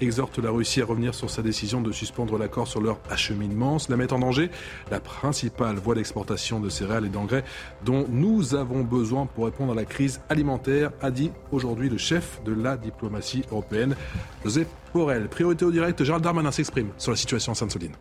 [0.00, 3.78] exhorte la Russie à revenir sur sa décision de suspendre l'accord sur leur acheminement.
[3.78, 4.50] Cela met en danger
[4.90, 7.44] la principale voie d'exportation de céréales et d'engrais
[7.84, 12.42] dont nous avons besoin pour répondre à la crise alimentaire, a dit aujourd'hui le chef
[12.44, 13.96] de la diplomatie européenne,
[14.44, 15.28] Joseph Borrell.
[15.28, 17.96] Priorité au direct, Gérald Darmanin s'exprime sur la situation à Sainte-Soline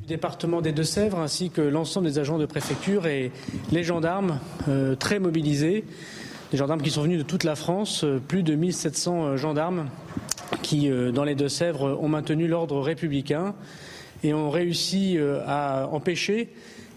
[0.00, 3.30] du département des Deux-Sèvres ainsi que l'ensemble des agents de préfecture et
[3.70, 4.38] les gendarmes
[4.68, 5.84] euh, très mobilisés,
[6.50, 9.88] des gendarmes qui sont venus de toute la France, euh, plus de 1700 euh, gendarmes
[10.62, 13.54] qui, dans les Deux-Sèvres, ont maintenu l'ordre républicain
[14.22, 16.50] et ont réussi à empêcher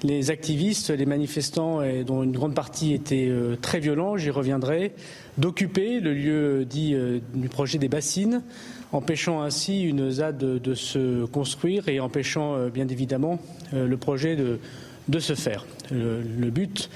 [0.04, 4.94] les activistes, les manifestants, dont une grande partie était très violents, j'y reviendrai,
[5.38, 6.96] d'occuper le lieu dit
[7.34, 8.44] du projet des bassines
[8.92, 13.40] empêchant ainsi une ZAD de, se construire et empêchant euh, bien évidemment
[13.74, 15.66] euh, le projet de, se faire.
[15.92, 16.90] Le, but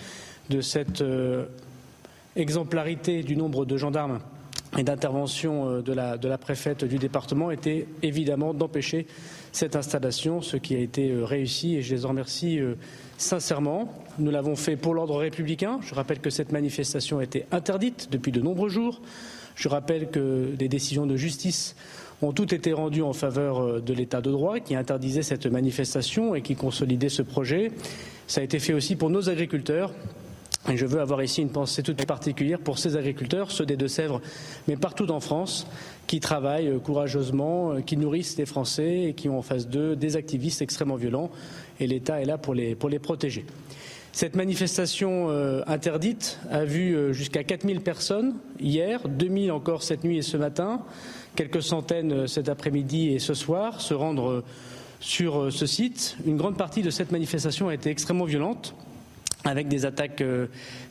[0.49, 1.45] de cette euh,
[2.35, 4.19] exemplarité du nombre de gendarmes
[4.77, 9.05] et d'intervention de la, préfète du département était évidemment d'empêcher
[9.51, 12.61] cette installation, ce qui a été réussi et je les remercie
[13.17, 13.93] sincèrement.
[14.17, 15.79] Nous l'avons fait pour l'ordre républicain.
[15.81, 19.01] Je rappelle que cette manifestation a été interdite depuis de nombreux jours.
[19.55, 21.75] Je rappelle que des décisions de justice
[22.21, 26.35] ont toutes été rendues en faveur euh, de l'état de droit qui interdisait cette manifestation
[26.35, 27.71] et qui consolidait ce projet.
[28.27, 29.91] Ça a été fait aussi pour nos agriculteurs.
[30.69, 34.21] Et je veux avoir ici une pensée toute particulière pour ces agriculteurs, ceux des Deux-Sèvres,
[34.67, 35.65] mais partout en France,
[36.05, 39.95] qui travaillent euh, courageusement, euh, qui nourrissent les Français et qui ont en face d'eux
[39.95, 41.31] des activistes extrêmement violents.
[41.79, 43.43] Et l'État est là pour les, pour les protéger.
[44.13, 50.17] Cette manifestation euh, interdite a vu euh, jusqu'à 4000 personnes hier, 2000 encore cette nuit
[50.17, 50.81] et ce matin,
[51.35, 54.43] quelques centaines euh, cet après-midi et ce soir se rendre
[54.99, 56.17] sur ce site.
[56.25, 58.75] Une grande partie de cette manifestation a été extrêmement violente
[59.45, 60.23] avec des attaques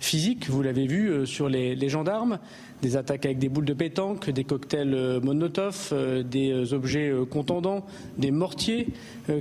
[0.00, 2.40] physiques, vous l'avez vu, sur les, gendarmes,
[2.82, 7.12] des attaques avec des boules de pétanque, des cocktails euh, Molotov, euh, des euh, objets
[7.30, 7.84] contendants,
[8.18, 8.88] des mortiers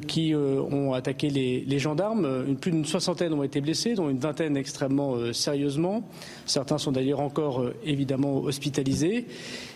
[0.08, 2.56] qui ont attaqué les, gendarmes.
[2.62, 6.04] plus d'une soixantaine ont été blessés, dont une vingtaine extrêmement sérieusement.
[6.46, 9.26] Certains sont d'ailleurs encore évidemment hospitalisés.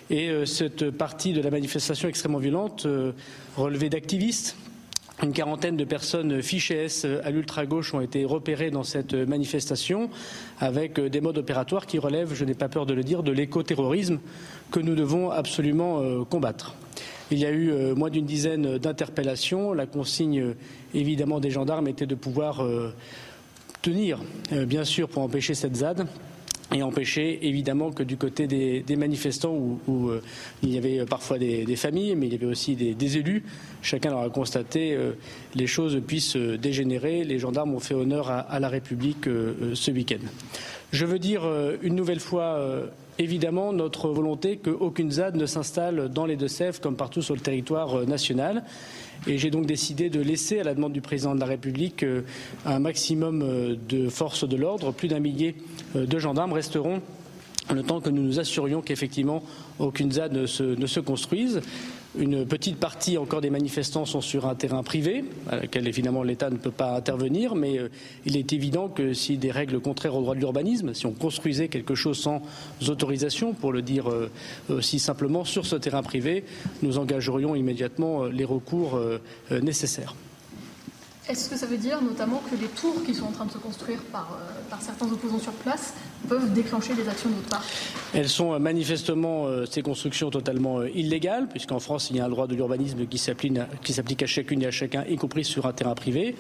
[0.10, 2.88] Et cette partie de la manifestation extrêmement violente
[3.58, 4.56] relevée d'activistes
[5.24, 10.10] une quarantaine de personnes fichées S à l'ultra-gauche ont été repérées dans cette manifestation
[10.60, 14.20] avec des modes opératoires qui relèvent, je n'ai pas peur de le dire, de l'écoterrorisme
[14.72, 16.76] que nous devons absolument euh, combattre.
[17.32, 19.72] Il y a eu euh, moins d'une dizaine d'interpellations.
[19.72, 20.56] La consigne,
[20.94, 22.94] évidemment, des gendarmes était de pouvoir euh,
[23.82, 24.20] tenir,
[24.52, 26.08] bien sûr, pour empêcher cette ZAD
[26.72, 30.22] et empêcher évidemment que du côté des, manifestants où, euh,
[30.62, 33.44] il y avait parfois des, familles, mais il y avait aussi des, élus,
[33.82, 35.14] chacun leur a constaté, euh,
[35.56, 37.24] les choses puissent dégénérer.
[37.24, 40.26] Les gendarmes ont fait honneur à, la République euh, ce week-end.
[40.92, 41.42] Je veux dire
[41.82, 42.62] une nouvelle fois,
[43.18, 48.06] évidemment, notre volonté qu'aucune ZAD ne s'installe dans les Deux-Sèvres comme partout sur le territoire
[48.06, 48.64] national
[49.28, 52.06] Et j'ai donc décidé de laisser, à la demande du président de la République,
[52.66, 54.92] un maximum de forces de l'ordre.
[54.92, 55.56] Plus d'un millier
[55.96, 57.02] de gendarmes resteront
[57.72, 59.44] le temps que nous nous assurions qu'effectivement
[59.80, 61.62] aucune ZAD ne se, construise.
[62.16, 66.52] Une petite partie encore des manifestants sont sur un terrain privé, à laquelle évidemment l'État
[66.52, 67.90] ne peut pas intervenir, mais euh,
[68.28, 71.70] il est évident que si des règles contraires au droit de l'urbanisme, si on construisait
[71.70, 72.44] quelque chose sans
[72.88, 74.30] autorisation, pour le dire euh,
[74.70, 76.46] aussi simplement, sur ce terrain privé,
[76.84, 79.00] nous engagerions immédiatement euh, les recours
[79.50, 80.16] nécessaires.
[81.28, 83.58] Est-ce que ça veut dire notamment que les tours qui sont en train de se
[83.58, 84.38] construire par,
[84.70, 85.94] par certains opposants sur place
[86.54, 87.64] déclencher des actions part
[88.14, 92.30] Elles sont euh, manifestement euh, ces constructions totalement illégales, puisqu'en France il y a un
[92.30, 95.96] droit de l'urbanisme qui s'applique à chacune et à chacun, y compris sur un terrain
[95.96, 96.36] privé.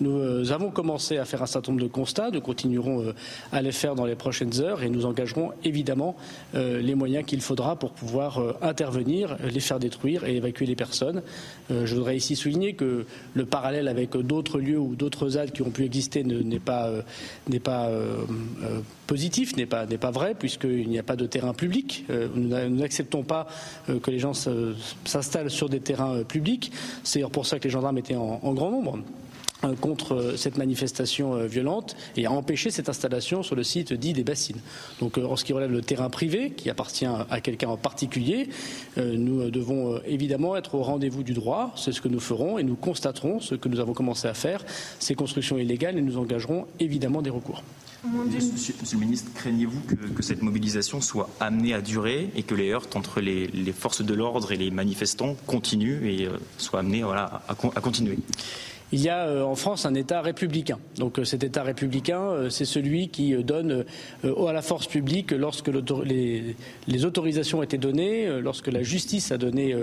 [0.00, 3.14] Nous avons commencé à faire un certain nombre de constats, nous continuerons
[3.52, 6.16] à les faire dans les prochaines heures et nous engagerons évidemment
[6.54, 11.22] les moyens qu'il faudra pour pouvoir intervenir, les faire détruire et évacuer les personnes.
[11.70, 15.70] Je voudrais ici souligner que le parallèle avec d'autres lieux ou d'autres ZAD qui ont
[15.70, 17.90] pu exister n'est euh, pas
[19.12, 22.04] euh, euh, positif, n'est pas, pas vrai, puisqu'il n'y a pas de terrain public.
[22.34, 23.46] nous n'acceptons pas
[23.86, 24.32] que les gens
[25.04, 26.72] s'installent sur des terrains publics.
[27.04, 28.98] C'est pour ça que les gendarmes étaient en grand nombre.
[29.64, 33.92] Euh, contre euh, cette manifestation euh, violente et à empêcher cette installation sur le site
[33.92, 34.60] dit des bassines.
[35.00, 38.48] Donc en ce qui relève le terrain privé, qui appartient à quelqu'un en particulier,
[38.96, 42.74] nous devons évidemment être au rendez-vous du droit, c'est ce que nous ferons et nous
[42.74, 44.64] constaterons ce que nous avons commencé à faire,
[44.98, 47.62] ces constructions illégales et nous engagerons évidemment des recours.
[48.04, 49.80] Monsieur, le ministre, craignez-vous
[50.16, 54.14] que, cette mobilisation soit amenée à durer et que les heurts entre les, forces de
[54.14, 58.18] l'ordre et les manifestants continuent et soient amenés voilà, à continuer?
[58.92, 60.78] Il y a euh, en France un État républicain.
[60.96, 63.84] Donc euh, cet État républicain, euh, c'est celui qui donne
[64.24, 65.70] à la force publique lorsque
[66.04, 69.74] les, autorisations ont été données, lorsque la justice a donné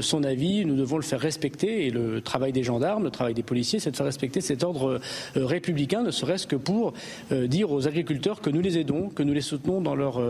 [0.00, 1.86] son avis, nous devons le faire respecter.
[1.86, 5.00] Et le travail des gendarmes, le travail des policiers, c'est de faire respecter cet ordre
[5.34, 6.92] républicain, ne serait-ce que pour
[7.30, 10.20] dire aux agriculteurs que nous les aidons, que nous les soutenons dans leur,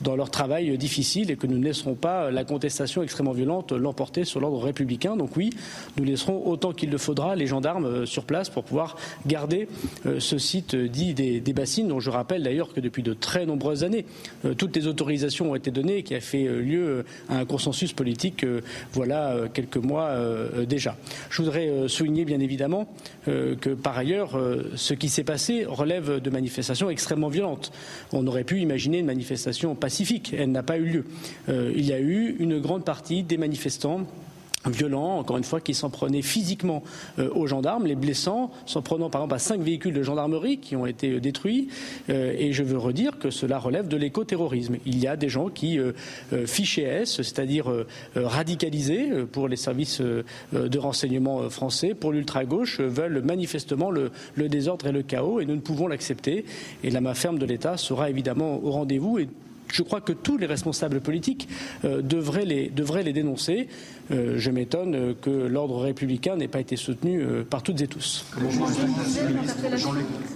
[0.00, 4.24] dans leur travail difficile et que nous ne laisserons pas la contestation extrêmement violente l'emporter
[4.24, 5.16] sur l'ordre républicain.
[5.16, 5.50] Donc oui,
[5.96, 8.96] nous laisserons autant qu'il le faudra les gendarmes gendarmes euh, sur place pour pouvoir
[9.26, 9.68] garder
[10.06, 13.44] euh, ce site euh, dit des, bassines, dont je rappelle d'ailleurs que depuis de très
[13.44, 14.06] nombreuses années,
[14.56, 18.46] toutes les autorisations ont été données et qui a fait lieu à un consensus politique
[18.92, 20.14] voilà quelques mois
[20.66, 20.96] déjà.
[21.28, 22.86] Je voudrais souligner bien évidemment
[23.26, 24.40] que par ailleurs,
[24.76, 27.72] ce qui s'est passé relève de manifestations extrêmement violentes.
[28.12, 30.32] On aurait pu imaginer une manifestation pacifique.
[30.38, 31.04] Elle n'a pas eu lieu.
[31.48, 34.06] il y a eu une grande partie des manifestants
[34.68, 36.82] violents, encore une fois, qui s'en prenaient physiquement
[37.18, 40.76] euh, aux gendarmes, les blessant, s'en prenant par exemple à cinq véhicules de gendarmerie qui
[40.76, 41.68] ont été euh, détruits.
[42.10, 44.76] Euh, et je veux redire que cela relève de l'écoterrorisme.
[44.84, 45.78] Il y a des gens qui,
[46.46, 47.72] fichés S, c'est-à-dire
[48.14, 55.02] radicalisés pour les services de renseignement français, pour l'ultra-gauche, veulent manifestement le, désordre et le
[55.02, 56.44] chaos, et nous ne pouvons l'accepter.
[56.82, 59.18] Et la main ferme de l'État sera évidemment au rendez-vous.
[59.72, 61.48] Je crois que tous les responsables politiques
[61.84, 63.68] devraient, les, devraient les dénoncer.
[64.10, 68.26] Euh, je m'étonne que l'ordre républicain n'ait pas été soutenu euh, par toutes et tous.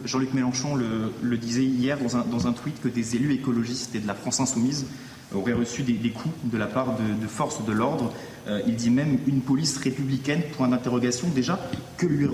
[0.05, 4.15] Jean-Luc Mélenchon le, disait hier dans un, tweet que des élus écologistes et de la
[4.15, 4.87] France insoumise
[5.35, 8.13] aurait reçu des, coups de la part de, forces de l'ordre.
[8.47, 11.29] Euh, il dit même une police républicaine, point d'interrogation.
[11.35, 11.59] Déjà,
[11.97, 12.27] que lui,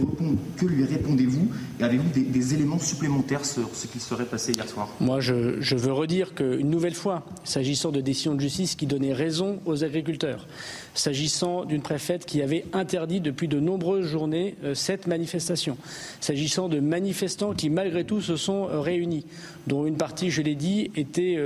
[0.85, 1.49] répondez-vous?
[1.81, 4.89] Avez-vous des, éléments supplémentaires sur ce qui serait passé hier soir?
[5.01, 9.12] Moi, je, je veux redire qu'une nouvelle fois, s'agissant de décisions de justice qui donnaient
[9.12, 10.47] raison aux agriculteurs,
[10.95, 15.77] s'agissant d'une préfète qui avait interdit depuis de nombreuses journées euh, cette manifestation,
[16.20, 19.27] s'agissant de manifestants qui, malgré tout, se sont euh, réunis,
[19.66, 21.39] dont une partie, je l'ai dit, était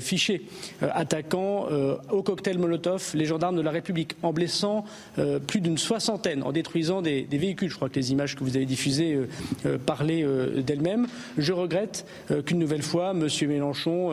[0.00, 0.42] fichée
[0.80, 4.84] attaquant euh, au cocktail Molotov les gendarmes de la République, en blessant
[5.18, 7.70] euh, plus d'une soixantaine, en détruisant des, véhicules.
[7.70, 9.18] Je crois que les images que vous avez diffusées
[9.66, 10.24] euh, parlaient
[10.56, 11.06] d'elles-mêmes.
[11.38, 12.06] Je regrette
[12.46, 13.28] qu'une nouvelle fois, M.
[13.48, 14.12] Mélenchon,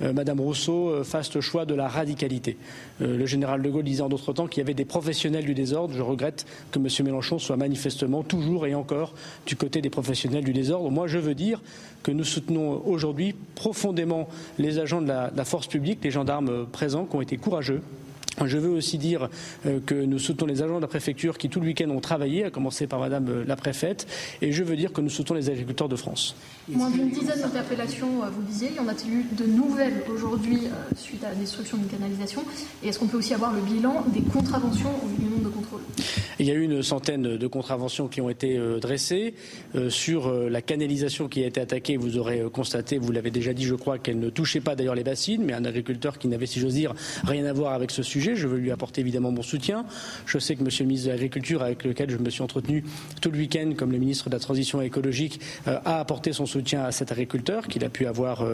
[0.00, 2.56] Mme Rousseau fassent le choix de la radicalité.
[3.00, 5.94] le général de Gaulle disait en d'autres temps qu'il y avait des professionnels du désordre.
[5.94, 6.88] Je regrette que M.
[7.04, 9.14] Mélenchon soit manifestement toujours et encore
[9.46, 10.90] du côté des professionnels du désordre.
[10.90, 11.60] Moi, je veux dire
[12.04, 14.28] que nous soutenons aujourd'hui profondément
[14.58, 17.82] les agents de la, force publique, les gendarmes présents qui ont été courageux
[18.44, 19.28] je veux aussi dire
[19.66, 22.44] euh, que nous soutenons les agents de la préfecture qui tout le week-end ont travaillé,
[22.44, 24.06] à commencer par Madame euh, la préfète,
[24.42, 26.34] et je veux dire que nous soutenons les agriculteurs de France.
[26.68, 30.60] Moins d'une dizaine d'interpellations, euh, vous disiez, y en a-t-il eu de nouvelles aujourd'hui
[30.96, 32.42] suite à la destruction d'une canalisation?
[32.82, 35.82] Et est-ce qu'on peut aussi avoir le bilan des contraventions au du nombre de contrôles?
[36.38, 39.34] Il y a eu une centaine de contraventions qui ont été dressées.
[39.88, 43.74] sur la canalisation qui a été attaquée, vous aurez constaté, vous l'avez déjà dit, je
[43.74, 46.74] crois, qu'elle ne touchait pas d'ailleurs les bassines, mais un agriculteur qui n'avait, si j'ose
[46.74, 46.94] dire,
[47.24, 48.23] rien à voir avec ce sujet.
[48.34, 49.84] Je veux lui apporter évidemment mon soutien.
[50.24, 52.84] Je sais que Monsieur le ministre de l'Agriculture, avec lequel je me suis entretenu
[53.20, 56.92] tout le week-end comme le ministre de la Transition écologique, a apporté son soutien à
[56.92, 58.44] cet agriculteur qu'il a pu avoir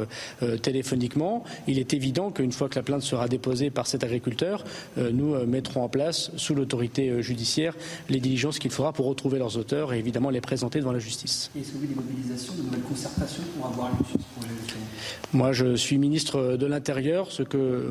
[0.63, 1.45] téléphoniquement.
[1.69, 4.65] Il est évident qu'une fois que la plainte sera déposée par cet agriculteur,
[4.97, 7.75] nous mettrons en place, sous l'autorité judiciaire,
[8.09, 11.51] les diligences qu'il faudra pour retrouver leurs auteurs et évidemment les présenter devant la justice.
[11.57, 14.55] Et celui des mobilisations, de nouvelles concertations pour avoir lieu sur ce projet
[15.33, 17.31] Moi, je suis ministre de l'Intérieur.
[17.31, 17.89] Ce que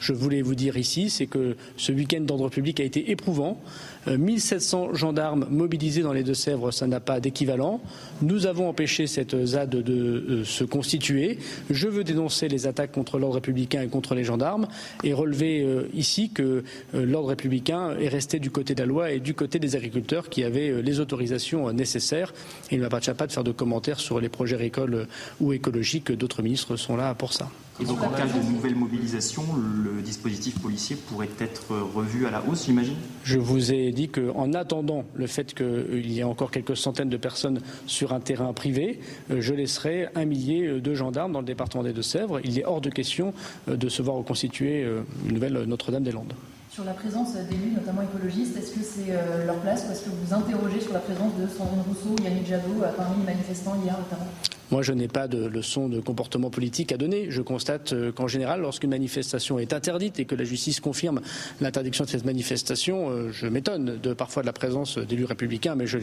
[0.00, 3.60] je voulais vous dire ici, c'est que ce week-end d'ordre public a été éprouvant.
[4.06, 7.80] 1700 euh, gendarmes mobilisés dans les Deux-Sèvres, ça n'a pas d'équivalent.
[8.22, 11.38] Nous avons empêché cette ZAD de euh, se constituer.
[11.70, 14.66] Je veux dénoncer les attaques contre l'ordre républicain et contre les gendarmes
[15.02, 19.20] et relever euh, ici que l'ordre républicain est resté du côté de la loi et
[19.20, 22.32] du côté des agriculteurs qui avaient les autorisations nécessaires.
[22.70, 25.06] il ne m'appartient pas de faire de commentaires sur les projets récoles
[25.40, 26.12] ou écologiques.
[26.12, 27.50] D'autres ministres sont là pour ça.
[27.80, 32.40] Et donc en cas de nouvelle mobilisation, le dispositif policier pourrait être revu à la
[32.46, 32.94] hausse, j'imagine?
[33.24, 37.16] Je vous ai dit qu'en attendant le fait qu'il y ait encore quelques centaines de
[37.16, 41.82] personnes sur un terrain privé, euh, je laisserai un millier de gendarmes dans le département
[41.82, 42.40] des Deux-Sèvres.
[42.44, 43.34] Il est hors de question
[43.68, 46.34] euh, de se voir reconstituer euh, une nouvelle Notre-Dame-des-Landes.
[46.70, 49.12] Sur la présence d'élus, notamment écologistes, est-ce que c'est
[49.46, 52.82] leur place ou est-ce que vous interrogez sur la présence de Sandrine Rousseau, Yannick Jadot
[52.96, 54.26] parmi les manifestants hier notamment?
[54.70, 57.26] Moi, je n'ai pas de leçon de comportement politique à donner.
[57.30, 61.20] Je constate euh, qu'en général, lorsqu'une manifestation est interdite et que la justice confirme
[61.60, 65.86] l'interdiction de cette manifestation, euh, je m'étonne de parfois de la présence d'élus républicains, mais
[65.86, 65.98] je,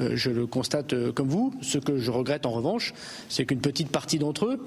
[0.00, 1.54] euh, le constate comme vous.
[1.62, 2.94] Ce que je regrette en revanche,
[3.28, 4.66] c'est qu'une petite partie d'entre eux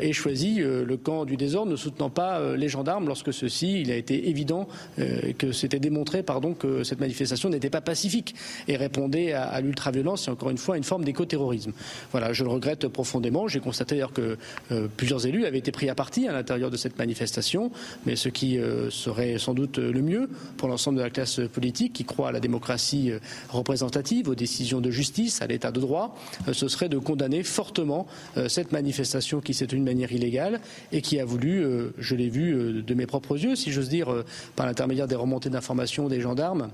[0.00, 3.96] ait choisi le camp du désordre, ne soutenant pas les gendarmes lorsque ceci, il a
[3.96, 8.34] été évident que c'était démontré, pardon, que cette manifestation n'était pas pacifique
[8.68, 11.72] et répondait à l'ultraviolence et encore une fois à une forme d'écoterrorisme.
[12.10, 13.48] Voilà, je le regrette profondément.
[13.48, 14.36] J'ai constaté d'ailleurs que
[14.70, 17.70] euh, plusieurs élus avaient été pris à partie à l'intérieur de cette manifestation,
[18.06, 21.92] mais ce qui euh, serait sans doute le mieux pour l'ensemble de la classe politique
[21.92, 23.18] qui croit à la démocratie euh,
[23.50, 26.16] représentative, aux décisions de justice, à l'état de droit,
[26.52, 28.06] ce serait de condamner fortement
[28.48, 30.60] cette manifestation qui s'est tenue de manière illégale
[30.92, 31.64] et qui a voulu,
[31.98, 34.24] je l'ai vu de mes propres yeux, si j'ose dire,
[34.56, 36.70] par l'intermédiaire des remontées d'informations des gendarmes,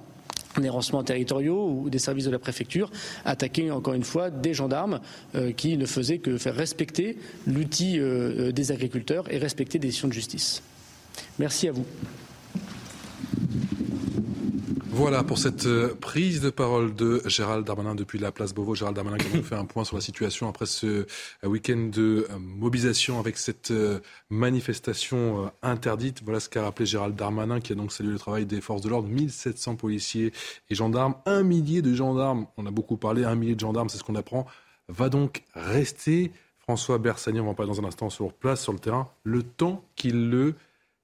[0.57, 2.91] des renseignements territoriaux ou des services de la préfecture,
[3.25, 5.01] attaquer encore une fois des gendarmes
[5.35, 10.09] euh, qui ne faisaient que faire respecter l'outil euh, des agriculteurs et respecter des décisions
[10.09, 10.63] de justice.
[11.39, 11.85] Merci à vous.
[14.99, 18.75] Voilà pour cette euh, prise de parole de Gérald Darmanin depuis la place Beauvau.
[18.75, 21.07] Gérald Darmanin qui nous fait un point sur la situation après ce euh,
[21.45, 23.73] week-end de euh, mobilisation avec cette
[24.29, 26.25] manifestation interdite.
[26.25, 28.89] Voilà ce qu'a rappelé Gérald Darmanin qui a donc salué le travail des forces de
[28.89, 29.09] l'ordre.
[29.09, 30.33] 1700 policiers
[30.69, 33.99] et gendarmes, un millier de gendarmes, on a beaucoup parlé, un millier de gendarmes, c'est
[33.99, 34.47] ce qu'on apprend,
[34.89, 36.33] va donc rester.
[36.59, 39.45] François Bersani, on va en parler dans un instant sur place, sur le terrain, le
[39.45, 40.57] temps qu'il le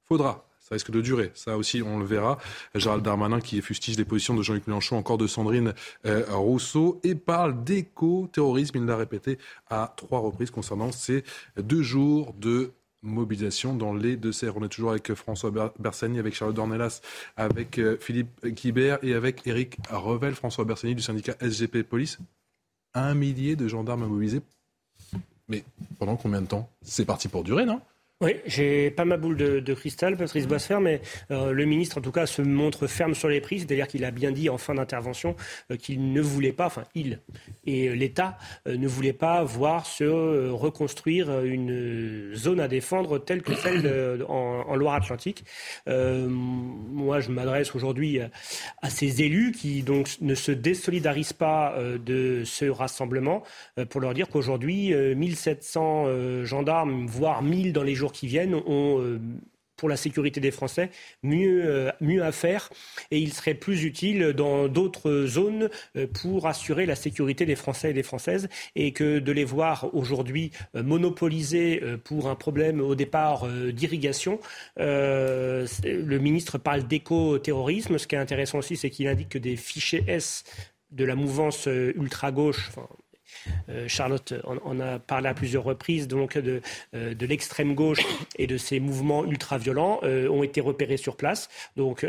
[0.03, 0.45] faudra
[0.75, 1.31] risque de durer.
[1.35, 2.39] Ça aussi, on le verra.
[2.75, 5.75] Gérald Darmanin qui fustige les positions de Jean-Luc Mélenchon, encore de Sandrine
[6.07, 8.79] euh, Rousseau, et parle d'éco-terrorisme.
[8.79, 9.39] Il l'a répété
[9.69, 11.25] à trois reprises concernant ces
[11.57, 12.73] deux jours de
[13.05, 14.57] mobilisation dans les deux serres.
[14.57, 17.01] On est toujours avec François Bersani, avec Charlotte Dornelas,
[17.37, 22.19] avec euh, Philippe Guibert et avec Eric Revel, François Bersani du syndicat SGP Police.
[22.95, 24.41] Un millier de gendarmes mobilisés.
[25.49, 25.65] Mais
[25.99, 26.71] pendant combien de temps?
[26.83, 27.81] C'est parti pour durer, non?
[28.21, 31.01] Oui, j'ai pas ma boule de, cristal, Patrice Boisfer, mais
[31.33, 34.13] euh, le ministre, en tout cas, se montre ferme sur les prix, c'est-à-dire qu'il a
[34.13, 35.35] bien dit en fin d'intervention
[35.73, 37.19] euh, qu'il ne voulait pas, enfin, il
[37.67, 38.39] et l'État
[38.69, 40.05] euh, ne voulaient pas voir se
[40.49, 45.45] reconstruire une zone à défendre telle que celle en, Loire-Atlantique.
[45.87, 48.21] moi, je m'adresse aujourd'hui
[48.83, 53.43] à ces élus qui donc ne se désolidarisent pas de ce rassemblement
[53.91, 59.21] pour leur dire qu'aujourd'hui, 1700 gendarmes, voire 1000 dans les jours qui viennent ont euh,
[59.77, 60.91] pour la sécurité des Français
[61.25, 62.71] mieux, euh, mieux à faire
[63.11, 67.91] et il serait plus utile dans d'autres zones euh, pour assurer la sécurité des Français
[67.91, 73.49] et des Françaises et que de les voir aujourd'hui monopolisés pour un problème au départ
[73.49, 74.39] d'irrigation.
[74.77, 77.99] le ministre parle d'éco-terrorisme.
[77.99, 80.45] Ce qui est intéressant aussi, c'est qu'il indique que des fichiers S
[80.91, 82.71] de la mouvance ultra-gauche,
[83.89, 86.61] Charlotte en, a parlé à plusieurs reprises, donc de,
[86.95, 88.01] euh, l'extrême gauche
[88.39, 91.49] et de ces mouvements ultra-violents euh, ont été repérés sur place.
[91.77, 92.07] Donc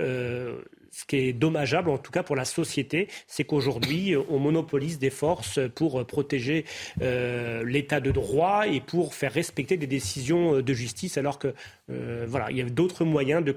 [0.96, 5.10] ce qui est dommageable, en tout cas pour la société, c'est qu'aujourd'hui, on monopolise des
[5.10, 6.64] forces pour protéger
[7.02, 11.54] euh, l'état de droit et pour faire respecter des décisions de justice, alors que
[11.90, 13.52] euh, voilà, il y a d'autres moyens de,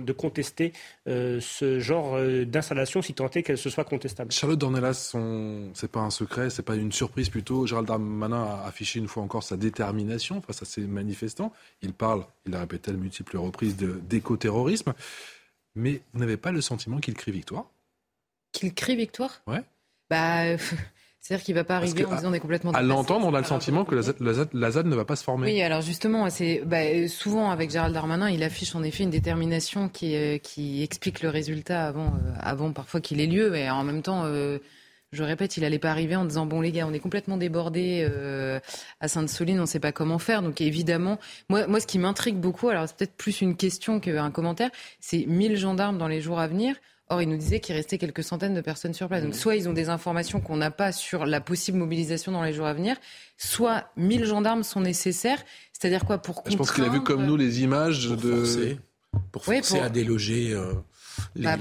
[0.00, 0.72] de contester
[1.06, 4.32] euh, ce genre d'installation, si tant est qu'elle se soit contestable.
[4.32, 5.14] Charlotte Dornelas,
[5.74, 7.64] c'est pas un secret, c'est pas une surprise plutôt.
[7.68, 11.52] Gérald Darmanin a affiché une fois encore sa détermination face à ces manifestants.
[11.82, 14.94] Il parle, il l'a répété à de multiples reprises, d'éco-terrorisme.
[15.76, 17.66] Mais vous n'avez pas le sentiment qu'il crie victoire?
[18.52, 19.42] Qu'il crie victoire?
[19.46, 19.62] Ouais.
[20.10, 20.56] Bah,
[21.20, 22.72] c'est-à-dire qu'il ne va pas arriver en disant on est complètement.
[22.72, 25.52] À l'entendre, on a le sentiment que la ZAD, ne va pas se former.
[25.52, 29.88] Oui, alors justement, c'est bah, souvent avec Gérald Darmanin, il affiche en effet une détermination
[29.88, 33.84] qui, euh, qui explique le résultat avant, euh, avant parfois qu'il ait lieu, et en
[33.84, 34.24] même temps.
[35.16, 37.36] Euh, je répète, il n'allait pas arriver en disant bon les gars, on est complètement
[37.36, 38.08] débordés
[39.00, 40.42] à Sainte-Soline, on ne sait pas comment faire.
[40.42, 41.18] Donc évidemment,
[41.48, 44.70] moi, moi ce qui m'intrigue beaucoup, alors c'est peut-être plus une question qu'un commentaire,
[45.00, 46.76] c'est 1000 gendarmes dans les jours à venir.
[47.08, 49.22] Or, il nous disait qu'il restait quelques centaines de personnes sur place.
[49.22, 52.52] Donc, soit ils ont des informations qu'on n'a pas sur la possible mobilisation dans les
[52.52, 52.96] jours à venir,
[53.36, 55.38] soit 1000 gendarmes sont nécessaires.
[55.72, 58.16] C'est-à-dire quoi pour Je pense qu'il a vu comme nous les images de...
[58.16, 58.80] Forcer,
[59.30, 60.52] pour forcer à déloger...
[60.52, 60.72] Euh,
[61.34, 61.56] les, bah,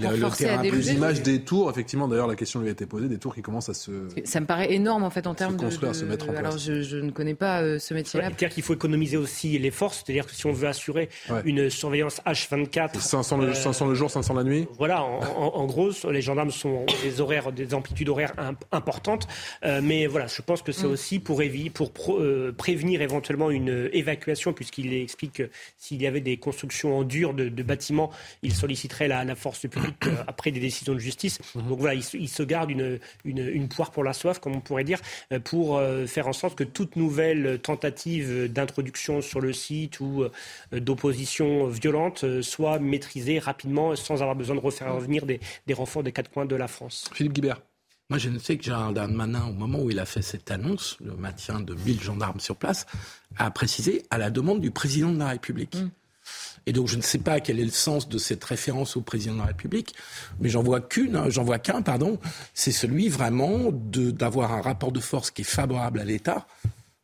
[0.63, 3.41] les images des tours, effectivement, d'ailleurs, la question lui a été posée, des tours qui
[3.41, 3.91] commencent à se.
[4.23, 5.61] Ça me paraît énorme, en fait, en termes de.
[5.61, 6.39] construire, se mettre en place.
[6.39, 8.27] Alors, je, ne connais pas euh, ce métier-là.
[8.27, 11.09] C'est-à-dire qu'il faut économiser aussi les forces, c'est-à-dire que si on veut assurer
[11.45, 12.99] une surveillance H24.
[12.99, 14.67] 500 le, 500 le jour, 500 la nuit?
[14.77, 18.33] Voilà, en, gros, les gendarmes sont des horaires, des amplitudes horaires
[18.71, 19.27] importantes.
[19.63, 20.91] Euh, mais voilà, je pense que c'est mm.
[20.91, 21.41] aussi pour,
[21.73, 27.03] pour euh, prévenir éventuellement une évacuation, puisqu'il explique que s'il y avait des constructions en
[27.03, 28.11] dur de, bâtiments,
[28.43, 31.37] il solliciterait la, la force publique après des décisions de justice.
[31.53, 31.67] Mhm.
[31.69, 34.99] Donc voilà, il, se garde une, une, poire pour la soif, comme on pourrait dire,
[35.31, 40.23] euh, pour euh, faire en sorte que toute nouvelle tentative d'introduction sur le site ou
[40.23, 46.01] euh, d'opposition violente soit maîtrisée rapidement sans avoir besoin de refaire revenir des, des renforts
[46.01, 47.05] des quatre coins de la France.
[47.13, 47.61] Philippe Guibert.
[48.09, 50.97] Moi, je ne sais que Gérald Darmanin, au moment où il a fait cette annonce,
[51.03, 52.85] le maintien de 1000 gendarmes sur place,
[53.37, 55.75] a précisé à la demande du président de la République.
[55.75, 55.89] Mm.
[56.65, 59.33] Et donc je ne sais pas quel est le sens de cette référence au président
[59.33, 59.93] de la République,
[60.39, 62.19] mais j'en vois qu'une, hein, j'en vois qu'un, pardon.
[62.53, 66.47] C'est celui vraiment d'avoir un rapport de force qui est favorable à l'État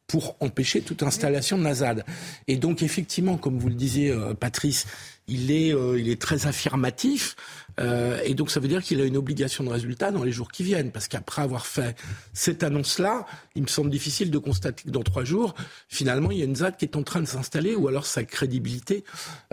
[0.08, 2.04] pour empêcher toute installation de Nazad.
[2.48, 4.86] Et donc effectivement, comme vous le disiez, euh, Patrice,
[5.28, 7.38] il est, euh, il est très affirmatif.
[7.80, 10.52] Euh, et donc ça veut dire qu'il a une obligation de résultat dans les jours
[10.52, 10.92] qui viennent.
[10.92, 11.96] Parce qu'après avoir fait
[12.34, 13.26] cette annonce-là,
[13.56, 15.56] il me semble difficile de constater que dans trois jours,
[15.88, 18.24] finalement, il y a une ZAD qui est en train de s'installer ou alors sa
[18.24, 19.04] crédibilité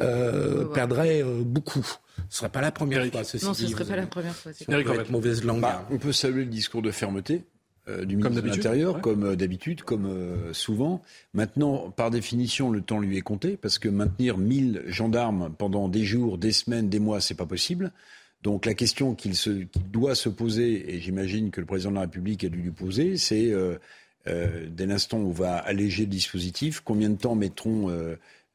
[0.00, 1.86] euh, perdrait beaucoup.
[2.16, 3.20] Ce ne serait pas la première fois.
[3.42, 4.52] Non, ce ne serait pas la première fois.
[4.52, 5.60] Être mauvaise langue.
[5.60, 7.57] Bah, on peut saluer le discours de fermeté euh,
[8.04, 11.02] du ministre de l'Intérieur, comme euh, d'habitude, comme euh, souvent.
[11.34, 16.04] Maintenant, par définition, le temps lui est compté, parce que maintenir 1000 gendarmes pendant des
[16.04, 17.92] jours, des semaines, des mois, c'est pas possible.
[18.42, 19.34] Donc la question qu'il
[19.90, 23.16] doit se poser, et j'imagine que le président de la République a dû lui poser,
[23.16, 23.52] c'est
[24.26, 27.90] dès l'instant où on va alléger le dispositif, combien de temps mettront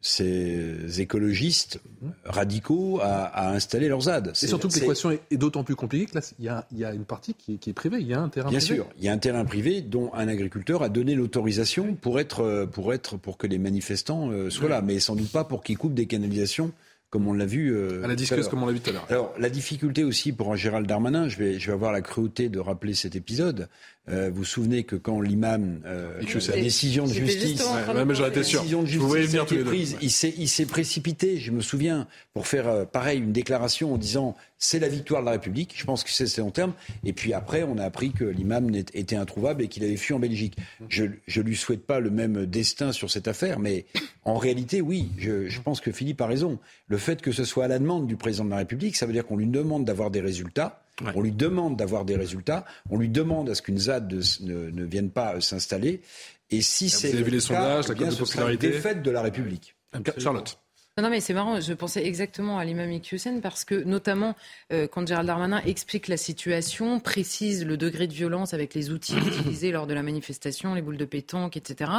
[0.05, 1.79] ces écologistes
[2.25, 4.33] radicaux à, installer leurs ZAD.
[4.41, 7.33] Et surtout que l'équation est, d'autant plus compliquée que là, il y a, une partie
[7.33, 8.75] qui est, privée, il y a un terrain Bien privé.
[8.75, 12.67] sûr, il y a un terrain privé dont un agriculteur a donné l'autorisation pour être,
[12.73, 15.77] pour être, pour que les manifestants euh, soient là, mais sans doute pas pour qu'ils
[15.77, 16.73] coupent des canalisations
[17.13, 17.71] comme on l'a vu.
[17.71, 19.05] Euh, à la discussion, comme on l'a vu tout à l'heure.
[19.09, 22.49] Alors, la difficulté aussi pour un Gérald Darmanin, je vais, je vais avoir la cruauté
[22.49, 23.69] de rappeler cet épisode.
[24.09, 28.87] Euh, vous vous souvenez que quand l'imam, euh, la décision de justice, ouais, décision de
[28.87, 32.83] justice a été prise, il s'est, il s'est précipité, je me souviens, pour faire euh,
[32.83, 35.73] pareil une déclaration en disant c'est la victoire de la République.
[35.77, 36.73] Je pense que c'est long terme.
[37.05, 40.19] Et puis après, on a appris que l'imam était introuvable et qu'il avait fui en
[40.19, 40.57] Belgique.
[40.89, 43.85] Je, je lui souhaite pas le même destin sur cette affaire, mais
[44.25, 46.59] en réalité, oui, je, je pense que Philippe a raison.
[46.89, 49.13] Le fait que ce soit à la demande du président de la République, ça veut
[49.13, 50.82] dire qu'on lui demande d'avoir des résultats
[51.15, 55.09] on lui demande d'avoir des résultats, on lui demande à ce qu'une ZAD ne, vienne
[55.09, 56.01] pas s'installer.
[56.49, 59.75] Et si c'est le les sondages, la ce sera une défaite de la République.
[60.17, 60.59] Charlotte.
[61.01, 64.35] Non, mais c'est marrant, je pensais exactement à l'imam Iqiyoussen parce que, notamment,
[64.71, 69.17] euh, quand Gérald Darmanin explique la situation, précise le degré de violence avec les outils
[69.27, 71.89] utilisés lors de la manifestation, les boules de pétanque, etc.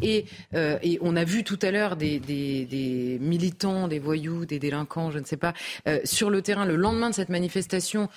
[0.00, 4.46] Et, euh, et on a vu tout à l'heure des, des, des, militants, des voyous,
[4.46, 5.52] des délinquants, je ne sais pas,
[5.86, 8.08] euh, sur le terrain le lendemain de cette manifestation,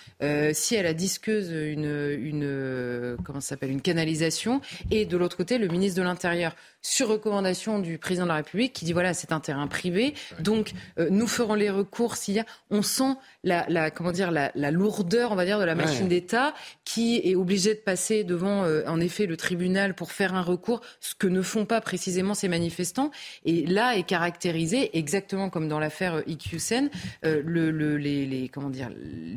[0.54, 5.58] si elle a disqueuse une, une comment ça s'appelle, une canalisation, et de l'autre côté,
[5.58, 9.32] le ministre de l'Intérieur sur recommandation du président de la République qui dit voilà, c'est
[9.32, 10.13] un terrain privé.
[10.40, 12.46] Donc, euh, nous ferons les recours s'il y a.
[12.70, 16.54] On sent la, comment dire, la, lourdeur, on va dire, de la machine d'État
[16.86, 20.82] qui est obligée de passer devant, euh, en effet, le tribunal pour faire un recours,
[21.00, 23.12] ce que ne font pas précisément ces manifestants.
[23.46, 26.90] Et là est caractérisé, exactement comme dans l'affaire IQSEN,
[27.24, 28.90] le, les, les, comment dire,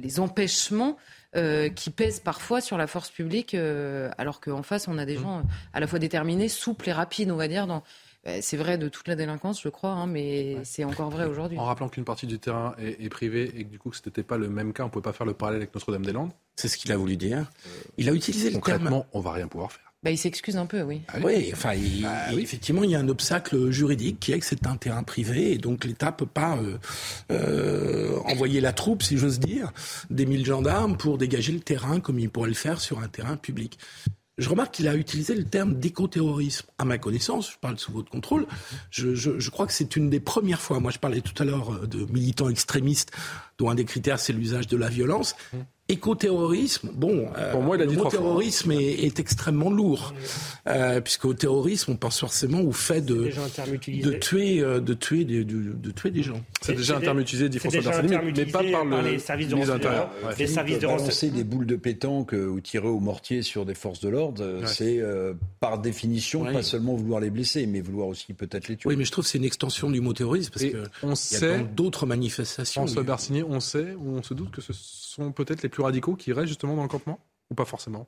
[0.02, 0.96] les empêchements
[1.36, 5.18] euh, qui pèsent parfois sur la force publique, euh, alors qu'en face, on a des
[5.18, 5.22] mmh.
[5.22, 5.42] gens
[5.74, 7.80] à la fois déterminés, souples et rapides, on va dire, dans, euh,
[8.40, 11.58] c'est vrai de toute la délinquance, je crois, hein, mais c'est encore vrai aujourd'hui.
[11.58, 14.36] En rappelant qu'une partie du terrain est, privée et que du coup, ce n'était pas
[14.36, 16.32] le même cas, on ne pouvait pas faire le parallèle avec Notre-Dame-des-Landes.
[16.56, 17.50] C'est ce qu'il a voulu dire.
[17.98, 18.62] Il a utilisé le terme.
[18.62, 19.86] Concrètement, on va rien pouvoir faire.
[20.02, 21.00] Bah, il s'excuse un peu, oui.
[21.08, 21.72] Ah oui, enfin,
[22.02, 25.50] bah effectivement, il y a un obstacle juridique qui est que c'est un terrain privé
[25.50, 26.78] et donc l'État peut pas euh,
[27.32, 29.72] euh, envoyer la troupe, si j'ose dire,
[30.10, 33.36] des mille gendarmes pour dégager le terrain comme il pourrait le faire sur un terrain
[33.36, 33.78] public.
[34.38, 36.66] Je remarque qu'il a utilisé le terme d'écoterrorisme.
[36.78, 38.46] À ma connaissance, je parle sous votre contrôle,
[38.90, 40.78] je, je, je crois que c'est une des premières fois.
[40.78, 43.12] Moi, je parlais tout à l'heure euh, de militants extrémistes
[43.58, 45.34] dont un des critères, c'est l'usage de la violence.
[45.88, 50.14] Écoterrorisme, bon, euh, Pour moi, il a le mot terrorisme est, est, extrêmement lourd,
[50.66, 53.30] euh, puisqu'au terrorisme, on pense forcément au fait de,
[54.02, 56.42] de tuer, euh, de tuer, des, de, de, tuer des gens.
[56.60, 59.54] C'est déjà un terme utilisé, dit François Darcini, mais pas par, le, les services de
[59.54, 60.10] renseignement.
[60.36, 61.36] Les services de renseignement.
[61.36, 65.00] des boules de pétanque ou tirer au mortier sur des forces de l'ordre, c'est
[65.60, 68.88] par définition pas seulement vouloir les blesser, mais vouloir aussi peut-être les tuer.
[68.88, 71.58] Oui, mais je trouve que c'est une extension du mot terrorisme, parce qu'il y a
[71.58, 72.82] d'autres manifestations.
[72.82, 76.14] François Darcini, on sait ou on se doute que ce sont peut-être les plus radicaux
[76.14, 77.18] qui restent justement dans le campement
[77.50, 78.06] Ou pas forcément?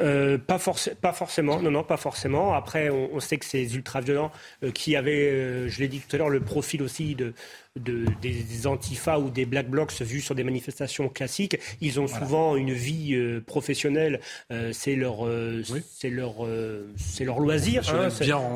[0.00, 2.54] Euh, pas, forcément, non, non, pas forcément.
[2.54, 4.32] Après, on, sait que ces ultra-violents
[4.64, 7.34] euh, qui avaient, euh, je l'ai dit tout à l'heure, le profil aussi de,
[7.78, 11.56] de, des antifas ou des black blocs vus sur des manifestations classiques.
[11.80, 14.20] Ils ont souvent une vie euh, professionnelle,
[14.50, 15.62] euh, c'est leur, euh,
[15.96, 16.48] c'est leur,
[16.96, 17.82] c'est leur loisir.
[17.94, 18.08] Hein,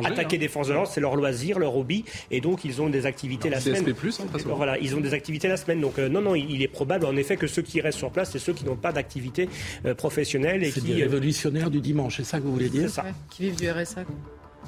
[0.04, 0.40] attaquer hein.
[0.40, 3.50] des forces de l'ordre, c'est leur loisir, leur hobby, et donc ils ont des activités
[3.50, 3.94] la semaine.
[3.94, 5.80] Plus, hein, voilà, ils ont des activités la semaine.
[5.80, 8.38] Donc non, non, il, est probable en effet que ceux qui restent sur place, c'est
[8.40, 9.48] ceux qui n'ont pas d'activité
[9.96, 10.80] professionnelle et qui.
[10.80, 12.90] Des révolutionnaires du dimanche, c'est ça que vous voulez dire?
[12.90, 13.04] ça.
[13.30, 14.04] qui vivent du RSA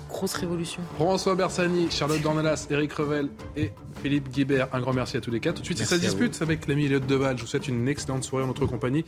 [0.08, 0.82] grosse révolution.
[0.94, 5.40] François Bersani, Charlotte Dornelas, Eric Revel et Philippe Guibert, un grand merci à tous les
[5.40, 5.56] quatre.
[5.56, 7.36] Tout de suite, ça dispute avec l'ami Elliot Deval.
[7.36, 9.04] Je vous souhaite une excellente soirée en notre compagnie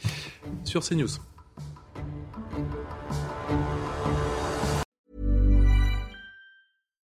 [0.65, 1.09] sur CNews.